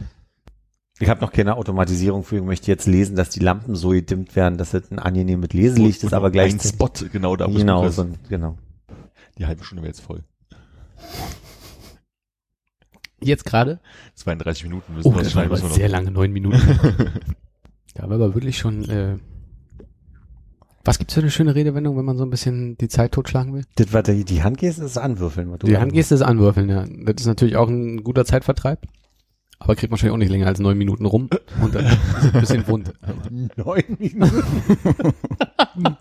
Ich 1.01 1.07
habe 1.07 1.21
noch 1.21 1.31
keine 1.31 1.55
Automatisierung 1.55 2.25
für. 2.25 2.35
Ich 2.39 2.43
möchte 2.43 2.67
jetzt 2.69 2.85
lesen, 2.85 3.15
dass 3.15 3.29
die 3.29 3.39
Lampen 3.39 3.73
so 3.73 3.91
gedimmt 3.91 4.35
werden, 4.35 4.57
dass 4.57 4.73
es 4.73 4.91
ein 4.91 4.99
angenehmes 4.99 5.53
Leselicht 5.53 6.03
ist, 6.03 6.13
aber 6.13 6.25
ein 6.25 6.33
gleichzeitig 6.33 6.71
Spot 6.71 6.91
genau 7.09 7.37
da, 7.37 7.45
es 7.47 7.55
genau, 7.55 7.87
so, 7.87 8.01
ein- 8.01 8.17
genau. 8.27 8.57
Die 9.37 9.45
halbe 9.45 9.63
Stunde 9.63 9.81
wäre 9.81 9.91
jetzt 9.91 10.01
voll. 10.01 10.25
Jetzt 13.21 13.45
gerade? 13.45 13.79
32 14.15 14.63
Minuten 14.65 14.93
müssen 14.93 15.07
Oh, 15.07 15.11
wir 15.15 15.23
das 15.23 15.27
war 15.27 15.43
schneiden. 15.45 15.51
aber 15.51 15.61
müssen 15.61 15.69
wir 15.69 15.75
sehr 15.75 15.87
lange, 15.87 16.11
neun 16.11 16.33
Minuten. 16.33 16.59
da 17.93 18.03
war 18.03 18.15
aber 18.15 18.33
wirklich 18.33 18.57
schon, 18.57 18.83
äh, 18.89 19.15
was 20.83 20.97
gibt's 20.97 21.13
für 21.13 21.19
eine 21.21 21.31
schöne 21.31 21.55
Redewendung, 21.55 21.97
wenn 21.97 22.05
man 22.05 22.17
so 22.17 22.23
ein 22.23 22.29
bisschen 22.29 22.77
die 22.77 22.87
Zeit 22.87 23.11
totschlagen 23.11 23.53
will? 23.53 23.63
Das, 23.75 23.93
was 23.93 24.03
die, 24.03 24.23
die 24.23 24.43
Handgeste 24.43 24.83
ist 24.83 24.97
anwürfeln. 24.97 25.57
Die 25.63 25.77
Handgeste 25.77 26.15
ist 26.15 26.21
anwürfeln, 26.21 26.69
ja. 26.69 26.85
Das 26.87 27.21
ist 27.21 27.27
natürlich 27.27 27.57
auch 27.57 27.67
ein 27.67 28.03
guter 28.03 28.25
Zeitvertreib. 28.25 28.85
Aber 29.59 29.75
kriegt 29.75 29.91
man 29.91 29.97
wahrscheinlich 29.97 30.13
auch 30.13 30.17
nicht 30.17 30.31
länger 30.31 30.47
als 30.47 30.59
neun 30.59 30.77
Minuten 30.77 31.05
rum. 31.05 31.29
Und 31.61 31.75
dann 31.75 31.85
ist 31.85 32.33
ein 32.33 32.39
bisschen 32.39 32.67
wund. 32.67 32.93
Neun 33.57 33.83
Minuten. 33.97 34.43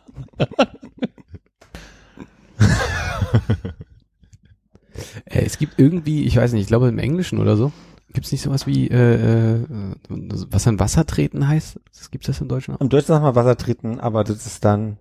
Äh, 5.27 5.45
es 5.45 5.59
gibt 5.59 5.79
irgendwie, 5.79 6.25
ich 6.25 6.37
weiß 6.37 6.53
nicht, 6.53 6.63
ich 6.63 6.69
glaube 6.69 6.89
im 6.89 6.99
Englischen 6.99 7.39
oder 7.39 7.57
so, 7.57 7.73
gibt's 8.19 8.33
nicht 8.33 8.43
sowas 8.43 8.67
wie, 8.67 8.89
äh, 8.89 9.63
äh, 9.63 9.65
was 10.09 10.67
an 10.67 10.81
Wasser 10.81 11.07
treten 11.07 11.47
heißt? 11.47 11.79
Das 11.97 12.11
gibt's 12.11 12.27
das 12.27 12.41
im 12.41 12.49
Deutschen 12.49 12.75
auch? 12.75 12.81
Im 12.81 12.89
Deutschen 12.89 13.07
sagt 13.07 13.23
man 13.23 13.37
Wasser 13.37 13.57
treten, 13.57 14.01
aber 14.01 14.25
das 14.25 14.45
ist 14.45 14.65
dann 14.65 14.99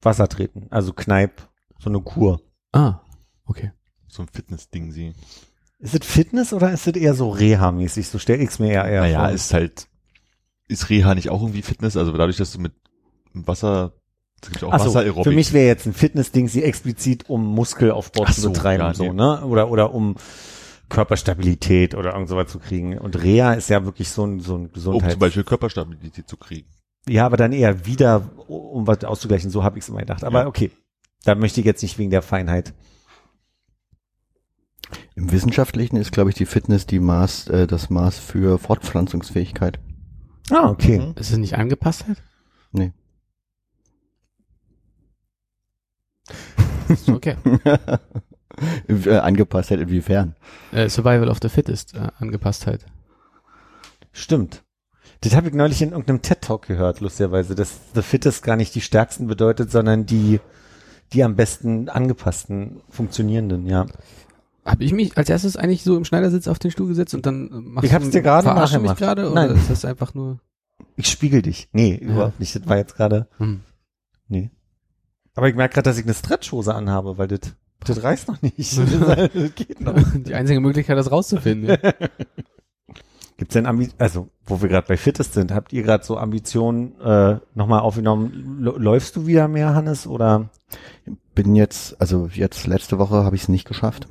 Wasser 0.00 0.26
treten. 0.26 0.66
Also 0.70 0.92
Kneipp, 0.92 1.48
so 1.78 1.90
eine 1.90 2.00
Kur. 2.00 2.40
Ah, 2.72 3.02
okay. 3.44 3.70
So 4.08 4.22
ein 4.22 4.28
Fitness-Ding 4.28 4.90
sie. 4.90 5.12
Ist 5.78 5.94
es 5.94 6.04
Fitness 6.04 6.52
oder 6.52 6.72
ist 6.72 6.88
es 6.88 6.96
eher 6.96 7.14
so 7.14 7.30
Reha-mäßig? 7.30 8.08
So 8.08 8.18
stell 8.18 8.40
ich's 8.40 8.58
mir 8.58 8.72
eher, 8.72 8.84
eher 8.84 9.00
Naja, 9.02 9.20
vor. 9.20 9.30
ist 9.30 9.54
halt, 9.54 9.86
ist 10.66 10.90
Reha 10.90 11.14
nicht 11.14 11.30
auch 11.30 11.40
irgendwie 11.40 11.62
Fitness? 11.62 11.96
Also 11.96 12.10
dadurch, 12.10 12.36
dass 12.36 12.50
du 12.50 12.58
mit 12.58 12.72
Wasser, 13.32 13.92
es 14.42 14.50
gibt 14.50 14.64
auch 14.64 14.76
so, 14.84 15.22
für 15.22 15.30
mich 15.30 15.52
wäre 15.52 15.68
jetzt 15.68 15.86
ein 15.86 15.92
Fitness-Ding 15.94 16.48
sie 16.48 16.64
explizit, 16.64 17.30
um 17.30 17.46
Muskelaufbau 17.46 18.24
Ach 18.26 18.34
zu 18.34 18.40
so, 18.40 18.50
betreiben, 18.50 18.82
ja, 18.82 18.92
so, 18.92 19.04
nee. 19.04 19.12
ne? 19.12 19.44
Oder, 19.44 19.70
oder 19.70 19.94
um 19.94 20.16
Körperstabilität 20.92 21.94
oder 21.94 22.12
irgend 22.12 22.28
sowas 22.28 22.50
zu 22.52 22.58
kriegen. 22.58 22.98
Und 22.98 23.20
Reha 23.22 23.54
ist 23.54 23.70
ja 23.70 23.82
wirklich 23.86 24.10
so 24.10 24.26
ein, 24.26 24.40
so 24.40 24.56
ein 24.56 24.66
um 24.66 24.72
Gesundheit. 24.72 25.12
zum 25.12 25.20
Beispiel 25.20 25.42
Körperstabilität 25.42 26.28
zu 26.28 26.36
kriegen. 26.36 26.68
Ja, 27.08 27.24
aber 27.24 27.38
dann 27.38 27.52
eher 27.52 27.86
wieder, 27.86 28.30
um 28.46 28.86
was 28.86 29.02
auszugleichen. 29.02 29.50
So 29.50 29.64
habe 29.64 29.78
ich 29.78 29.84
es 29.84 29.88
immer 29.88 30.00
gedacht. 30.00 30.22
Aber 30.22 30.42
Ja. 30.42 30.46
okay, 30.46 30.70
da 31.24 31.34
möchte 31.34 31.60
ich 31.60 31.66
jetzt 31.66 31.82
nicht 31.82 31.98
wegen 31.98 32.10
der 32.10 32.20
Feinheit. 32.20 32.74
Im 35.14 35.32
Wissenschaftlichen 35.32 35.96
ist, 35.96 36.12
glaube 36.12 36.28
ich, 36.28 36.36
die 36.36 36.44
Fitness 36.44 36.86
die 36.86 37.00
Maß, 37.00 37.48
äh, 37.48 37.66
das 37.66 37.88
Maß 37.88 38.18
für 38.18 38.58
Fortpflanzungsfähigkeit. 38.58 39.80
Ah, 40.50 40.68
okay. 40.68 40.98
Mhm. 40.98 41.14
Ist 41.16 41.30
es 41.30 41.38
nicht 41.38 41.54
Angepasstheit? 41.56 42.22
Nee. 42.72 42.92
Ist 46.88 47.08
okay. 47.08 47.36
äh, 48.88 49.16
Angepasstheit 49.18 49.80
inwiefern? 49.80 50.34
äh, 50.72 50.88
Survival 50.88 51.28
of 51.28 51.38
the 51.42 51.48
Fittest, 51.48 51.94
äh, 51.94 52.08
Angepasstheit. 52.18 52.84
Stimmt. 54.12 54.62
Das 55.22 55.34
habe 55.36 55.48
ich 55.48 55.54
neulich 55.54 55.80
in 55.82 55.90
irgendeinem 55.90 56.20
TED-Talk 56.22 56.66
gehört, 56.66 57.00
lustigerweise, 57.00 57.54
dass 57.54 57.78
The 57.94 58.02
Fittest 58.02 58.42
gar 58.42 58.56
nicht 58.56 58.74
die 58.74 58.80
stärksten 58.80 59.26
bedeutet, 59.28 59.70
sondern 59.70 60.04
die, 60.04 60.40
die 61.12 61.22
am 61.22 61.36
besten 61.36 61.88
angepassten, 61.88 62.80
funktionierenden, 62.90 63.66
ja. 63.66 63.86
Habe 64.64 64.84
ich 64.84 64.92
mich 64.92 65.16
als 65.16 65.28
erstes 65.28 65.56
eigentlich 65.56 65.82
so 65.84 65.96
im 65.96 66.04
Schneidersitz 66.04 66.46
auf 66.48 66.58
den 66.58 66.70
Stuhl 66.70 66.88
gesetzt 66.88 67.14
und 67.14 67.24
dann 67.26 67.48
äh, 67.50 67.54
machst 67.54 67.84
Ich 67.86 67.94
hab's 67.94 68.06
du- 68.06 68.10
dir 68.12 68.22
gerade 68.22 68.80
mich 68.80 68.96
gerade 68.96 69.30
oder 69.30 69.46
Nein. 69.46 69.56
ist 69.56 69.70
das 69.70 69.84
einfach 69.84 70.14
nur 70.14 70.40
Ich 70.96 71.08
spiegel 71.08 71.42
dich. 71.42 71.68
Nee, 71.72 71.94
überhaupt 71.96 72.38
nicht. 72.40 72.54
Das 72.54 72.66
war 72.68 72.76
jetzt 72.76 72.96
gerade, 72.96 73.28
hm. 73.38 73.60
nee. 74.28 74.50
Aber 75.34 75.48
ich 75.48 75.54
merke 75.54 75.74
gerade, 75.74 75.88
dass 75.88 75.98
ich 75.98 76.04
eine 76.04 76.14
Stretchhose 76.14 76.74
anhabe, 76.74 77.16
weil 77.18 77.28
das, 77.28 77.40
das 77.84 78.02
reißt 78.02 78.28
noch 78.28 78.40
nicht. 78.42 78.58
das 78.78 79.54
geht 79.54 79.80
noch. 79.80 79.94
die 80.14 80.34
einzige 80.34 80.60
Möglichkeit, 80.60 80.96
das 80.96 81.10
rauszufinden? 81.10 81.78
Ja. 81.82 81.92
Gibt's 83.36 83.54
denn 83.54 83.66
Ambi 83.66 83.88
also 83.98 84.28
wo 84.46 84.60
wir 84.60 84.68
gerade 84.68 84.86
bei 84.86 84.96
Fittest 84.96 85.34
sind, 85.34 85.52
habt 85.52 85.72
ihr 85.72 85.82
gerade 85.82 86.04
so 86.04 86.16
Ambitionen 86.16 87.00
äh, 87.00 87.38
nochmal 87.54 87.80
aufgenommen? 87.80 88.60
L 88.64 88.74
läufst 88.76 89.16
du 89.16 89.26
wieder 89.26 89.48
mehr, 89.48 89.74
Hannes, 89.74 90.06
oder? 90.06 90.50
Bin 91.34 91.56
jetzt, 91.56 92.00
also 92.00 92.28
jetzt 92.32 92.66
letzte 92.66 92.98
Woche 92.98 93.24
habe 93.24 93.34
ich 93.34 93.42
es 93.42 93.48
nicht 93.48 93.66
geschafft. 93.66 94.06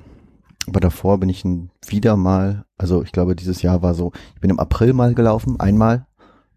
Aber 0.68 0.80
davor 0.80 1.20
bin 1.20 1.30
ich 1.30 1.44
wieder 1.88 2.18
mal, 2.18 2.66
also 2.78 3.04
ich 3.04 3.12
glaube, 3.12 3.36
dieses 3.36 3.62
Jahr 3.62 3.82
war 3.82 3.94
so, 3.94 4.12
ich 4.36 4.42
bin 4.42 4.50
im 4.50 4.60
April 4.60 4.94
mal 4.94 5.14
gelaufen, 5.14 5.60
einmal. 5.60 6.08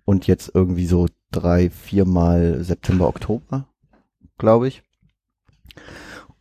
Und 0.04 0.26
jetzt 0.26 0.50
irgendwie 0.52 0.86
so 0.86 1.06
drei, 1.30 1.70
viermal 1.70 2.62
September, 2.62 3.08
Oktober, 3.08 3.66
glaube 4.36 4.68
ich. 4.68 4.82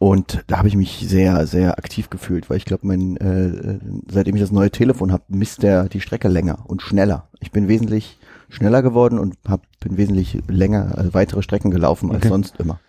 Und 0.04 0.44
da 0.48 0.58
habe 0.58 0.68
ich 0.68 0.76
mich 0.76 1.06
sehr, 1.08 1.48
sehr 1.48 1.78
aktiv 1.78 2.10
gefühlt, 2.10 2.50
weil 2.50 2.58
ich 2.58 2.66
glaube, 2.66 2.86
mein, 2.86 3.16
äh, 3.16 3.80
seitdem 4.12 4.36
ich 4.36 4.42
das 4.42 4.52
neue 4.52 4.70
Telefon 4.70 5.14
habe, 5.14 5.24
misst 5.30 5.64
der 5.64 5.88
die 5.88 6.02
Strecke 6.02 6.28
länger 6.28 6.66
und 6.68 6.82
schneller. 6.82 7.30
Ich 7.40 7.52
bin 7.54 7.70
wesentlich 7.70 8.20
schneller 8.50 8.82
geworden 8.82 9.18
und 9.18 9.38
hab, 9.48 9.66
bin 9.80 9.96
wesentlich 9.96 10.40
länger, 10.50 10.98
äh, 10.98 11.14
weitere 11.14 11.42
Strecken 11.42 11.72
gelaufen 11.72 12.10
als 12.10 12.18
Okay. 12.18 12.28
sonst 12.28 12.60
immer. 12.60 12.82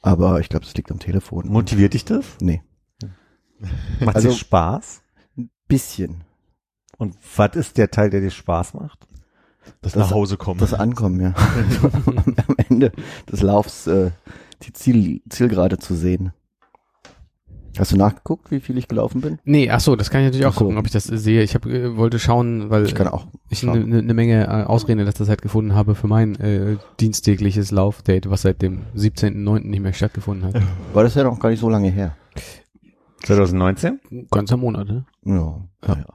Aber 0.00 0.40
ich 0.40 0.48
glaube, 0.48 0.66
es 0.66 0.74
liegt 0.74 0.90
am 0.90 0.98
Telefon. 0.98 1.46
Motiviert 1.48 1.94
dich 1.94 2.04
das? 2.04 2.24
Nee, 2.40 2.62
Macht 4.00 4.16
Also- 4.16 4.30
dir 4.30 4.34
Spaß? 4.34 5.02
bisschen. 5.68 6.24
Und 6.98 7.14
was 7.36 7.54
ist 7.54 7.78
der 7.78 7.88
Teil, 7.92 8.10
der 8.10 8.20
dir 8.20 8.30
Spaß 8.32 8.74
macht? 8.74 9.06
Das, 9.80 9.92
Das- 9.92 10.08
nach 10.08 10.10
Hause 10.10 10.36
kommen. 10.38 10.58
Das 10.58 10.74
Ankommen, 10.74 11.20
ja. 11.20 11.34
am 12.48 12.56
Ende 12.68 12.90
des 13.30 13.42
Laufs 13.42 13.86
äh, 13.86 14.10
die 14.62 14.72
Ziel, 14.72 15.22
Zielgerade 15.28 15.78
zu 15.78 15.94
sehen. 15.94 16.32
Hast 17.78 17.90
du 17.92 17.96
nachgeguckt, 17.96 18.50
wie 18.50 18.60
viel 18.60 18.76
ich 18.76 18.86
gelaufen 18.86 19.22
bin? 19.22 19.38
Nee, 19.44 19.70
ach 19.70 19.80
so, 19.80 19.96
das 19.96 20.10
kann 20.10 20.20
ich 20.20 20.26
natürlich 20.26 20.44
auch 20.44 20.52
so. 20.52 20.60
gucken, 20.60 20.76
ob 20.76 20.84
ich 20.84 20.92
das 20.92 21.04
sehe. 21.04 21.42
Ich 21.42 21.54
hab, 21.54 21.64
äh, 21.64 21.96
wollte 21.96 22.18
schauen, 22.18 22.68
weil 22.68 22.84
Ich 22.84 22.94
kann 22.94 23.08
auch. 23.08 23.26
ich 23.48 23.60
schauen. 23.60 23.70
eine 23.70 23.86
ne, 23.86 24.02
ne 24.02 24.14
Menge 24.14 24.44
äh, 24.44 24.64
Ausreden 24.64 25.00
in 25.00 25.06
letzter 25.06 25.24
Zeit 25.24 25.40
gefunden 25.40 25.74
habe 25.74 25.94
für 25.94 26.06
mein 26.06 26.34
äh, 26.38 26.76
diensttägliches 27.00 27.70
Laufdate, 27.70 28.28
was 28.28 28.42
seit 28.42 28.60
dem 28.60 28.82
17.09. 28.94 29.60
nicht 29.60 29.80
mehr 29.80 29.94
stattgefunden 29.94 30.52
hat. 30.52 30.62
War 30.92 31.02
das 31.02 31.14
ja 31.14 31.24
noch 31.24 31.38
gar 31.40 31.48
nicht 31.48 31.60
so 31.60 31.70
lange 31.70 31.88
her. 31.90 32.14
2019? 33.24 34.00
Ganzer 34.30 34.58
Monat, 34.58 34.88
ne? 34.88 35.06
Ja. 35.24 35.62
Ja. 35.86 35.96
ja. 35.96 36.06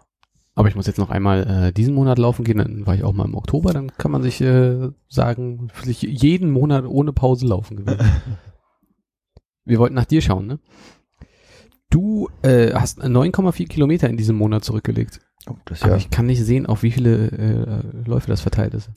Aber 0.58 0.70
ich 0.70 0.76
muss 0.76 0.88
jetzt 0.88 0.98
noch 0.98 1.12
einmal 1.12 1.68
äh, 1.68 1.72
diesen 1.72 1.94
Monat 1.94 2.18
laufen 2.18 2.44
gehen, 2.44 2.58
dann 2.58 2.88
war 2.88 2.96
ich 2.96 3.04
auch 3.04 3.14
mal 3.14 3.26
im 3.26 3.36
Oktober, 3.36 3.74
dann 3.74 3.96
kann 3.96 4.10
man 4.10 4.24
sich 4.24 4.42
äh, 4.42 4.90
sagen, 5.08 5.70
sich 5.84 6.02
jeden 6.02 6.50
Monat 6.50 6.84
ohne 6.88 7.14
Pause 7.14 7.46
laufen 7.46 7.78
gewesen. 7.78 8.00
Wir 9.66 9.78
wollten 9.78 9.94
nach 9.94 10.06
dir 10.06 10.20
schauen, 10.20 10.48
ne? 10.48 10.60
Du 11.92 12.30
äh, 12.42 12.74
hast 12.74 13.04
9,4 13.04 13.68
Kilometer 13.68 14.10
in 14.10 14.18
diesem 14.18 14.36
Monat 14.36 14.64
zurückgelegt. 14.64 15.22
Oh, 15.48 15.54
das 15.66 15.78
ist 15.78 15.84
Aber 15.84 15.94
ja, 15.94 15.98
ich 16.00 16.10
kann 16.10 16.26
nicht 16.26 16.44
sehen, 16.44 16.66
auf 16.66 16.82
wie 16.82 16.92
viele 16.92 17.28
äh, 17.28 18.10
Läufe 18.10 18.28
das 18.28 18.42
verteilt 18.42 18.74
ist. 18.74 18.90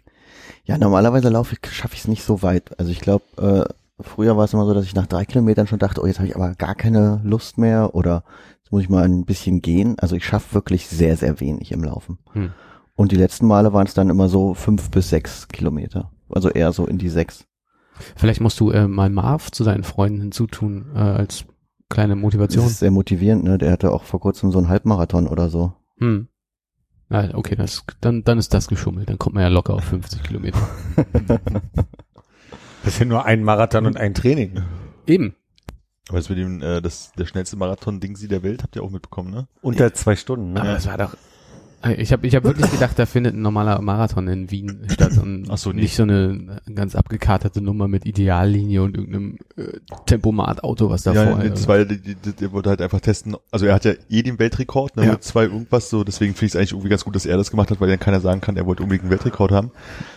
ja, 0.65 0.79
normalerweise 0.79 1.29
laufe 1.29 1.57
ich, 1.61 1.71
schaffe 1.71 1.93
ich 1.93 2.01
es 2.01 2.09
nicht 2.09 2.23
so 2.25 2.43
weit. 2.43 2.79
Also 2.81 2.91
ich 2.91 3.01
glaube, 3.01 3.25
äh, 3.37 4.03
früher 4.03 4.35
war 4.39 4.45
es 4.45 4.55
immer 4.55 4.65
so, 4.65 4.73
dass 4.73 4.87
ich 4.87 4.95
nach 4.95 5.07
drei 5.07 5.27
Kilometern 5.27 5.67
schon 5.67 5.79
dachte, 5.79 6.01
oh, 6.03 6.07
jetzt 6.07 6.21
habe 6.21 6.29
ich 6.29 6.37
aber 6.37 6.55
gar 6.55 6.75
keine 6.75 7.21
Lust 7.23 7.59
mehr 7.59 7.95
oder 7.95 8.25
jetzt 8.71 8.73
muss 8.73 8.83
ich 8.83 8.89
mal 8.89 9.05
ein 9.05 9.25
bisschen 9.25 9.62
gehen. 9.62 9.97
Also 9.99 10.14
ich 10.14 10.25
schaffe 10.25 10.55
wirklich 10.55 10.87
sehr, 10.87 11.16
sehr 11.16 11.41
wenig 11.41 11.73
im 11.73 11.83
Laufen. 11.83 12.18
Hm. 12.35 12.53
Und 12.95 13.11
die 13.11 13.16
letzten 13.16 13.49
Male 13.49 13.73
waren 13.73 13.87
es 13.87 13.95
dann 13.95 14.11
immer 14.11 14.29
so 14.29 14.55
fünf 14.55 14.93
bis 14.93 15.11
sechs 15.11 15.49
Kilometer. 15.49 16.12
Also 16.29 16.51
eher 16.51 16.71
so 16.71 16.87
in 16.87 16.97
die 16.97 17.09
sechs. 17.09 17.47
Vielleicht 18.14 18.41
musst 18.41 18.61
du 18.61 18.71
äh, 18.71 18.87
mal 18.87 19.11
Marv 19.11 19.51
zu 19.51 19.64
deinen 19.64 19.83
Freunden 19.83 20.21
hinzutun 20.21 20.87
äh, 20.95 20.99
als 20.99 21.47
kleine 21.89 22.14
Das 22.14 22.23
Motivation. 22.23 22.66
ist 22.66 22.79
sehr 22.79 22.93
motivierend, 22.93 23.43
ne? 23.43 23.59
Der 23.59 23.73
hatte 23.73 23.91
auch 23.91 24.05
vor 24.05 24.21
kurzem 24.21 24.53
so 24.53 24.59
einen 24.59 24.68
Halbmarathon 24.68 25.27
oder 25.27 25.51
so. 25.51 25.73
Hm. 25.99 26.29
Ah, 27.09 27.29
okay, 27.35 27.57
das, 27.57 27.85
dann, 28.01 28.23
dann 28.23 28.39
ist 28.39 28.55
das 28.55 28.68
geschummelt. 28.68 29.09
Dann 29.09 29.18
kommt 29.18 29.35
man 29.35 29.43
ja 29.43 29.49
locker 29.49 29.75
auf 29.75 29.83
50 29.85 30.23
Kilometer. 30.23 30.61
Das 32.83 32.95
ist 32.95 33.01
ja 33.01 33.05
nur 33.05 33.27
ein 33.27 33.45
Marathon 33.45 33.85
und 33.85 33.99
ein 33.99 34.14
Training. 34.14 34.62
Eben. 35.07 35.35
Aber 36.11 36.19
das 36.19 36.29
mit 36.29 36.39
dem, 36.39 36.61
äh, 36.61 36.83
das, 36.83 37.13
der 37.17 37.25
schnellste 37.25 37.57
Marathon-Ding-Sie 37.57 38.27
der 38.27 38.43
Welt, 38.43 38.65
habt 38.65 38.75
ihr 38.75 38.83
auch 38.83 38.91
mitbekommen, 38.91 39.31
ne? 39.31 39.47
Unter 39.63 39.95
zwei 39.95 40.17
Stunden, 40.17 40.57
Aber 40.57 40.67
ne? 40.67 40.75
das 40.75 40.87
war 40.87 40.99
doch. 40.99 41.17
Ich 41.97 42.13
habe 42.13 42.27
ich 42.27 42.35
hab 42.35 42.45
wirklich 42.45 42.71
gedacht, 42.71 42.99
da 42.99 43.07
findet 43.07 43.35
ein 43.35 43.41
normaler 43.41 43.81
Marathon 43.81 44.29
in 44.29 44.51
Wien 44.51 44.83
statt 44.89 45.17
und 45.17 45.47
Ach 45.49 45.57
so, 45.57 45.73
nee. 45.73 45.81
nicht 45.83 45.97
so 45.97 46.03
eine 46.03 46.61
ganz 46.75 46.95
abgekaterte 46.95 47.63
Nummer 47.63 47.89
mit 47.89 48.05
Ideallinie 48.05 48.83
und 48.83 48.99
irgendeinem 48.99 49.39
äh, 49.57 49.79
Tempomat-Auto, 50.05 50.91
was 50.91 51.05
davor 51.05 51.43
ja, 51.43 51.49
das 51.49 51.67
war, 51.69 51.83
die, 51.87 51.99
die, 51.99 52.33
der 52.33 52.53
wollte 52.53 52.69
halt 52.69 52.83
einfach 52.83 53.01
testen. 53.01 53.35
Also 53.51 53.65
er 53.65 53.75
hat 53.75 53.87
ja 53.87 53.95
eh 54.11 54.23
den 54.23 54.39
Weltrekord, 54.39 54.97
ne, 54.97 55.07
Ja. 55.07 55.13
mit 55.13 55.25
zwei 55.25 55.45
irgendwas 55.45 55.89
so, 55.89 56.05
deswegen 56.05 56.35
finde 56.35 56.47
ich 56.49 56.53
es 56.53 56.57
eigentlich 56.57 56.73
irgendwie 56.73 56.91
ganz 56.91 57.05
gut, 57.05 57.15
dass 57.15 57.25
er 57.25 57.39
das 57.39 57.51
gemacht 57.51 57.71
hat, 57.71 57.81
weil 57.81 57.89
dann 57.89 57.99
keiner 58.01 58.21
sagen 58.21 58.43
kann, 58.43 58.59
er 58.59 58.67
wollte 58.67 58.83
unbedingt 58.83 59.05
einen 59.05 59.13
Weltrekord 59.13 59.51
haben, 59.53 59.71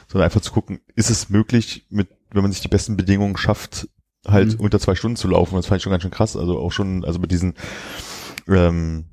sondern 0.10 0.26
einfach 0.26 0.41
zu 0.41 0.52
gucken, 0.52 0.82
ist 0.96 1.10
es 1.10 1.30
möglich, 1.30 1.86
mit, 1.89 2.10
wenn 2.32 2.41
man 2.41 2.52
sich 2.52 2.60
die 2.62 2.68
besten 2.68 2.98
Bedingungen 2.98 3.38
schafft, 3.38 3.88
halt 4.28 4.53
Mhm. 4.53 4.59
unter 4.65 4.80
zwei 4.80 4.95
Stunden 4.95 5.15
zu 5.17 5.28
laufen. 5.28 5.55
Das 5.55 5.65
fand 5.67 5.78
ich 5.78 5.84
schon 5.84 5.91
ganz 5.91 6.03
schön 6.03 6.11
krass. 6.11 6.36
Also 6.38 6.57
auch 6.59 6.71
schon, 6.71 7.03
also 7.05 7.19
mit 7.19 7.32
diesen, 7.32 7.53
ähm, 8.47 9.05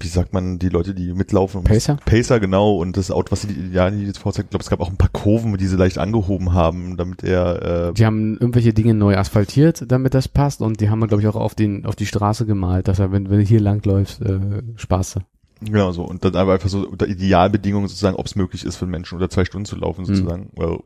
wie 0.00 0.08
sagt 0.08 0.32
man, 0.32 0.58
die 0.58 0.68
Leute, 0.68 0.94
die 0.94 1.12
mitlaufen. 1.14 1.64
Pacer? 1.64 1.96
Pacer, 2.04 2.40
genau. 2.40 2.76
Und 2.76 2.96
das 2.96 3.10
Auto, 3.10 3.30
was 3.32 3.42
sie 3.42 3.70
ja 3.72 3.90
die 3.90 4.04
jetzt 4.04 4.18
vorzeigt, 4.18 4.46
ich 4.46 4.50
glaube, 4.50 4.62
es 4.62 4.68
gab 4.68 4.80
auch 4.80 4.90
ein 4.90 4.96
paar 4.96 5.08
Kurven, 5.08 5.56
die 5.56 5.66
sie 5.66 5.76
leicht 5.76 5.98
angehoben 5.98 6.52
haben, 6.52 6.96
damit 6.96 7.22
er, 7.22 7.88
äh, 7.90 7.92
Die 7.94 8.04
haben 8.04 8.34
irgendwelche 8.34 8.74
Dinge 8.74 8.92
neu 8.94 9.16
asphaltiert, 9.16 9.84
damit 9.88 10.12
das 10.14 10.28
passt 10.28 10.60
und 10.60 10.80
die 10.80 10.90
haben 10.90 10.98
wir, 10.98 11.06
glaube 11.06 11.22
ich, 11.22 11.28
auch 11.28 11.36
auf 11.36 11.54
den 11.54 11.86
auf 11.86 11.96
die 11.96 12.06
Straße 12.06 12.44
gemalt, 12.44 12.88
dass 12.88 12.98
er, 12.98 13.12
wenn, 13.12 13.30
wenn 13.30 13.38
du 13.38 13.44
hier 13.44 13.60
langläufst, 13.60 14.20
äh, 14.20 14.40
Spaß. 14.76 15.20
Genau 15.62 15.92
so. 15.92 16.02
Und 16.02 16.24
dann 16.24 16.34
einfach 16.34 16.68
so 16.68 16.86
unter 16.86 17.06
Idealbedingungen 17.08 17.88
sozusagen, 17.88 18.16
ob 18.16 18.26
es 18.26 18.34
möglich 18.36 18.64
ist 18.64 18.76
für 18.76 18.86
Menschen 18.86 19.14
unter 19.14 19.30
zwei 19.30 19.44
Stunden 19.46 19.64
zu 19.64 19.76
laufen 19.76 20.02
Mhm. 20.02 20.06
sozusagen. 20.06 20.50
Well, 20.56 20.80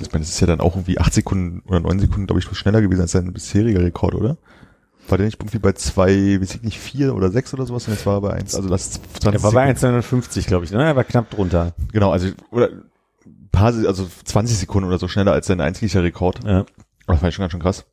ich 0.00 0.12
meine, 0.12 0.24
das 0.24 0.30
ist 0.30 0.40
ja 0.40 0.46
dann 0.46 0.60
auch 0.60 0.74
irgendwie 0.74 0.98
acht 0.98 1.12
Sekunden 1.12 1.62
oder 1.66 1.80
neun 1.80 1.98
Sekunden, 1.98 2.26
glaube 2.26 2.40
ich, 2.40 2.46
schneller 2.56 2.80
gewesen 2.80 3.02
als 3.02 3.12
sein 3.12 3.32
bisheriger 3.32 3.80
Rekord, 3.80 4.14
oder? 4.14 4.38
War 5.08 5.18
der 5.18 5.26
nicht 5.26 5.40
irgendwie 5.40 5.58
bei 5.58 5.72
zwei, 5.72 6.40
weiß 6.40 6.54
ich 6.54 6.62
nicht, 6.62 6.78
vier 6.78 7.14
oder 7.14 7.30
sechs 7.30 7.52
oder 7.52 7.66
sowas 7.66 7.86
und 7.86 7.94
jetzt 7.94 8.06
war 8.06 8.18
er 8.18 8.20
bei 8.20 8.32
eins. 8.34 8.54
Also 8.54 8.68
das 8.68 8.92
20 8.92 9.34
Er 9.34 9.42
war 9.42 9.52
bei 9.52 9.74
Sekunden. 9.74 10.00
1,59, 10.00 10.46
glaube 10.46 10.64
ich, 10.64 10.70
ne? 10.70 10.82
Er 10.82 10.96
war 10.96 11.04
knapp 11.04 11.28
drunter. 11.30 11.74
Genau, 11.92 12.10
also 12.10 12.28
oder 12.50 12.70
paar, 13.50 13.72
also 13.72 14.08
20 14.24 14.58
Sekunden 14.58 14.88
oder 14.88 14.98
so 14.98 15.08
schneller 15.08 15.32
als 15.32 15.46
sein 15.46 15.60
einziger 15.60 16.02
Rekord. 16.02 16.42
Ja. 16.44 16.60
Aber 16.60 17.14
das 17.14 17.20
fand 17.20 17.28
ich 17.28 17.34
schon 17.34 17.42
ganz 17.42 17.52
schön 17.52 17.60
krass. 17.62 17.84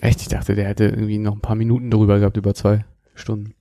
Echt? 0.00 0.22
Ich 0.22 0.28
dachte, 0.28 0.54
der 0.54 0.66
hätte 0.66 0.84
irgendwie 0.84 1.18
noch 1.18 1.34
ein 1.34 1.40
paar 1.40 1.56
Minuten 1.56 1.90
darüber 1.90 2.18
gehabt, 2.18 2.36
über 2.36 2.54
zwei 2.54 2.84
Stunden. 3.14 3.54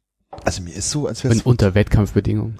Also 0.45 0.61
mir 0.61 0.73
ist 0.73 0.89
so, 0.89 1.07
als 1.07 1.23
Und 1.23 1.45
unter 1.45 1.75
Wettkampfbedingungen. 1.75 2.59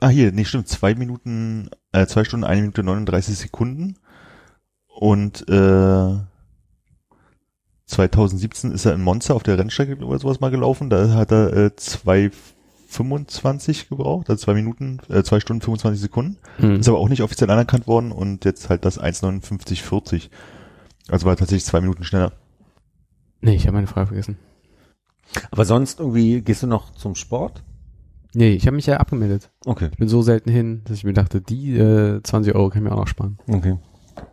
Ah, 0.00 0.08
hier, 0.08 0.32
nee, 0.32 0.44
stimmt. 0.44 0.68
Zwei 0.68 0.94
Minuten, 0.94 1.70
äh, 1.92 2.06
zwei 2.06 2.24
Stunden, 2.24 2.44
eine 2.44 2.60
Minute 2.60 2.82
39 2.82 3.36
Sekunden. 3.36 3.96
Und 4.86 5.48
äh, 5.48 6.16
2017 7.86 8.72
ist 8.72 8.84
er 8.84 8.94
in 8.94 9.02
Monza 9.02 9.34
auf 9.34 9.42
der 9.42 9.58
Rennstrecke 9.58 9.96
oder 10.04 10.18
sowas 10.18 10.40
mal 10.40 10.50
gelaufen. 10.50 10.90
Da 10.90 11.14
hat 11.14 11.32
er 11.32 11.52
äh, 11.52 11.70
2,25 11.76 13.88
gebraucht, 13.88 14.28
also 14.28 14.44
zwei 14.44 14.54
Minuten, 14.54 14.98
äh, 15.08 15.22
zwei 15.22 15.40
Stunden 15.40 15.62
25 15.62 16.00
Sekunden. 16.00 16.38
Hm. 16.58 16.80
Ist 16.80 16.88
aber 16.88 16.98
auch 16.98 17.08
nicht 17.08 17.22
offiziell 17.22 17.50
anerkannt 17.50 17.86
worden 17.86 18.12
und 18.12 18.44
jetzt 18.44 18.68
halt 18.68 18.84
das 18.84 19.00
1,59,40. 19.00 20.28
Also 21.08 21.26
war 21.26 21.36
tatsächlich 21.36 21.64
zwei 21.64 21.80
Minuten 21.80 22.04
schneller. 22.04 22.32
Nee, 23.40 23.54
ich 23.54 23.66
habe 23.66 23.76
meine 23.76 23.86
Frage 23.86 24.08
vergessen. 24.08 24.36
Aber 25.50 25.64
sonst 25.64 26.00
irgendwie, 26.00 26.42
gehst 26.42 26.62
du 26.62 26.66
noch 26.66 26.92
zum 26.92 27.14
Sport? 27.14 27.62
Nee, 28.34 28.52
ich 28.52 28.66
habe 28.66 28.76
mich 28.76 28.86
ja 28.86 28.98
abgemeldet. 28.98 29.50
Okay. 29.64 29.88
Ich 29.90 29.98
bin 29.98 30.08
so 30.08 30.22
selten 30.22 30.50
hin, 30.50 30.82
dass 30.84 30.98
ich 30.98 31.04
mir 31.04 31.14
dachte, 31.14 31.40
die 31.40 31.76
äh, 31.76 32.22
20 32.22 32.54
Euro 32.54 32.68
kann 32.68 32.82
ich 32.82 32.88
mir 32.88 32.94
auch 32.94 33.00
noch 33.00 33.08
sparen. 33.08 33.38
Okay. 33.48 33.78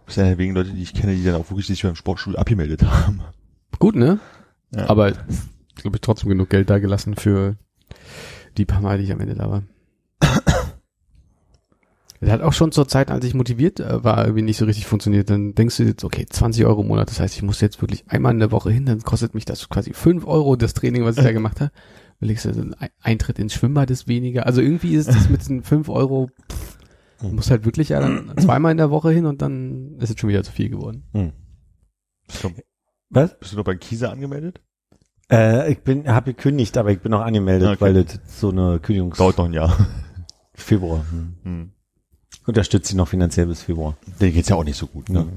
Das 0.06 0.16
sind 0.16 0.28
ja 0.28 0.38
wegen 0.38 0.54
Leute, 0.54 0.72
die 0.72 0.82
ich 0.82 0.94
kenne, 0.94 1.16
die 1.16 1.24
dann 1.24 1.36
auch 1.36 1.50
wirklich 1.50 1.68
sich 1.68 1.84
beim 1.84 1.96
Sportstudio 1.96 2.40
abgemeldet 2.40 2.84
haben. 2.84 3.22
Gut, 3.80 3.96
ne? 3.96 4.20
Ja. 4.76 4.90
Aber 4.90 5.14
glaube 5.76 5.98
ich 5.98 6.02
trotzdem 6.02 6.30
genug 6.30 6.50
Geld 6.50 6.70
da 6.70 6.80
gelassen 6.80 7.16
für 7.16 7.56
die 8.58 8.66
paar 8.66 8.82
Mal, 8.82 8.98
die 8.98 9.06
ich 9.06 9.12
am 9.12 9.20
Ende 9.20 9.36
da 9.36 9.50
war. 9.50 9.64
Das 12.22 12.32
hat 12.32 12.42
auch 12.42 12.54
schon 12.54 12.72
zur 12.72 12.88
Zeit, 12.88 13.12
als 13.12 13.26
ich 13.26 13.34
motiviert 13.34 13.80
äh, 13.82 14.04
war, 14.04 14.24
irgendwie 14.24 14.42
nicht 14.42 14.58
so 14.58 14.66
richtig 14.66 14.88
funktioniert. 14.88 15.30
Dann 15.30 15.54
denkst 15.54 15.78
du 15.78 15.84
jetzt, 15.84 16.04
okay, 16.04 16.26
20 16.28 16.66
Euro 16.66 16.82
im 16.82 16.88
Monat, 16.88 17.10
das 17.10 17.20
heißt, 17.20 17.36
ich 17.36 17.44
muss 17.44 17.62
jetzt 17.62 17.82
wirklich 17.82 18.06
einmal 18.08 18.32
in 18.32 18.40
der 18.40 18.52
Woche 18.52 18.72
hin, 18.72 18.86
dann 18.86 19.02
kostet 19.04 19.36
mich 19.36 19.46
das 19.46 19.68
quasi 19.70 19.94
5 19.94 20.26
Euro, 20.26 20.56
das 20.56 20.74
Training, 20.74 21.04
was 21.04 21.18
ich 21.18 21.24
da 21.24 21.32
gemacht 21.34 21.60
habe. 21.62 21.72
Überlegst 22.20 22.46
du, 22.46 22.54
so 22.54 22.62
ein 22.62 22.76
Eintritt 23.02 23.40
ins 23.40 23.54
Schwimmbad 23.54 23.92
ist 23.92 24.08
weniger. 24.08 24.46
Also 24.46 24.62
irgendwie 24.62 24.96
ist 24.96 25.10
das 25.10 25.30
mit 25.30 25.42
diesen 25.42 25.64
5 25.64 25.90
Euro, 25.90 26.30
pff, 26.52 26.78
du 27.22 27.28
musst 27.30 27.52
halt 27.52 27.66
wirklich 27.66 27.90
ja 27.90 28.00
dann 28.00 28.34
zweimal 28.38 28.72
in 28.72 28.78
der 28.78 28.90
Woche 28.90 29.12
hin 29.12 29.26
und 29.26 29.42
dann 29.42 29.98
ist 30.00 30.12
es 30.12 30.20
schon 30.20 30.30
wieder 30.30 30.44
zu 30.44 30.52
viel 30.52 30.70
geworden. 30.70 31.04
Bist 32.28 32.44
du, 32.44 32.52
Was? 33.10 33.38
bist 33.38 33.52
du 33.54 33.58
noch 33.58 33.66
bei 33.66 33.76
Kieser 33.76 34.12
angemeldet? 34.12 34.62
Äh, 35.32 35.72
ich 35.72 35.80
bin, 35.80 36.08
habe 36.08 36.34
gekündigt, 36.34 36.78
aber 36.78 36.92
ich 36.92 37.00
bin 37.00 37.12
noch 37.12 37.22
angemeldet, 37.22 37.68
Okay. 37.68 37.82
weil 37.82 38.04
das 38.04 38.20
so 38.28 38.50
eine 38.50 38.80
Kündigungs 38.80 39.18
Dauert 39.18 39.38
noch 39.38 39.46
ein 39.46 39.54
Jahr. 39.54 39.76
Februar. 40.54 41.04
Hm. 41.12 41.36
Hm. 41.44 41.72
Unterstützt 42.46 42.88
sie 42.90 42.96
noch 42.96 43.08
finanziell 43.08 43.48
bis 43.48 43.64
Februar. 43.64 43.98
Der 44.22 44.32
geht's 44.32 44.50
ja 44.50 44.56
auch 44.56 44.64
nicht 44.64 44.78
so 44.78 44.86
gut, 44.88 45.10
ne? 45.10 45.28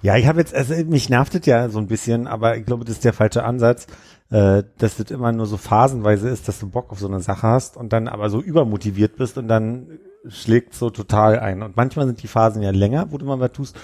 Ja, 0.00 0.16
ich 0.16 0.26
habe 0.26 0.38
jetzt, 0.38 0.54
also 0.54 0.74
mich 0.84 1.08
nervt 1.08 1.34
das 1.34 1.44
ja 1.46 1.68
so 1.70 1.78
ein 1.78 1.88
bisschen, 1.88 2.26
aber 2.28 2.56
ich 2.56 2.64
glaube, 2.64 2.84
das 2.84 2.96
ist 2.96 3.04
der 3.04 3.12
falsche 3.12 3.42
Ansatz, 3.42 3.86
äh, 4.30 4.62
dass 4.78 4.96
das 4.96 5.10
immer 5.10 5.32
nur 5.32 5.46
so 5.46 5.56
phasenweise 5.56 6.28
ist, 6.28 6.48
dass 6.48 6.60
du 6.60 6.68
Bock 6.68 6.90
auf 6.90 6.98
so 6.98 7.08
eine 7.08 7.20
Sache 7.20 7.46
hast 7.46 7.76
und 7.76 7.92
dann 7.92 8.08
aber 8.08 8.30
so 8.30 8.40
übermotiviert 8.40 9.16
bist 9.16 9.38
und 9.38 9.48
dann 9.48 9.98
schlägt 10.28 10.74
so 10.74 10.90
total 10.90 11.38
ein. 11.38 11.62
Und 11.62 11.76
manchmal 11.76 12.06
sind 12.06 12.22
die 12.22 12.28
Phasen 12.28 12.62
ja 12.62 12.70
länger, 12.70 13.10
wo 13.10 13.18
du 13.18 13.26
mal 13.26 13.40
was 13.40 13.52
tust. 13.52 13.76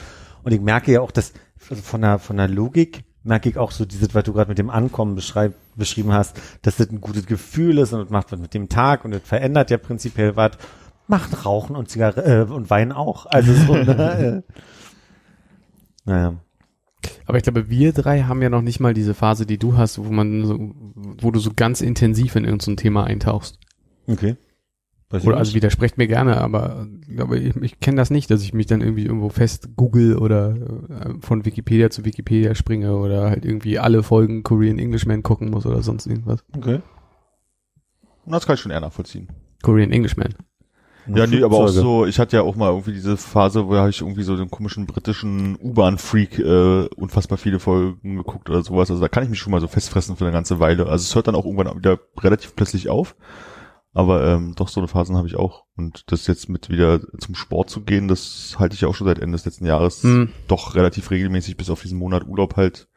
Und 0.42 0.53
ich 0.53 0.61
merke 0.61 0.92
ja 0.92 1.01
auch, 1.01 1.11
dass 1.11 1.32
also 1.70 1.82
von 1.82 2.03
der, 2.03 2.18
von 2.18 2.36
der 2.36 2.49
Logik 2.49 3.05
merke 3.22 3.49
ich 3.49 3.57
auch 3.57 3.70
so 3.70 3.86
dieses, 3.86 4.14
was 4.14 4.24
du 4.24 4.34
gerade 4.34 4.49
mit 4.49 4.59
dem 4.59 4.68
Ankommen 4.68 5.14
beschreib, 5.14 5.55
beschrieben 5.76 6.12
hast, 6.12 6.38
dass 6.62 6.76
das 6.76 6.90
ein 6.90 7.01
gutes 7.01 7.26
Gefühl 7.26 7.78
ist 7.78 7.92
und 7.92 8.01
das 8.01 8.11
macht 8.11 8.30
was 8.30 8.38
mit 8.38 8.53
dem 8.53 8.68
Tag 8.68 9.05
und 9.05 9.12
das 9.12 9.22
verändert 9.24 9.70
ja 9.70 9.78
prinzipiell 9.78 10.36
was. 10.36 10.53
Macht 11.07 11.45
Rauchen 11.45 11.76
und 11.76 11.88
Zigarre 11.88 12.22
äh, 12.22 12.51
und 12.51 12.70
Wein 12.70 12.92
auch. 12.92 13.26
Also 13.26 13.53
so, 13.53 13.74
ne, 13.76 14.42
äh, 14.47 14.53
naja. 16.05 16.34
Aber 17.26 17.38
ich 17.38 17.44
glaube, 17.44 17.68
wir 17.68 17.92
drei 17.92 18.22
haben 18.22 18.42
ja 18.42 18.50
noch 18.50 18.62
nicht 18.62 18.80
mal 18.80 18.94
diese 18.94 19.14
Phase, 19.14 19.46
die 19.46 19.59
du 19.59 19.76
hast, 19.76 19.98
wo 19.98 20.11
man 20.11 20.44
so, 20.44 20.74
wo 21.20 21.30
du 21.30 21.40
so 21.40 21.50
ganz 21.55 21.80
intensiv 21.80 22.36
in 22.36 22.44
irgendein 22.44 22.76
Thema 22.76 23.05
eintauchst. 23.05 23.59
Okay. 24.07 24.36
Weiß 25.11 25.26
Oder 25.26 25.36
also 25.36 25.55
widersprecht 25.55 25.96
mir 25.96 26.09
gerne, 26.09 26.38
aber 26.40 26.88
ich 27.07 27.14
glaube, 27.14 27.38
ich, 27.38 27.55
ich 27.57 27.78
kenne 27.78 27.98
das 27.98 28.11
nicht, 28.11 28.30
dass 28.30 28.42
ich 28.42 28.52
mich 28.52 28.66
dann 28.66 28.80
irgendwie 28.80 29.05
irgendwo 29.05 29.28
fest 29.28 29.68
google 29.76 30.18
oder 30.18 30.57
äh, 30.57 31.14
von 31.20 31.44
Wikipedia 31.44 31.90
zu 31.90 32.05
Wikipedia 32.05 32.55
springe 32.55 32.96
oder 32.96 33.30
halt 33.30 33.44
irgendwie 33.44 33.78
alle 33.78 34.02
Folgen 34.02 34.42
Korean 34.42 34.78
Englishman 34.78 35.22
gucken 35.22 35.50
muss 35.50 35.66
oder 35.66 35.82
sonst 35.82 36.07
irgendwas. 36.07 36.44
okay. 36.57 36.80
Das 38.26 38.46
kann 38.46 38.55
ich 38.55 38.61
schon 38.61 38.72
eher 38.72 38.80
nachvollziehen. 38.80 39.28
Korean 39.62 39.92
Englishman. 39.92 40.34
Ja, 41.07 41.26
nee, 41.26 41.42
aber 41.42 41.59
auch 41.59 41.68
so, 41.68 42.07
ich 42.07 42.18
hatte 42.18 42.36
ja 42.36 42.42
auch 42.42 42.57
mal 42.57 42.70
irgendwie 42.70 42.92
diese 42.92 43.16
Phase, 43.16 43.66
wo 43.66 43.86
ich 43.86 44.00
irgendwie 44.00 44.22
so 44.22 44.36
den 44.36 44.50
komischen 44.50 44.86
britischen 44.86 45.57
U-Bahn-Freak 45.61 46.38
äh, 46.38 46.86
unfassbar 46.96 47.38
viele 47.38 47.59
Folgen 47.59 48.16
geguckt 48.16 48.48
oder 48.48 48.62
sowas. 48.62 48.90
Also 48.90 49.02
da 49.02 49.09
kann 49.09 49.22
ich 49.22 49.30
mich 49.30 49.38
schon 49.38 49.50
mal 49.50 49.61
so 49.61 49.68
festfressen 49.68 50.16
für 50.16 50.24
eine 50.24 50.32
ganze 50.32 50.61
Weile. 50.61 50.86
Also 50.86 51.02
es 51.02 51.14
hört 51.14 51.28
dann 51.28 51.34
auch 51.34 51.44
irgendwann 51.44 51.76
wieder 51.76 51.98
relativ 52.18 52.57
plötzlich 52.57 52.88
auf. 52.88 53.16
Aber 53.92 54.26
ähm, 54.26 54.55
doch, 54.57 54.68
so 54.68 54.80
eine 54.80 54.88
Phasen 54.88 55.16
habe 55.16 55.28
ich 55.28 55.36
auch. 55.36 55.64
Und 55.76 56.11
das 56.11 56.26
jetzt 56.26 56.48
mit 56.48 56.68
wieder 56.68 57.00
zum 57.18 57.36
Sport 57.36 57.70
zu 57.70 57.82
gehen, 57.82 58.09
das 58.09 58.57
halte 58.59 58.74
ich 58.74 58.80
ja 58.80 58.88
auch 58.88 58.94
schon 58.94 59.07
seit 59.07 59.20
Ende 59.20 59.36
des 59.36 59.44
letzten 59.44 59.66
Jahres 59.66 60.02
Hm. 60.02 60.30
doch 60.48 60.74
relativ 60.74 61.11
regelmäßig 61.11 61.57
bis 61.57 61.70
auf 61.70 61.82
diesen 61.82 61.98
Monat 61.98 62.26
Urlaub 62.26 62.57
halt 62.57 62.88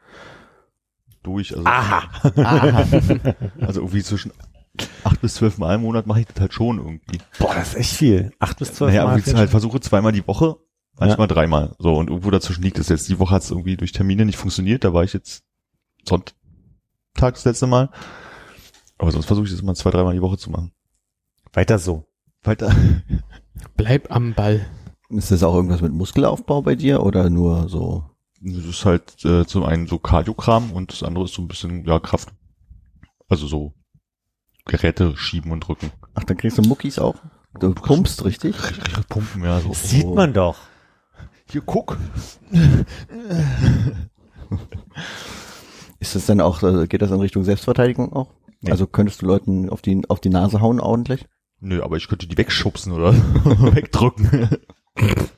durch. 1.22 1.52
Also, 1.52 1.66
Aha. 1.66 2.02
also 3.60 3.80
irgendwie 3.80 4.02
zwischen 4.02 4.32
acht 5.04 5.20
bis 5.20 5.34
zwölf 5.34 5.58
Mal 5.58 5.74
im 5.76 5.82
Monat 5.82 6.06
mache 6.06 6.20
ich 6.20 6.26
das 6.26 6.40
halt 6.40 6.52
schon 6.52 6.78
irgendwie. 6.78 7.18
Boah, 7.38 7.54
das 7.54 7.68
ist 7.68 7.74
echt 7.76 7.92
viel. 7.94 8.32
Acht 8.38 8.58
bis 8.58 8.74
zwölf 8.74 8.90
Naja, 8.92 9.04
Mal. 9.04 9.18
irgendwie 9.18 9.34
halt 9.36 9.50
versuche 9.50 9.80
zweimal 9.80 10.12
die 10.12 10.26
Woche, 10.26 10.56
manchmal 10.98 11.28
dreimal. 11.28 11.74
So, 11.78 11.94
und 11.94 12.08
irgendwo 12.08 12.30
dazwischen 12.30 12.62
liegt 12.62 12.78
es 12.78 12.88
jetzt. 12.88 13.08
Die 13.08 13.18
Woche 13.18 13.34
hat 13.34 13.42
es 13.42 13.50
irgendwie 13.50 13.76
durch 13.76 13.92
Termine 13.92 14.24
nicht 14.24 14.38
funktioniert. 14.38 14.84
Da 14.84 14.92
war 14.92 15.04
ich 15.04 15.12
jetzt 15.12 15.44
Sonntag 16.06 16.34
das 17.14 17.44
letzte 17.44 17.66
Mal. 17.66 17.90
Aber 18.98 19.12
sonst 19.12 19.26
versuche 19.26 19.46
ich 19.46 19.52
das 19.52 19.60
immer 19.60 19.74
zwei, 19.74 19.90
dreimal 19.90 20.14
die 20.14 20.22
Woche 20.22 20.38
zu 20.38 20.50
machen. 20.50 20.72
Weiter 21.52 21.78
so. 21.78 22.06
Weiter. 22.42 22.74
Bleib 23.76 24.10
am 24.14 24.34
Ball. 24.34 24.66
Ist 25.10 25.30
das 25.30 25.42
auch 25.42 25.54
irgendwas 25.54 25.80
mit 25.80 25.92
Muskelaufbau 25.92 26.62
bei 26.62 26.74
dir 26.74 27.02
oder 27.02 27.30
nur 27.30 27.68
so? 27.68 28.04
Das 28.40 28.64
ist 28.64 28.84
halt 28.84 29.24
äh, 29.24 29.46
zum 29.46 29.64
einen 29.64 29.86
so 29.86 29.98
Kardiokram 29.98 30.72
und 30.72 30.92
das 30.92 31.02
andere 31.02 31.24
ist 31.24 31.34
so 31.34 31.42
ein 31.42 31.48
bisschen 31.48 31.84
ja 31.84 31.98
Kraft. 31.98 32.28
Also 33.28 33.46
so 33.46 33.74
Geräte 34.68 35.16
schieben 35.16 35.50
und 35.50 35.60
drücken. 35.60 35.90
Ach, 36.14 36.22
dann 36.24 36.36
kriegst 36.36 36.58
du 36.58 36.62
Muckis 36.62 37.00
auch? 37.00 37.16
Du 37.58 37.74
pumpst 37.74 38.24
richtig? 38.24 38.54
Pumpen, 39.08 39.42
ja, 39.42 39.60
so. 39.60 39.70
Das 39.70 39.90
sieht 39.90 40.06
man 40.06 40.32
doch. 40.32 40.58
Hier, 41.50 41.62
guck. 41.64 41.98
Ist 45.98 46.14
das 46.14 46.26
dann 46.26 46.40
auch, 46.40 46.62
äh, 46.62 46.86
geht 46.86 47.02
das 47.02 47.10
in 47.10 47.20
Richtung 47.20 47.42
Selbstverteidigung 47.42 48.12
auch? 48.12 48.32
Nee. 48.60 48.70
Also 48.70 48.86
könntest 48.86 49.22
du 49.22 49.26
Leuten 49.26 49.68
auf 49.70 49.82
die, 49.82 50.02
auf 50.08 50.20
die 50.20 50.28
Nase 50.28 50.60
hauen 50.60 50.78
ordentlich? 50.78 51.26
Nö, 51.60 51.82
aber 51.82 51.96
ich 51.96 52.06
könnte 52.06 52.28
die 52.28 52.38
wegschubsen 52.38 52.92
oder 52.92 53.14
wegdrücken. 53.74 54.50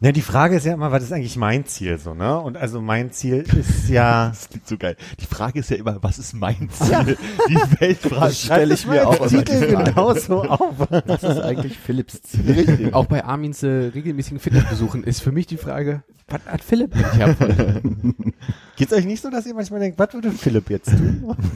Na, 0.00 0.12
die 0.12 0.22
Frage 0.22 0.56
ist 0.56 0.66
ja 0.66 0.74
immer, 0.74 0.90
was 0.92 1.04
ist 1.04 1.12
eigentlich 1.12 1.36
mein 1.36 1.64
Ziel 1.66 1.98
so, 1.98 2.14
ne? 2.14 2.38
Und 2.38 2.56
also 2.56 2.80
mein 2.80 3.12
Ziel 3.12 3.42
ist 3.42 3.88
ja. 3.88 4.28
Das 4.34 4.48
klingt 4.48 4.68
so 4.68 4.76
geil. 4.76 4.96
Die 5.20 5.26
Frage 5.26 5.60
ist 5.60 5.70
ja 5.70 5.76
immer, 5.76 6.02
was 6.02 6.18
ist 6.18 6.34
mein 6.34 6.68
Ziel? 6.70 7.16
Die 7.48 7.80
Weltfrage 7.80 8.34
stelle 8.34 8.74
ich 8.74 8.86
mir 8.86 9.06
auch 9.06 9.26
Titel 9.26 9.44
die 9.44 9.72
Frage. 9.74 9.92
genau 9.92 10.14
so 10.14 10.42
auf. 10.42 10.74
Was 10.90 11.22
ist 11.22 11.40
eigentlich 11.40 11.78
Philips 11.78 12.20
Ziel? 12.22 12.52
Richtig. 12.52 12.92
Auch 12.92 13.06
bei 13.06 13.24
Armins 13.24 13.62
äh, 13.62 13.68
regelmäßigen 13.94 14.40
Fitnessbesuchen 14.40 15.04
ist 15.04 15.20
für 15.22 15.32
mich 15.32 15.46
die 15.46 15.56
Frage, 15.56 16.02
was 16.26 16.40
hat 16.46 16.62
Philipp 16.62 16.94
eigentlich 16.94 17.18
davon? 17.18 18.14
Geht's 18.76 18.92
euch 18.92 19.04
nicht 19.04 19.22
so, 19.22 19.30
dass 19.30 19.46
ihr 19.46 19.54
manchmal 19.54 19.80
denkt, 19.80 19.98
was 19.98 20.12
würde 20.12 20.32
Philipp 20.32 20.70
jetzt 20.70 20.90
tun? 20.90 21.36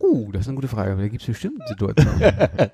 Uh, 0.00 0.30
das 0.32 0.42
ist 0.42 0.48
eine 0.48 0.54
gute 0.54 0.68
Frage. 0.68 0.96
Da 0.96 1.08
gibt 1.08 1.20
es 1.22 1.26
bestimmt 1.26 1.60
Situationen. 1.68 2.70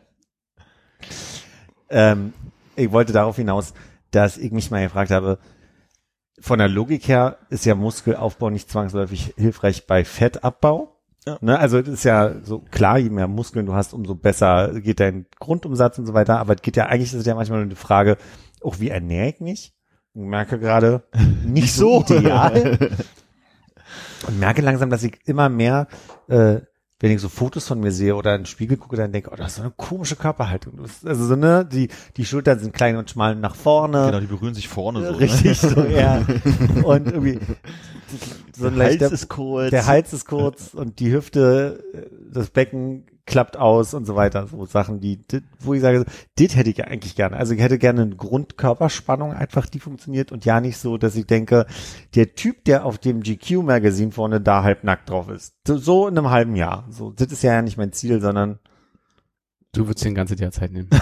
ähm, 1.90 2.32
ich 2.76 2.92
wollte 2.92 3.12
darauf 3.12 3.36
hinaus, 3.36 3.72
dass 4.14 4.36
ich 4.36 4.52
mich 4.52 4.70
mal 4.70 4.82
gefragt 4.82 5.10
habe, 5.10 5.38
von 6.40 6.58
der 6.58 6.68
Logik 6.68 7.08
her 7.08 7.38
ist 7.50 7.64
ja 7.64 7.74
Muskelaufbau 7.74 8.50
nicht 8.50 8.70
zwangsläufig 8.70 9.34
hilfreich 9.36 9.86
bei 9.86 10.04
Fettabbau. 10.04 11.00
Ja. 11.26 11.38
Ne, 11.40 11.58
also 11.58 11.80
das 11.80 11.94
ist 11.94 12.04
ja 12.04 12.34
so 12.42 12.58
klar, 12.58 12.98
je 12.98 13.08
mehr 13.08 13.28
Muskeln 13.28 13.66
du 13.66 13.74
hast, 13.74 13.94
umso 13.94 14.14
besser 14.14 14.80
geht 14.80 15.00
dein 15.00 15.26
Grundumsatz 15.38 15.98
und 15.98 16.06
so 16.06 16.12
weiter. 16.12 16.38
Aber 16.38 16.54
es 16.54 16.62
geht 16.62 16.76
ja 16.76 16.86
eigentlich 16.86 17.12
ist 17.12 17.20
es 17.20 17.26
ja 17.26 17.34
manchmal 17.34 17.60
nur 17.60 17.66
eine 17.66 17.76
Frage, 17.76 18.18
auch 18.62 18.80
wie 18.80 18.90
ernähre 18.90 19.28
ich 19.28 19.40
mich? 19.40 19.74
Ich 20.12 20.20
merke 20.20 20.58
gerade 20.58 21.04
nicht 21.44 21.72
so 21.72 22.02
ideal 22.02 22.78
und 24.26 24.38
merke 24.38 24.60
langsam, 24.60 24.90
dass 24.90 25.02
ich 25.02 25.18
immer 25.24 25.48
mehr, 25.48 25.86
äh, 26.28 26.60
wenn 27.04 27.10
ich 27.10 27.20
so 27.20 27.28
Fotos 27.28 27.68
von 27.68 27.80
mir 27.80 27.92
sehe 27.92 28.16
oder 28.16 28.34
in 28.34 28.40
den 28.40 28.46
Spiegel 28.46 28.78
gucke, 28.78 28.96
dann 28.96 29.12
denke, 29.12 29.28
oh, 29.30 29.36
das 29.36 29.48
ist 29.48 29.56
so 29.56 29.62
eine 29.62 29.72
komische 29.76 30.16
Körperhaltung. 30.16 30.78
Also 31.04 31.26
so 31.26 31.36
ne, 31.36 31.68
die 31.70 31.88
die 32.16 32.24
Schultern 32.24 32.58
sind 32.58 32.72
klein 32.72 32.96
und 32.96 33.10
schmal 33.10 33.36
nach 33.36 33.54
vorne. 33.54 34.06
Genau, 34.06 34.20
die 34.20 34.26
berühren 34.26 34.54
sich 34.54 34.68
vorne 34.68 35.04
so. 35.06 35.12
Richtig 35.12 35.62
Ne? 35.62 35.68
so, 35.68 35.84
ja. 35.84 36.24
Und 36.82 37.12
irgendwie 37.12 37.38
so 38.56 38.68
ein 38.68 38.74
Der 38.76 38.88
leichter, 38.88 39.04
Hals 39.10 39.12
ist 39.12 39.28
kurz. 39.28 39.70
der 39.70 39.86
Hals 39.86 40.12
ist 40.14 40.24
kurz 40.24 40.72
und 40.72 40.98
die 40.98 41.12
Hüfte, 41.12 41.84
das 42.32 42.48
Becken 42.48 43.04
klappt 43.26 43.56
aus 43.56 43.94
und 43.94 44.06
so 44.06 44.16
weiter. 44.16 44.46
So 44.48 44.66
Sachen, 44.66 45.00
die, 45.00 45.16
die 45.26 45.40
wo 45.60 45.74
ich 45.74 45.80
sage, 45.80 46.04
das 46.36 46.56
hätte 46.56 46.70
ich 46.70 46.76
ja 46.76 46.84
eigentlich 46.84 47.16
gerne. 47.16 47.36
Also 47.36 47.54
ich 47.54 47.60
hätte 47.60 47.78
gerne 47.78 48.02
eine 48.02 48.16
Grundkörperspannung 48.16 49.32
einfach, 49.32 49.66
die 49.66 49.80
funktioniert 49.80 50.32
und 50.32 50.44
ja 50.44 50.60
nicht 50.60 50.76
so, 50.76 50.98
dass 50.98 51.16
ich 51.16 51.26
denke, 51.26 51.66
der 52.14 52.34
Typ, 52.34 52.64
der 52.64 52.84
auf 52.84 52.98
dem 52.98 53.22
GQ-Magazin 53.22 54.12
vorne 54.12 54.40
da 54.40 54.62
halb 54.62 54.84
nackt 54.84 55.08
drauf 55.08 55.28
ist, 55.28 55.54
so, 55.66 56.08
in 56.08 56.18
einem 56.18 56.30
halben 56.30 56.56
Jahr. 56.56 56.86
So, 56.90 57.10
das 57.10 57.32
ist 57.32 57.42
ja 57.42 57.62
nicht 57.62 57.78
mein 57.78 57.92
Ziel, 57.92 58.20
sondern 58.20 58.58
Du 59.74 59.88
würdest 59.88 60.04
dir 60.04 60.10
ein 60.10 60.14
ganzes 60.14 60.38
Jahr 60.40 60.52
Zeit 60.52 60.72
nehmen. 60.72 60.88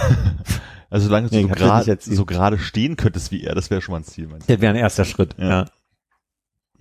Also 0.90 1.06
solange 1.06 1.30
du 1.30 1.34
Nee, 1.34 1.96
so 2.00 2.14
so 2.16 2.26
gerade 2.26 2.58
stehen 2.58 2.96
könntest 2.96 3.30
wie 3.30 3.44
er, 3.44 3.54
das 3.54 3.70
wäre 3.70 3.80
schon 3.80 3.92
mal 3.92 4.00
ein 4.00 4.04
Ziel, 4.04 4.26
meinst 4.26 4.46
du? 4.46 4.52
das 4.52 4.60
wäre 4.60 4.74
ein 4.74 4.78
erster 4.78 5.06
Schritt. 5.06 5.34
Ja. 5.38 5.48
ja. 5.48 5.66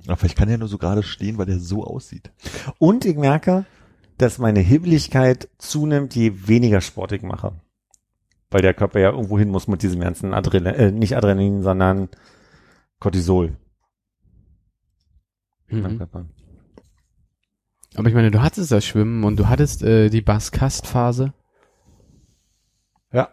Aber 0.05 0.17
vielleicht 0.17 0.37
kann 0.37 0.49
er 0.49 0.57
nur 0.57 0.67
so 0.67 0.77
gerade 0.77 1.01
stehen, 1.01 1.37
weil 1.37 1.47
er 1.47 1.59
so 1.59 1.85
aussieht. 1.85 2.29
Und 2.77 3.05
ich 3.05 3.15
merke, 3.15 3.65
dass 4.21 4.37
meine 4.37 4.59
Hibbeligkeit 4.59 5.49
zunimmt, 5.57 6.15
je 6.15 6.47
weniger 6.47 6.81
Sport 6.81 7.11
ich 7.11 7.21
mache. 7.21 7.53
Weil 8.49 8.61
der 8.61 8.73
Körper 8.73 8.99
ja 8.99 9.11
irgendwo 9.11 9.39
hin 9.39 9.49
muss 9.49 9.67
mit 9.67 9.81
diesem 9.81 10.01
ganzen 10.01 10.33
Adrenalin, 10.33 10.79
äh, 10.79 10.91
nicht 10.91 11.15
Adrenalin, 11.15 11.63
sondern 11.63 12.09
Cortisol. 12.99 13.57
Mhm. 15.69 16.07
Aber 17.95 18.07
ich 18.07 18.15
meine, 18.15 18.31
du 18.31 18.41
hattest 18.41 18.71
das 18.71 18.85
Schwimmen 18.85 19.23
und 19.23 19.37
du 19.37 19.47
hattest 19.49 19.83
äh, 19.83 20.09
die 20.09 20.21
Baskast-Phase. 20.21 21.33
Ja. 23.11 23.29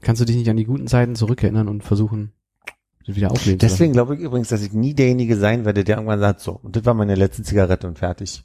Kannst 0.00 0.20
du 0.20 0.26
dich 0.26 0.36
nicht 0.36 0.48
an 0.48 0.56
die 0.56 0.64
guten 0.64 0.86
Zeiten 0.86 1.14
zurückerinnern 1.14 1.68
und 1.68 1.82
versuchen, 1.82 2.32
sie 3.04 3.16
wieder 3.16 3.30
aufleben 3.30 3.58
Deswegen 3.58 3.92
glaube 3.92 4.14
ich 4.14 4.20
übrigens, 4.20 4.48
dass 4.48 4.62
ich 4.62 4.72
nie 4.72 4.94
derjenige 4.94 5.36
sein 5.36 5.64
werde, 5.64 5.84
der 5.84 5.96
irgendwann 5.96 6.20
sagt, 6.20 6.40
so, 6.40 6.52
und 6.52 6.76
das 6.76 6.84
war 6.84 6.94
meine 6.94 7.14
letzte 7.14 7.42
Zigarette 7.42 7.86
und 7.86 7.98
fertig. 7.98 8.44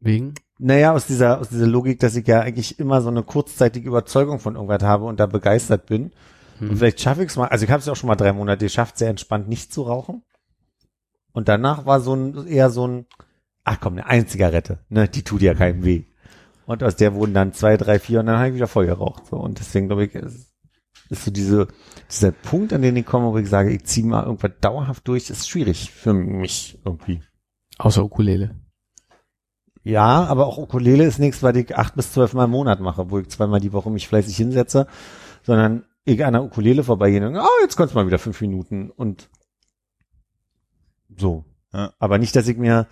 Wegen? 0.00 0.34
Naja, 0.58 0.92
aus 0.92 1.06
dieser, 1.06 1.40
aus 1.40 1.48
dieser 1.48 1.66
Logik, 1.66 2.00
dass 2.00 2.16
ich 2.16 2.26
ja 2.26 2.40
eigentlich 2.40 2.78
immer 2.78 3.02
so 3.02 3.08
eine 3.08 3.22
kurzzeitige 3.22 3.88
Überzeugung 3.88 4.38
von 4.38 4.54
irgendwas 4.54 4.82
habe 4.82 5.04
und 5.04 5.20
da 5.20 5.26
begeistert 5.26 5.86
bin. 5.86 6.12
Und 6.60 6.70
Hm. 6.70 6.76
vielleicht 6.78 7.00
schaffe 7.00 7.22
ich 7.22 7.30
es 7.30 7.36
mal, 7.36 7.48
also 7.48 7.64
ich 7.64 7.70
habe 7.70 7.80
es 7.80 7.86
ja 7.86 7.92
auch 7.92 7.96
schon 7.96 8.08
mal 8.08 8.16
drei 8.16 8.32
Monate 8.32 8.64
geschafft, 8.64 8.96
sehr 8.96 9.10
entspannt 9.10 9.48
nicht 9.48 9.72
zu 9.72 9.82
rauchen. 9.82 10.22
Und 11.32 11.48
danach 11.48 11.84
war 11.84 12.00
so 12.00 12.14
ein, 12.14 12.46
eher 12.46 12.70
so 12.70 12.86
ein, 12.86 13.06
ach 13.64 13.78
komm, 13.80 13.94
eine 13.94 14.06
eine 14.06 14.26
Zigarette, 14.26 14.78
ne, 14.88 15.06
die 15.08 15.22
tut 15.22 15.42
ja 15.42 15.52
keinem 15.52 15.84
weh. 15.84 16.04
Und 16.64 16.82
aus 16.82 16.96
der 16.96 17.14
wurden 17.14 17.34
dann 17.34 17.52
zwei, 17.52 17.76
drei, 17.76 17.98
vier 17.98 18.20
und 18.20 18.26
dann 18.26 18.38
habe 18.38 18.48
ich 18.48 18.54
wieder 18.54 18.66
voll 18.66 18.86
geraucht. 18.86 19.26
So. 19.26 19.36
Und 19.36 19.58
deswegen 19.60 19.86
glaube 19.86 20.06
ich, 20.06 20.14
ist, 20.14 20.52
ist 21.10 21.24
so 21.24 21.30
diese, 21.30 21.68
dieser 22.10 22.32
Punkt, 22.32 22.72
an 22.72 22.82
den 22.82 22.96
ich 22.96 23.06
komme, 23.06 23.30
wo 23.32 23.38
ich 23.38 23.48
sage, 23.48 23.70
ich 23.70 23.84
ziehe 23.84 24.06
mal 24.06 24.24
irgendwas 24.24 24.52
dauerhaft 24.60 25.06
durch, 25.06 25.30
ist 25.30 25.48
schwierig 25.48 25.92
für 25.92 26.14
mich 26.14 26.78
irgendwie. 26.84 27.20
Außer 27.78 28.02
Ukulele. 28.02 28.56
Ja, 29.86 30.24
aber 30.24 30.46
auch 30.46 30.58
Ukulele 30.58 31.04
ist 31.04 31.20
nichts, 31.20 31.44
weil 31.44 31.56
ich 31.56 31.76
acht 31.76 31.94
bis 31.94 32.10
zwölf 32.10 32.34
Mal 32.34 32.46
im 32.46 32.50
Monat 32.50 32.80
mache, 32.80 33.08
wo 33.08 33.20
ich 33.20 33.28
zweimal 33.28 33.60
die 33.60 33.72
Woche 33.72 33.88
mich 33.88 34.08
fleißig 34.08 34.36
hinsetze, 34.36 34.88
sondern 35.44 35.84
ich 36.04 36.24
an 36.24 36.32
der 36.32 36.42
Ukulele 36.42 36.82
vorbeigehe 36.82 37.24
und 37.24 37.36
ah, 37.36 37.46
jetzt 37.62 37.76
kannst 37.76 37.94
du 37.94 37.98
mal 37.98 38.06
wieder 38.08 38.18
fünf 38.18 38.40
Minuten 38.40 38.90
und 38.90 39.28
so. 41.16 41.44
Ja. 41.72 41.92
Aber 42.00 42.18
nicht, 42.18 42.34
dass 42.34 42.48
ich 42.48 42.56
mir 42.56 42.88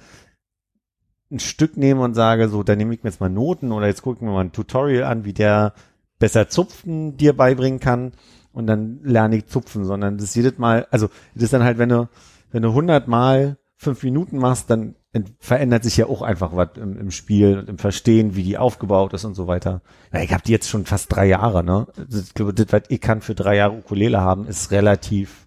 ein 1.33 1.41
Stück 1.41 1.77
nehme 1.77 2.01
und 2.01 2.15
sage, 2.15 2.49
so, 2.49 2.63
dann 2.63 2.79
nehme 2.79 2.95
ich 2.95 3.03
mir 3.03 3.11
jetzt 3.11 3.21
mal 3.21 3.29
Noten 3.29 3.73
oder 3.73 3.89
jetzt 3.89 4.03
gucke 4.03 4.19
ich 4.19 4.23
mir 4.23 4.31
mal 4.31 4.45
ein 4.45 4.53
Tutorial 4.53 5.03
an, 5.03 5.25
wie 5.25 5.33
der 5.33 5.75
besser 6.21 6.49
Zupfen 6.49 7.17
dir 7.17 7.37
beibringen 7.37 7.81
kann 7.81 8.13
und 8.53 8.69
dann 8.69 9.01
lerne 9.03 9.39
ich 9.39 9.47
Zupfen, 9.47 9.85
sondern 9.85 10.17
das 10.17 10.37
jedes 10.37 10.59
Mal, 10.59 10.87
also 10.93 11.09
das 11.35 11.43
ist 11.43 11.53
dann 11.55 11.65
halt, 11.65 11.79
wenn 11.79 11.89
du, 11.89 12.09
wenn 12.53 12.63
du 12.63 12.73
hundert 12.73 13.09
Mal 13.09 13.59
fünf 13.75 14.05
Minuten 14.05 14.39
machst, 14.39 14.71
dann 14.71 14.95
verändert 15.39 15.85
sich 15.85 15.97
ja 15.97 16.07
auch 16.07 16.23
einfach 16.23 16.57
was 16.57 16.71
im, 16.77 16.99
im 16.99 17.11
Spiel 17.11 17.59
und 17.59 17.69
im 17.69 17.79
Verstehen, 17.79 18.35
wie 18.35 18.43
die 18.43 18.59
aufgebaut 18.59 19.13
ist 19.13 19.25
und 19.25 19.35
so 19.35 19.47
weiter. 19.47 19.81
Ja, 20.13 20.21
ich 20.23 20.33
habe 20.33 20.43
die 20.45 20.53
jetzt 20.53 20.69
schon 20.69 20.85
fast 20.87 21.15
drei 21.15 21.27
Jahre, 21.27 21.63
ne? 21.63 21.87
Das- 21.97 22.25
Ich 22.29 22.35
glaube, 22.35 22.53
das, 22.55 22.67
was 22.71 22.83
ich 22.89 23.01
kann 23.01 23.21
für 23.21 23.35
drei 23.35 23.57
Jahre 23.57 23.75
Ukulele 23.77 24.21
haben, 24.21 24.47
ist 24.47 24.71
relativ 24.73 25.47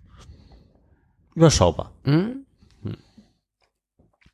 überschaubar. 1.36 1.91
Hm? 2.05 2.43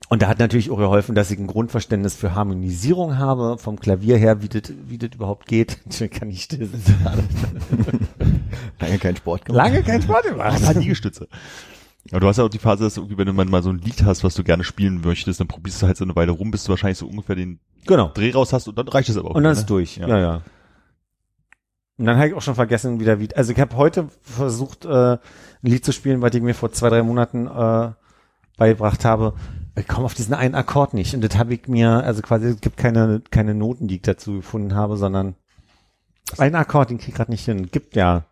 Und 0.09 0.21
da 0.21 0.27
hat 0.27 0.37
natürlich 0.37 0.69
auch 0.69 0.77
geholfen, 0.77 1.15
dass 1.15 1.31
ich 1.31 1.39
ein 1.39 1.47
Grundverständnis 1.47 2.13
für 2.13 2.35
Harmonisierung 2.35 3.17
habe, 3.17 3.57
vom 3.57 3.79
Klavier 3.79 4.15
her, 4.17 4.43
wie 4.43 4.49
das, 4.49 4.71
wie 4.87 4.99
das 4.99 5.09
überhaupt 5.15 5.47
geht. 5.47 5.79
Ich 5.99 6.11
kann 6.11 6.27
nicht 6.27 6.43
still. 6.43 6.69
Lange 8.79 8.99
keinen 8.99 9.15
Sport 9.15 9.45
gemacht. 9.45 9.65
Lange 9.65 9.81
kein 9.81 10.01
Sport 10.01 10.23
gemacht. 10.25 10.61
paar 10.63 10.73
Liegestütze. 10.75 11.27
Aber 12.11 12.19
du 12.19 12.27
hast 12.27 12.37
ja 12.37 12.43
auch 12.43 12.49
die 12.49 12.59
Phase, 12.59 12.83
dass 12.83 12.97
irgendwie, 12.97 13.17
wenn 13.17 13.27
du 13.27 13.33
mal 13.33 13.63
so 13.63 13.69
ein 13.69 13.79
Lied 13.79 14.03
hast, 14.03 14.23
was 14.23 14.35
du 14.35 14.43
gerne 14.43 14.63
spielen 14.63 15.01
möchtest, 15.01 15.39
dann 15.39 15.47
probierst 15.47 15.81
du 15.81 15.87
halt 15.87 15.97
so 15.97 16.03
eine 16.03 16.15
Weile 16.15 16.31
rum, 16.31 16.51
bis 16.51 16.65
du 16.65 16.69
wahrscheinlich 16.69 16.97
so 16.97 17.07
ungefähr 17.07 17.35
den 17.35 17.59
Genau. 17.85 18.09
Dreh 18.13 18.31
raus 18.31 18.53
hast 18.53 18.67
und 18.67 18.77
dann 18.77 18.87
reicht 18.87 19.09
es 19.09 19.17
aber 19.17 19.31
auch. 19.31 19.35
Und 19.35 19.43
dann 19.43 19.51
wieder, 19.51 19.61
ist 19.61 19.69
durch. 19.69 19.97
Ja. 19.97 20.07
Ja, 20.07 20.19
ja. 20.19 20.41
Und 21.97 22.05
dann 22.05 22.17
habe 22.17 22.27
ich 22.29 22.33
auch 22.33 22.41
schon 22.41 22.55
vergessen, 22.55 22.99
wieder 22.99 23.19
wie. 23.19 23.33
Also 23.35 23.51
ich 23.51 23.59
habe 23.59 23.75
heute 23.75 24.09
versucht, 24.21 24.85
äh, 24.85 25.13
ein 25.13 25.19
Lied 25.61 25.85
zu 25.85 25.91
spielen, 25.91 26.21
was 26.21 26.33
ich 26.33 26.41
mir 26.41 26.55
vor 26.55 26.71
zwei, 26.71 26.89
drei 26.89 27.03
Monaten 27.03 27.47
äh, 27.47 27.91
beigebracht 28.57 29.05
habe. 29.05 29.33
Ich 29.75 29.87
komme 29.87 30.05
auf 30.05 30.13
diesen 30.13 30.33
einen 30.33 30.55
Akkord 30.55 30.93
nicht. 30.93 31.13
Und 31.13 31.21
das 31.21 31.37
habe 31.37 31.53
ich 31.53 31.67
mir, 31.67 32.03
also 32.03 32.21
quasi, 32.21 32.47
es 32.47 32.61
gibt 32.61 32.77
keine, 32.77 33.21
keine 33.31 33.53
Noten, 33.55 33.87
die 33.87 33.95
ich 33.95 34.01
dazu 34.01 34.33
gefunden 34.33 34.75
habe, 34.75 34.97
sondern 34.97 35.35
einen 36.37 36.55
Akkord, 36.55 36.89
den 36.89 36.97
krieg 36.97 37.09
ich 37.09 37.15
gerade 37.15 37.31
nicht 37.31 37.45
hin. 37.45 37.69
Gibt 37.71 37.95
ja. 37.95 38.25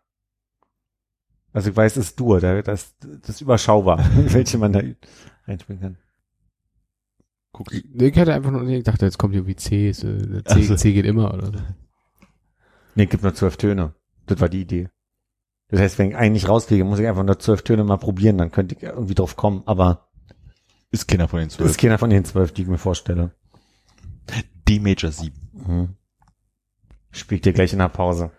Also 1.53 1.69
ich 1.71 1.75
weiß, 1.75 1.97
es 1.97 2.07
ist 2.09 2.19
Dur, 2.19 2.39
da- 2.39 2.61
das, 2.61 2.95
das 2.99 3.29
ist 3.29 3.41
überschaubar, 3.41 3.99
welche 4.15 4.57
man 4.57 4.73
da 4.73 4.81
einspielen 5.45 5.81
kann. 5.81 5.97
Guckst, 7.53 7.83
Ich 7.93 8.15
hätte 8.15 8.33
einfach 8.33 8.51
nur, 8.51 8.65
ich 8.67 8.83
dachte, 8.83 9.05
jetzt 9.05 9.17
kommt 9.17 9.35
irgendwie 9.35 9.55
C, 9.57 9.89
ist, 9.89 10.03
äh, 10.03 10.43
C, 10.43 10.53
Ach 10.61 10.61
so. 10.63 10.75
C 10.75 10.93
geht 10.93 11.05
immer 11.05 11.33
oder 11.33 11.47
so. 11.47 11.53
Nee, 12.95 13.05
gibt 13.05 13.23
nur 13.23 13.33
zwölf 13.33 13.55
Töne. 13.55 13.93
Das 14.25 14.41
war 14.41 14.49
die 14.49 14.61
Idee. 14.61 14.89
Das 15.69 15.79
heißt, 15.79 15.97
wenn 15.97 16.09
ich 16.09 16.15
einen 16.17 16.33
nicht 16.33 16.49
rauskriege, 16.49 16.83
muss 16.83 16.99
ich 16.99 17.07
einfach 17.07 17.23
nur 17.23 17.39
zwölf 17.39 17.61
Töne 17.61 17.85
mal 17.85 17.95
probieren, 17.95 18.37
dann 18.37 18.51
könnte 18.51 18.75
ich 18.75 18.83
irgendwie 18.83 19.15
drauf 19.15 19.37
kommen. 19.37 19.63
Aber 19.65 20.09
Ist 20.91 21.07
keiner 21.07 21.29
von 21.29 21.39
den 21.39 21.47
das 21.47 21.55
zwölf. 21.55 21.69
ist 21.71 21.79
keiner 21.79 21.97
von 21.97 22.09
den 22.09 22.25
zwölf, 22.25 22.51
die 22.51 22.63
ich 22.63 22.67
mir 22.67 22.77
vorstelle. 22.77 23.31
D 24.67 24.79
Major 24.81 25.09
7. 25.09 25.33
Mhm. 25.53 25.95
Spielt 27.11 27.45
dir 27.45 27.53
gleich 27.53 27.71
in 27.71 27.79
der 27.79 27.87
Pause. 27.87 28.31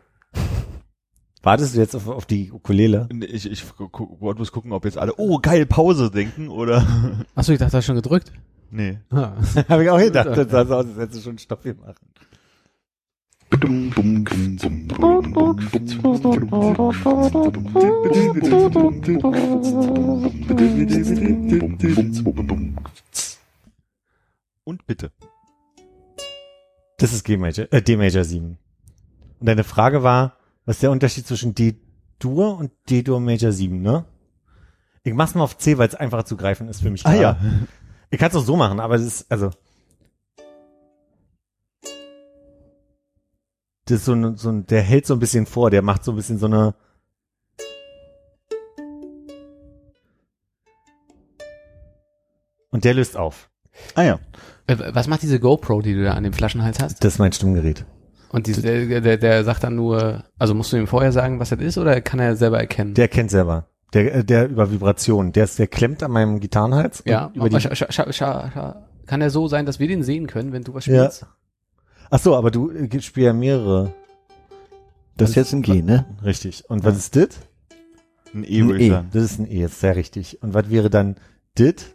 Wartest 1.43 1.75
du 1.75 1.81
jetzt 1.81 1.97
auf, 1.97 2.07
auf 2.09 2.25
die 2.27 2.53
Ukulele? 2.53 3.09
Ich, 3.29 3.51
ich 3.51 3.77
gu- 3.77 3.89
gu- 3.89 4.17
wollte 4.21 4.37
bloß 4.37 4.53
gucken, 4.53 4.73
ob 4.73 4.85
jetzt 4.85 4.97
alle, 4.99 5.15
oh 5.17 5.39
geil, 5.39 5.67
Pause 5.67 6.11
denken 6.11 6.49
oder. 6.49 6.87
Achso, 7.35 7.53
ich 7.53 7.59
dachte, 7.59 7.73
du 7.73 7.77
hast 7.79 7.85
schon 7.87 7.97
gedrückt. 7.97 8.33
nee. 8.71 8.99
Ah. 9.11 9.33
Habe 9.69 9.83
ich 9.85 9.91
auch 9.91 9.99
gedacht, 9.99 10.29
das 10.37 10.51
sah 10.51 10.65
so 10.65 10.75
aus, 10.77 10.87
als 10.87 10.97
hättest 10.99 11.19
du 11.19 11.23
schon 11.25 11.39
Stopp 11.39 11.63
gemacht. 11.65 12.01
Und 24.65 24.87
bitte. 24.87 25.11
Das 26.99 27.13
ist 27.13 27.25
G 27.25 27.37
Major, 27.37 27.67
äh, 27.73 27.83
D 27.83 27.97
Major 27.97 28.25
7. 28.25 28.59
Und 29.41 29.47
deine 29.47 29.65
Frage 29.65 30.03
war, 30.03 30.37
was 30.65 30.77
ist 30.77 30.83
der 30.83 30.91
Unterschied 30.91 31.27
zwischen 31.27 31.55
D-Dur 31.55 32.57
und 32.57 32.73
D-Dur 32.89 33.21
Major 33.21 33.53
7, 33.53 33.81
ne? 33.81 34.05
Ich 35.05 35.15
mach's 35.15 35.35
mal 35.35 35.43
auf 35.43 35.59
C, 35.59 35.79
weil 35.79 35.89
es 35.89 35.95
einfacher 35.95 36.25
zu 36.25 36.37
greifen 36.37 36.69
ist 36.69 36.81
für 36.83 36.91
mich. 36.91 37.05
Ah, 37.05 37.13
gerade. 37.13 37.23
ja. 37.23 37.67
Ich 38.11 38.19
kann 38.19 38.31
es 38.31 38.37
auch 38.37 38.45
so 38.45 38.57
machen, 38.57 38.79
aber 38.79 38.97
das 38.97 39.07
ist, 39.07 39.33
also. 39.33 39.51
Das 43.87 43.99
ist 43.99 44.05
so 44.05 44.13
ein, 44.13 44.37
so 44.37 44.51
ein, 44.51 44.67
der 44.67 44.83
hält 44.83 45.07
so 45.07 45.15
ein 45.15 45.19
bisschen 45.19 45.47
vor, 45.47 45.71
der 45.71 45.83
macht 45.83 46.05
so 46.05 46.13
ein 46.13 46.17
bisschen 46.17 46.39
so 46.39 46.47
eine. 46.47 46.75
Und 52.71 52.85
der 52.85 52.95
löst 52.95 53.17
auf. 53.17 53.51
Ah 53.95 54.03
ja. 54.03 54.21
Äh, 54.67 54.77
Was 54.95 55.09
macht 55.09 55.23
diese 55.23 55.41
GoPro, 55.41 55.83
die 55.83 55.95
du 55.95 56.05
da 56.05 56.13
an 56.13 56.23
dem 56.23 56.33
Flaschenhals 56.33 56.81
hast? 56.81 57.03
Das 57.03 57.15
ist 57.15 57.19
mein 57.19 57.33
Stimmgerät. 57.33 57.85
Und 58.33 58.47
diese, 58.47 58.63
der, 58.63 59.01
der, 59.01 59.17
der 59.19 59.45
sagt 59.45 59.63
dann 59.65 59.77
nur, 59.77 60.25
also 60.39 60.55
musst 60.55 60.73
du 60.73 60.77
ihm 60.79 60.87
vorher 60.87 61.13
sagen, 61.13 61.39
was 61.39 61.51
das 61.51 61.61
ist, 61.61 61.79
oder 61.79 62.01
kann 62.01 62.19
er 62.19 62.35
selber 62.37 62.59
erkennen? 62.59 62.95
Der 62.95 63.09
kennt 63.09 63.31
selber. 63.31 63.69
Der, 63.93 64.15
äh, 64.15 64.25
der 64.25 64.49
über 64.49 64.73
Vibration. 64.73 65.33
Der 65.33 65.45
ist, 65.45 65.59
der 65.59 65.67
klemmt 65.67 66.03
an 66.03 66.11
meinem 66.11 66.41
Gitarrenhals. 66.41 67.03
ja, 67.07 67.31
Über 67.35 67.49
die, 67.51 67.61
scha, 67.61 67.75
scha, 67.75 68.11
scha, 68.13 68.83
kann 69.07 69.21
er 69.21 69.31
so 69.31 69.49
sein, 69.49 69.67
dass 69.67 69.79
wir 69.79 69.87
den 69.89 70.03
sehen 70.03 70.27
können, 70.27 70.53
wenn 70.53 70.65
du 70.65 70.73
was 70.75 70.87
Ja. 70.87 71.05
spielst? 71.11 71.27
ach 72.11 72.19
so, 72.19 72.35
aber 72.37 72.51
du 72.51 72.71
äh, 72.71 72.85
spielst 72.87 73.17
ja 73.17 73.33
mehrere. 73.33 73.93
Das 75.17 75.31
ist 75.31 75.37
jetzt 75.37 75.53
ein 75.53 75.61
G, 75.63 75.83
ne? 75.83 76.07
Richtig. 76.25 76.65
Und 76.71 76.85
was 76.85 76.97
ist 76.97 77.15
dit? 77.15 77.37
Ein 78.35 78.45
E 78.45 78.61
Ein 78.63 78.67
würde 78.69 78.79
ich 78.81 78.87
E. 78.87 78.91
sagen. 78.91 79.09
Das 79.13 79.23
ist 79.25 79.39
ein 79.39 79.47
E, 79.51 79.65
ist 79.65 79.81
sehr 79.81 79.95
richtig. 79.95 80.43
Und 80.43 80.55
was 80.55 80.71
wäre 80.71 80.89
dann 80.89 81.17
dit? 81.59 81.95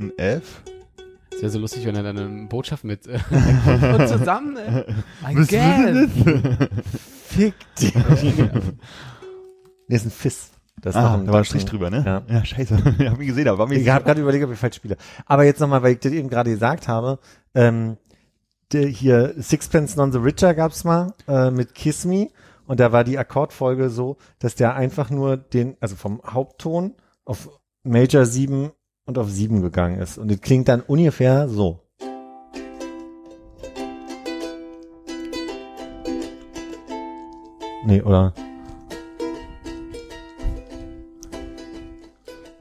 Ein 0.00 0.10
F. 0.18 0.62
Das 1.42 1.48
wäre 1.48 1.50
so 1.54 1.58
lustig, 1.58 1.84
wenn 1.86 1.96
er 1.96 2.04
dann 2.04 2.18
eine 2.18 2.46
Botschaft 2.46 2.84
mit 2.84 3.08
äh, 3.08 3.18
und 3.98 4.06
zusammen. 4.06 4.56
Äh, 4.56 4.84
I 5.28 5.34
guess. 5.34 6.10
Fick 7.24 7.54
dich. 7.80 7.92
Nee, 9.88 9.96
ist 9.96 10.06
ein 10.06 10.12
Fiss. 10.12 10.52
Das 10.80 10.94
Ah, 10.94 11.14
ein, 11.14 11.26
da 11.26 11.32
war 11.32 11.40
ein 11.40 11.44
Strich 11.44 11.64
drüber, 11.64 11.90
ne? 11.90 12.04
Ja. 12.06 12.22
Ja, 12.32 12.44
scheiße. 12.44 12.76
Ich 12.98 13.08
hab 13.08 13.20
ihn 13.20 13.26
gesehen, 13.26 13.48
aber 13.48 13.58
war 13.58 13.66
mir 13.66 13.74
Ich 13.74 13.88
habe 13.88 14.04
gerade 14.04 14.20
überlegt, 14.20 14.44
ob 14.44 14.52
ich 14.52 14.58
falsch 14.58 14.76
spiele. 14.76 14.96
Aber 15.26 15.42
jetzt 15.44 15.58
nochmal, 15.58 15.82
weil 15.82 15.94
ich 15.94 15.98
das 15.98 16.12
eben 16.12 16.28
gerade 16.30 16.50
gesagt 16.50 16.86
habe, 16.86 17.18
ähm, 17.56 17.96
der 18.70 18.86
hier 18.86 19.34
Sixpence 19.36 19.96
Non 19.96 20.12
the 20.12 20.18
Richer 20.18 20.54
gab's 20.54 20.84
mal 20.84 21.12
äh, 21.26 21.50
mit 21.50 21.74
Kiss 21.74 22.04
Me 22.04 22.28
und 22.66 22.78
da 22.78 22.92
war 22.92 23.02
die 23.02 23.18
Akkordfolge 23.18 23.90
so, 23.90 24.16
dass 24.38 24.54
der 24.54 24.76
einfach 24.76 25.10
nur 25.10 25.36
den, 25.36 25.76
also 25.80 25.96
vom 25.96 26.22
Hauptton 26.24 26.94
auf 27.24 27.50
Major 27.82 28.24
7 28.24 28.70
und 29.04 29.18
auf 29.18 29.30
7 29.30 29.62
gegangen 29.62 30.00
ist. 30.00 30.18
Und 30.18 30.30
das 30.30 30.40
klingt 30.40 30.68
dann 30.68 30.80
ungefähr 30.80 31.48
so. 31.48 31.80
Nee, 37.84 38.00
oder? 38.00 38.32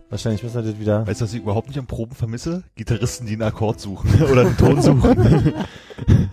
Wahrscheinlich 0.10 0.44
müssen 0.44 0.56
wir 0.56 0.72
das 0.72 0.80
wieder. 0.80 1.08
Weißt 1.08 1.22
du, 1.22 1.26
was 1.26 1.34
ich 1.34 1.42
überhaupt 1.42 1.68
nicht 1.70 1.80
am 1.80 1.86
Proben 1.86 2.16
vermisse? 2.16 2.64
Gitarristen, 2.76 3.28
die 3.28 3.34
einen 3.34 3.44
Akkord 3.44 3.80
suchen 3.80 4.22
oder 4.32 4.42
einen 4.42 4.58
Ton 4.58 4.82
suchen. 4.82 5.54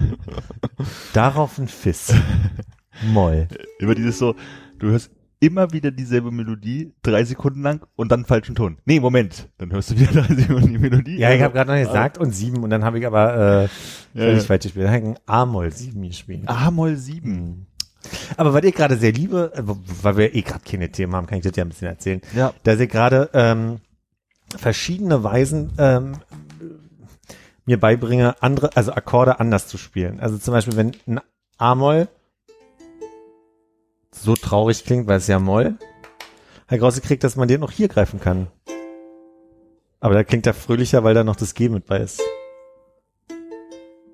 Darauf 1.13 1.59
ein 1.59 1.69
Fiss. 1.69 2.13
Moll. 3.13 3.47
Immer 3.79 3.95
dieses 3.95 4.19
so, 4.19 4.35
du 4.79 4.89
hörst 4.89 5.13
immer 5.41 5.73
wieder 5.73 5.91
dieselbe 5.91 6.31
Melodie, 6.31 6.93
drei 7.03 7.25
Sekunden 7.25 7.63
lang 7.63 7.87
und 7.97 8.11
dann 8.11 8.25
falschen 8.25 8.55
Ton. 8.55 8.79
Nee, 8.85 9.01
Moment. 9.01 9.49
Dann 9.59 9.73
hörst 9.73 9.91
du 9.91 9.99
wieder 9.99 10.13
drei 10.23 10.35
Sekunden 10.35 10.73
die 10.73 10.79
Melodie. 10.79 11.19
Ja, 11.19 11.33
ich 11.33 11.43
habe 11.43 11.55
gerade 11.55 11.73
noch 11.73 11.79
gesagt 11.79 12.19
und 12.19 12.33
sieben 12.33 12.63
und 12.63 12.71
dann 12.71 12.85
habe 12.85 12.99
ich 12.99 13.07
aber 13.07 13.65
äh, 13.65 13.69
völlig 14.19 14.43
ja. 14.43 14.45
falsch 14.45 14.63
gespielt. 14.65 14.87
Dann 14.87 14.95
habe 14.95 15.03
ich 15.03 15.11
ein 15.11 15.19
A-Moll 15.27 15.73
sieben 15.73 16.03
gespielt. 16.03 16.43
A-Moll 16.47 16.97
7. 16.97 17.25
Hm. 17.25 17.67
Aber 18.37 18.55
was 18.55 18.63
ich 18.65 18.75
gerade 18.75 18.97
sehr 18.97 19.13
liebe, 19.13 19.53
äh, 19.55 19.63
weil 20.03 20.17
wir 20.17 20.35
eh 20.35 20.43
gerade 20.43 20.65
keine 20.65 20.91
Themen 20.91 21.15
haben, 21.15 21.27
kann 21.27 21.39
ich 21.39 21.45
das 21.45 21.57
ja 21.57 21.65
ein 21.65 21.69
bisschen 21.69 21.89
erzählen. 21.89 22.21
Ja. 22.35 22.53
Dass 22.65 22.81
ich 22.81 22.91
gerade 22.91 23.31
ähm, 23.33 23.79
verschiedene 24.57 25.23
Weisen 25.23 25.73
ähm, 25.79 26.17
mir 27.67 27.79
beibringe, 27.79 28.43
andere, 28.43 28.77
also 28.77 28.93
Akkorde 28.93 29.41
anders 29.41 29.69
zu 29.69 29.79
spielen. 29.79 30.21
Also 30.21 30.39
zum 30.39 30.53
Beispiel, 30.53 30.77
wenn 30.77 30.93
ein 31.07 31.21
A-Moll 31.59 32.09
so 34.23 34.35
traurig 34.35 34.85
klingt, 34.85 35.07
weil 35.07 35.19
es 35.19 35.27
ja 35.27 35.39
Moll, 35.39 35.79
habe 36.67 36.77
ich 36.77 36.83
rausgekriegt, 36.83 37.25
dass 37.25 37.37
man 37.37 37.49
den 37.49 37.63
auch 37.63 37.71
hier 37.71 37.89
greifen 37.89 38.21
kann. 38.21 38.49
Aber 40.01 40.15
da 40.15 40.25
klingt 40.25 40.47
er 40.47 40.55
fröhlicher, 40.55 41.03
weil 41.05 41.15
da 41.15 41.25
noch 41.25 41.37
das 41.37 41.55
G 41.55 41.69
mit 41.69 41.87
bei 41.87 41.99
ist. 41.99 42.21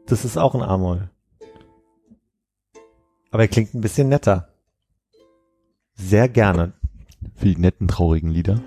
Das 0.07 0.25
ist 0.25 0.37
auch 0.37 0.55
ein 0.55 0.63
A-Moll. 0.63 1.11
Aber 3.31 3.43
er 3.43 3.49
klingt 3.49 3.75
ein 3.75 3.81
bisschen 3.81 4.09
netter. 4.09 4.49
Sehr 5.95 6.29
gerne. 6.29 6.73
Für 7.37 7.47
die 7.47 7.57
netten, 7.57 7.89
traurigen 7.89 8.31
Lieder. 8.31 8.61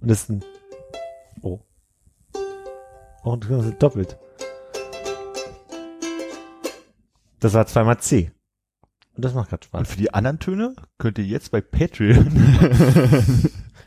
Und 0.00 0.10
das 0.10 0.22
ist 0.22 0.30
ein. 0.30 0.44
Oh. 1.42 1.60
Oh, 3.22 3.36
das 3.36 3.66
ist 3.66 3.82
doppelt. 3.82 4.18
Das 7.38 7.54
war 7.54 7.66
zweimal 7.66 7.98
C. 7.98 8.32
Und 9.16 9.24
das 9.24 9.34
macht 9.34 9.50
gerade 9.50 9.60
Und 9.72 9.84
Spaß. 9.84 9.88
für 9.88 9.96
die 9.98 10.14
anderen 10.14 10.38
Töne 10.38 10.74
könnt 10.98 11.18
ihr 11.18 11.24
jetzt 11.24 11.50
bei 11.50 11.60
Patreon 11.60 12.32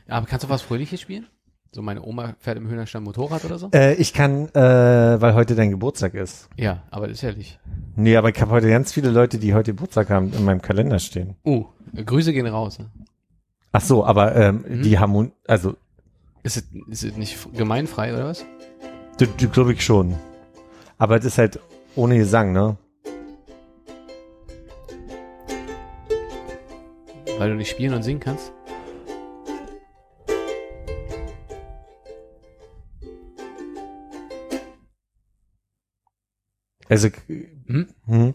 Ja, 0.07 0.15
aber 0.17 0.25
kannst 0.27 0.43
du 0.45 0.49
was 0.49 0.61
Fröhliches 0.61 1.01
spielen? 1.01 1.27
So 1.71 1.81
meine 1.81 2.03
Oma 2.03 2.35
fährt 2.39 2.57
im 2.57 2.67
Höhnerstein 2.67 3.01
Motorrad 3.03 3.43
oder 3.45 3.57
so? 3.57 3.69
Äh, 3.73 3.95
ich 3.95 4.13
kann, 4.13 4.47
äh, 4.49 5.21
weil 5.21 5.33
heute 5.33 5.55
dein 5.55 5.71
Geburtstag 5.71 6.13
ist. 6.13 6.47
Ja, 6.55 6.83
aber 6.91 7.07
das 7.07 7.17
ist 7.17 7.21
ja 7.23 7.31
nicht. 7.33 7.59
Nee, 7.95 8.15
aber 8.15 8.29
ich 8.29 8.39
habe 8.39 8.51
heute 8.51 8.69
ganz 8.69 8.93
viele 8.93 9.09
Leute, 9.09 9.39
die 9.39 9.55
heute 9.55 9.73
Geburtstag 9.73 10.11
haben, 10.11 10.31
in 10.33 10.45
meinem 10.45 10.61
Kalender 10.61 10.99
stehen. 10.99 11.35
Uh, 11.43 11.65
Grüße 11.95 12.31
gehen 12.31 12.45
raus. 12.45 12.77
Ne? 12.77 12.91
Ach 13.71 13.81
so, 13.81 14.05
aber 14.05 14.35
ähm, 14.35 14.63
Mhm. 14.67 14.81
die 14.83 14.99
Harmon, 14.99 15.31
also, 15.47 15.75
Ist 16.43 16.57
es, 16.57 16.63
ist 16.89 17.03
es 17.05 17.17
nicht 17.17 17.37
gemeinfrei 17.53 18.13
oder 18.13 18.25
was? 18.25 18.45
glaube 19.51 19.73
ich 19.73 19.83
schon. 19.83 20.15
Aber 20.99 21.17
das 21.17 21.25
ist 21.25 21.37
halt 21.39 21.59
ohne 21.95 22.17
Gesang, 22.17 22.51
ne? 22.51 22.77
Weil 27.37 27.49
du 27.49 27.55
nicht 27.55 27.69
spielen 27.69 27.93
und 27.93 28.03
singen 28.03 28.19
kannst? 28.19 28.51
Also, 36.89 37.09
Hm? 37.67 37.87
hm. 38.05 38.33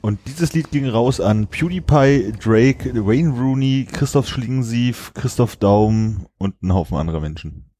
Und 0.00 0.18
dieses 0.26 0.52
Lied 0.52 0.70
ging 0.70 0.88
raus 0.88 1.20
an 1.20 1.46
PewDiePie, 1.46 2.32
Drake, 2.32 3.06
Wayne 3.06 3.30
Rooney, 3.30 3.86
Christoph 3.90 4.28
Schlingensief, 4.28 5.12
Christoph 5.14 5.56
Daum 5.56 6.26
und 6.38 6.56
einen 6.62 6.74
Haufen 6.74 6.96
anderer 6.98 7.20
Menschen. 7.20 7.70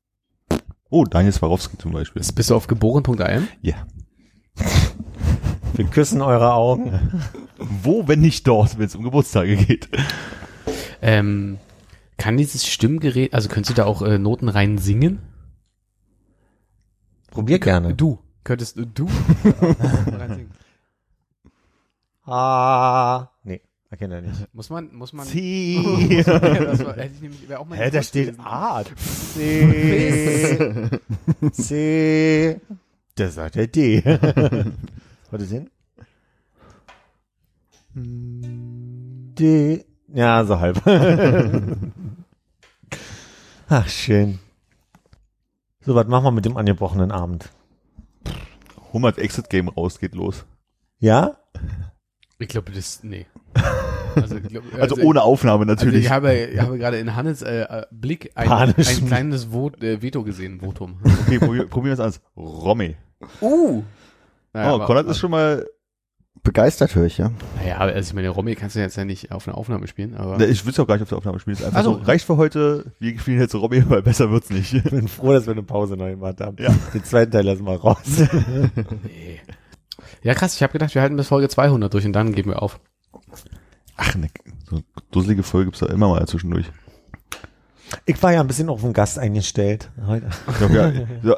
Oh, 0.90 1.04
Daniel 1.04 1.32
Swarovski 1.32 1.76
zum 1.76 1.92
Beispiel. 1.92 2.22
Bist 2.34 2.50
du 2.50 2.54
auf 2.54 2.66
geboren.am? 2.66 3.48
Ja. 3.60 3.86
wir 5.74 5.84
küssen 5.86 6.22
eure 6.22 6.54
Augen. 6.54 7.22
Wo, 7.58 8.06
wenn 8.06 8.20
nicht 8.20 8.46
dort, 8.46 8.78
wenn 8.78 8.86
es 8.86 8.94
um 8.94 9.02
Geburtstage 9.02 9.56
geht? 9.56 9.88
Ähm, 11.02 11.58
kann 12.16 12.36
dieses 12.36 12.66
Stimmgerät, 12.66 13.34
also 13.34 13.48
könntest 13.48 13.70
du 13.70 13.74
da 13.74 13.84
auch 13.86 14.02
äh, 14.02 14.18
Noten 14.18 14.48
rein 14.48 14.78
singen? 14.78 15.20
Probier 17.30 17.58
gerne. 17.58 17.94
Du. 17.94 18.18
Könntest 18.44 18.76
du 18.76 19.06
rein 19.06 20.34
singen? 20.34 20.50
Ah. 22.30 23.30
Nee, 23.42 23.62
erkennt 23.88 24.12
er 24.12 24.20
nicht. 24.20 24.54
Muss 24.54 24.68
man, 24.68 24.94
muss 24.94 25.14
man. 25.14 25.26
C. 25.26 25.80
ja, 26.10 26.22
das 26.22 26.84
war, 26.84 26.94
hätte 26.94 27.14
ich 27.14 27.22
nämlich, 27.22 27.48
wäre 27.48 27.60
auch 27.60 27.66
mein 27.66 27.78
Hä, 27.78 27.90
da 27.90 28.02
steht. 28.02 28.38
A. 28.38 28.84
C. 29.34 30.90
C. 31.52 32.60
Das 33.14 33.34
sagt 33.34 33.54
der 33.54 33.66
D. 33.68 34.04
Warte 35.30 35.46
sehen. 35.46 35.70
Idee. 39.32 39.84
Ja, 40.12 40.44
so 40.44 40.58
halb. 40.60 40.80
Ach, 43.68 43.88
schön. 43.88 44.38
So, 45.80 45.94
was 45.94 46.06
machen 46.06 46.24
wir 46.24 46.30
mit 46.32 46.44
dem 46.44 46.56
angebrochenen 46.56 47.10
Abend? 47.12 47.50
Hummert 48.92 49.18
Exit 49.18 49.50
Game 49.50 49.68
raus, 49.68 49.98
geht 49.98 50.14
los. 50.14 50.44
Ja? 50.98 51.36
Ich 52.38 52.48
glaube, 52.48 52.72
das, 52.72 53.02
nee. 53.02 53.26
Also, 54.14 54.40
glaub, 54.40 54.64
Also, 54.80 54.96
ohne 55.02 55.22
Aufnahme 55.22 55.64
Also 55.68 55.84
natürlich. 55.84 56.06
ich 56.06 56.10
habe, 56.10 56.34
ich 56.34 56.58
habe 56.60 56.76
gerade 56.76 56.98
in 56.98 57.14
Hannes 57.14 57.42
äh, 57.42 57.82
Blick 57.92 58.32
ein, 58.34 58.48
Panisch. 58.48 58.88
ein 58.88 59.06
kleines 59.06 59.52
Vot, 59.52 59.80
äh, 59.80 60.02
Veto 60.02 60.24
gesehen, 60.24 60.58
Votum. 60.60 60.98
okay, 61.04 61.38
probier, 61.38 61.66
probieren 61.68 61.96
wir 61.98 62.04
es 62.04 62.16
an. 62.16 62.22
Romme. 62.36 62.96
Uh! 63.40 63.84
Naja, 64.52 64.72
oh, 64.72 64.74
aber- 64.76 64.86
Konrad 64.86 65.06
ist 65.06 65.18
schon 65.18 65.30
mal, 65.30 65.64
Begeistert 66.42 66.94
höre 66.94 67.06
ich, 67.06 67.18
ja. 67.18 67.30
Naja, 67.56 67.78
also 67.78 68.08
ich 68.10 68.14
meine, 68.14 68.28
Romy 68.28 68.54
kannst 68.54 68.76
du 68.76 68.80
jetzt 68.80 68.96
ja 68.96 69.04
nicht 69.04 69.32
auf 69.32 69.46
eine 69.46 69.56
Aufnahme 69.56 69.86
spielen, 69.86 70.14
aber. 70.14 70.38
Ne, 70.38 70.46
ich 70.46 70.64
will 70.64 70.72
es 70.72 70.80
auch 70.80 70.86
gar 70.86 70.94
nicht 70.94 71.02
auf 71.02 71.08
der 71.08 71.18
Aufnahme 71.18 71.38
spielen. 71.40 71.54
Es 71.54 71.60
ist 71.60 71.66
einfach 71.66 71.80
Ach 71.80 71.84
so. 71.84 71.92
reicht 71.92 72.24
für 72.26 72.36
heute. 72.36 72.92
Wir 72.98 73.18
spielen 73.18 73.40
jetzt 73.40 73.54
Romme, 73.54 73.88
weil 73.90 74.02
besser 74.02 74.30
wird's 74.30 74.50
nicht. 74.50 74.72
Ich 74.72 74.84
bin 74.84 75.08
froh, 75.08 75.32
dass 75.32 75.46
wir 75.46 75.52
eine 75.52 75.62
Pause 75.62 75.96
noch 75.96 76.06
gemacht 76.06 76.40
haben. 76.40 76.56
Ja. 76.58 76.74
Den 76.94 77.04
zweiten 77.04 77.32
Teil 77.32 77.44
lassen 77.44 77.64
wir 77.66 77.76
raus. 77.76 77.98
Nee. 79.02 79.40
Ja, 80.22 80.34
krass, 80.34 80.54
ich 80.54 80.62
habe 80.62 80.72
gedacht, 80.72 80.94
wir 80.94 81.02
halten 81.02 81.16
bis 81.16 81.28
Folge 81.28 81.48
200 81.48 81.92
durch 81.92 82.04
und 82.04 82.12
dann 82.12 82.32
geben 82.32 82.50
wir 82.50 82.62
auf. 82.62 82.80
Ach, 83.96 84.14
ne, 84.14 84.28
so 84.68 84.76
eine 84.76 84.84
dusselige 85.10 85.42
Folge 85.42 85.66
gibt's 85.66 85.80
da 85.80 85.86
immer 85.86 86.08
mal 86.08 86.26
zwischendurch. 86.26 86.66
Ich 88.06 88.22
war 88.22 88.32
ja 88.32 88.40
ein 88.40 88.46
bisschen 88.46 88.68
auf 88.68 88.80
den 88.82 88.92
Gast 88.92 89.18
eingestellt 89.18 89.90
heute. 90.06 90.28
Ich 90.48 90.56
glaub, 90.58 90.70
ja, 90.70 90.88
ja, 91.22 91.36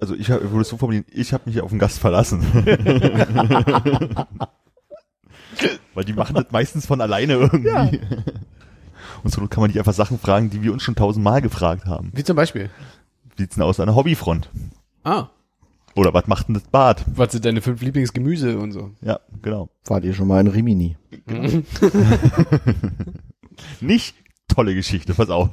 also 0.00 0.14
ich 0.14 0.30
hab- 0.30 0.42
ich 0.42 0.50
würde 0.50 0.62
es 0.62 0.68
so 0.68 0.76
formulieren, 0.76 1.04
ich 1.10 1.32
habe 1.32 1.44
mich 1.50 1.60
auf 1.60 1.70
den 1.70 1.78
Gast 1.78 1.98
verlassen. 1.98 2.42
Weil 5.94 6.04
die 6.04 6.12
machen 6.12 6.34
das 6.36 6.46
meistens 6.50 6.86
von 6.86 7.00
alleine 7.00 7.32
irgendwie. 7.34 8.00
Und 9.24 9.32
so 9.32 9.44
kann 9.48 9.60
man 9.62 9.70
nicht 9.70 9.78
einfach 9.78 9.92
Sachen 9.94 10.18
fragen, 10.18 10.50
die 10.50 10.62
wir 10.62 10.72
uns 10.72 10.82
schon 10.84 10.94
tausendmal 10.94 11.42
gefragt 11.42 11.86
haben. 11.86 12.12
Wie 12.14 12.22
zum 12.22 12.36
Beispiel. 12.36 12.70
Wie 13.36 13.42
sieht's 13.42 13.56
denn 13.56 13.64
aus 13.64 13.80
an 13.80 13.86
der 13.86 13.96
Hobbyfront? 13.96 14.48
Ah, 15.02 15.28
Oder 15.96 16.14
was 16.14 16.28
macht 16.28 16.46
denn 16.48 16.54
das 16.54 16.62
Bad? 16.64 17.04
was 17.08 17.32
sind 17.32 17.44
deine 17.44 17.60
fünf 17.60 17.82
Lieblingsgemüse 17.82 18.56
und 18.58 18.70
so? 18.72 18.92
Ja, 19.00 19.18
genau. 19.42 19.70
Wart 19.86 20.04
ihr 20.04 20.14
schon 20.14 20.28
mal 20.28 20.40
in 20.40 20.46
Rimini? 20.46 20.96
Nicht 23.80 24.14
tolle 24.46 24.74
Geschichte, 24.74 25.14
pass 25.14 25.30
auf. 25.30 25.50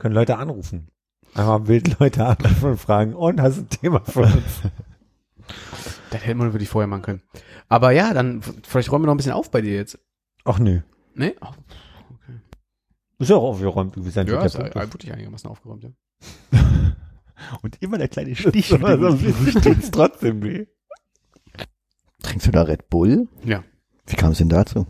Können 0.00 0.14
Leute 0.14 0.38
anrufen. 0.38 0.88
Einmal 1.34 1.68
wild 1.68 1.98
Leute 2.00 2.26
anrufen 2.26 2.70
und 2.70 2.78
fragen, 2.78 3.14
und 3.14 3.40
hast 3.40 3.58
du 3.58 3.62
ein 3.62 3.68
Thema 3.68 4.00
für 4.00 4.22
uns? 4.22 4.62
Das 6.10 6.24
hätte 6.24 6.34
man 6.36 6.52
wirklich 6.52 6.68
vorher 6.68 6.86
machen 6.86 7.02
können. 7.02 7.22
Aber 7.68 7.90
ja, 7.92 8.12
dann, 8.14 8.40
vielleicht 8.42 8.90
räumen 8.90 9.04
wir 9.04 9.06
noch 9.06 9.14
ein 9.14 9.16
bisschen 9.16 9.32
auf 9.32 9.50
bei 9.50 9.60
dir 9.60 9.74
jetzt. 9.74 9.98
Ach 10.44 10.58
nö. 10.58 10.80
Nee? 11.14 11.34
Oh, 11.40 11.48
Ist 13.18 13.30
ja 13.30 13.36
auch 13.36 13.50
aufgeräumt, 13.50 13.94
wie 13.96 14.10
sein 14.10 14.26
ja, 14.28 14.36
der 14.36 14.46
ist 14.46 14.58
wirklich 14.58 15.12
einigermaßen 15.12 15.50
aufgeräumt, 15.50 15.84
ja. 15.84 15.90
Und 17.62 17.80
immer 17.80 17.98
der 17.98 18.08
kleine 18.08 18.34
Stich. 18.34 18.72
Also, 18.82 19.16
tut's 19.60 19.90
trotzdem 19.90 20.42
weh. 20.42 20.66
Trinkst 22.22 22.46
du 22.46 22.50
da 22.52 22.62
Red 22.62 22.88
Bull? 22.90 23.28
Ja. 23.44 23.64
Wie 24.06 24.16
kam 24.16 24.32
es 24.32 24.38
denn 24.38 24.48
dazu? 24.48 24.86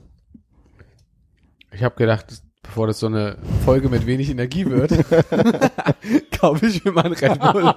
Ich 1.73 1.83
habe 1.83 1.97
gedacht, 1.97 2.43
bevor 2.71 2.87
das 2.87 3.01
so 3.01 3.09
eine 3.09 3.37
Folge 3.65 3.89
mit 3.89 4.07
wenig 4.07 4.31
Energie 4.31 4.65
wird, 4.65 4.93
kaufe 6.41 6.67
ich 6.67 6.85
mir 6.85 6.93
mal 6.93 7.07
einen 7.07 7.15
Red 7.15 7.41
Bull. 7.41 7.75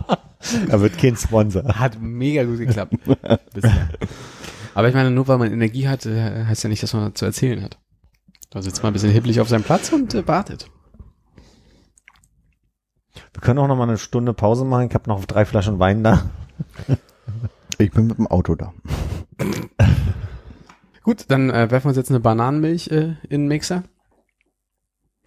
Da 0.70 0.82
wird 0.82 1.00
kein 1.00 1.16
Sponsor. 1.16 1.64
Hat 1.64 2.00
mega 2.00 2.44
gut 2.44 2.60
geklappt. 2.60 2.94
Bisher. 3.54 3.90
Aber 4.76 4.88
ich 4.88 4.94
meine, 4.94 5.10
nur 5.10 5.28
weil 5.28 5.40
man 5.40 5.52
Energie 5.52 5.88
hat, 5.88 6.06
äh, 6.06 6.46
heißt 6.46 6.62
ja 6.64 6.70
nicht, 6.70 6.84
dass 6.84 6.94
man 6.94 7.16
zu 7.16 7.26
erzählen 7.26 7.64
hat. 7.64 7.80
Da 8.52 8.62
sitzt 8.62 8.84
man 8.84 8.92
ein 8.92 8.94
bisschen 8.94 9.10
hibbelig 9.10 9.42
auf 9.42 9.50
seinem 9.50 9.64
Platz 9.64 9.92
und 9.92 10.14
äh, 10.14 10.28
wartet. 10.28 10.70
Wir 13.34 13.42
können 13.42 13.58
auch 13.58 13.68
noch 13.68 13.76
mal 13.76 13.90
eine 13.90 13.98
Stunde 13.98 14.36
Pause 14.36 14.64
machen. 14.64 14.90
Ich 14.90 14.94
habe 14.94 15.10
noch 15.10 15.26
drei 15.26 15.46
Flaschen 15.46 15.80
Wein 15.80 16.04
da. 16.04 16.30
Ich 17.80 17.90
bin 17.90 18.06
mit 18.06 18.20
dem 18.20 18.28
Auto 18.28 18.54
da. 18.54 18.74
Gut, 21.02 21.26
dann 21.30 21.50
äh, 21.50 21.72
werfen 21.72 21.86
wir 21.86 21.90
uns 21.90 21.98
jetzt 21.98 22.12
eine 22.12 22.20
Bananenmilch 22.20 22.90
äh, 22.90 23.16
in 23.24 23.42
den 23.42 23.48
Mixer. 23.48 23.84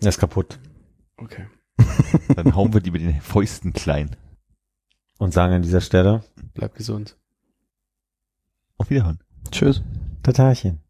Der 0.00 0.08
ist 0.10 0.18
kaputt. 0.18 0.58
Okay. 1.16 1.46
Dann 2.36 2.54
hauen 2.54 2.72
wir 2.72 2.80
die 2.80 2.90
mit 2.90 3.02
den 3.02 3.20
Fäusten 3.20 3.72
klein. 3.72 4.16
Und 5.18 5.32
sagen 5.32 5.54
an 5.54 5.62
dieser 5.62 5.80
Stelle, 5.80 6.22
Bleib 6.54 6.74
gesund. 6.74 7.16
Auf 8.78 8.90
Wiederhören. 8.90 9.20
Tschüss. 9.50 9.82
Tatarchen. 10.22 10.85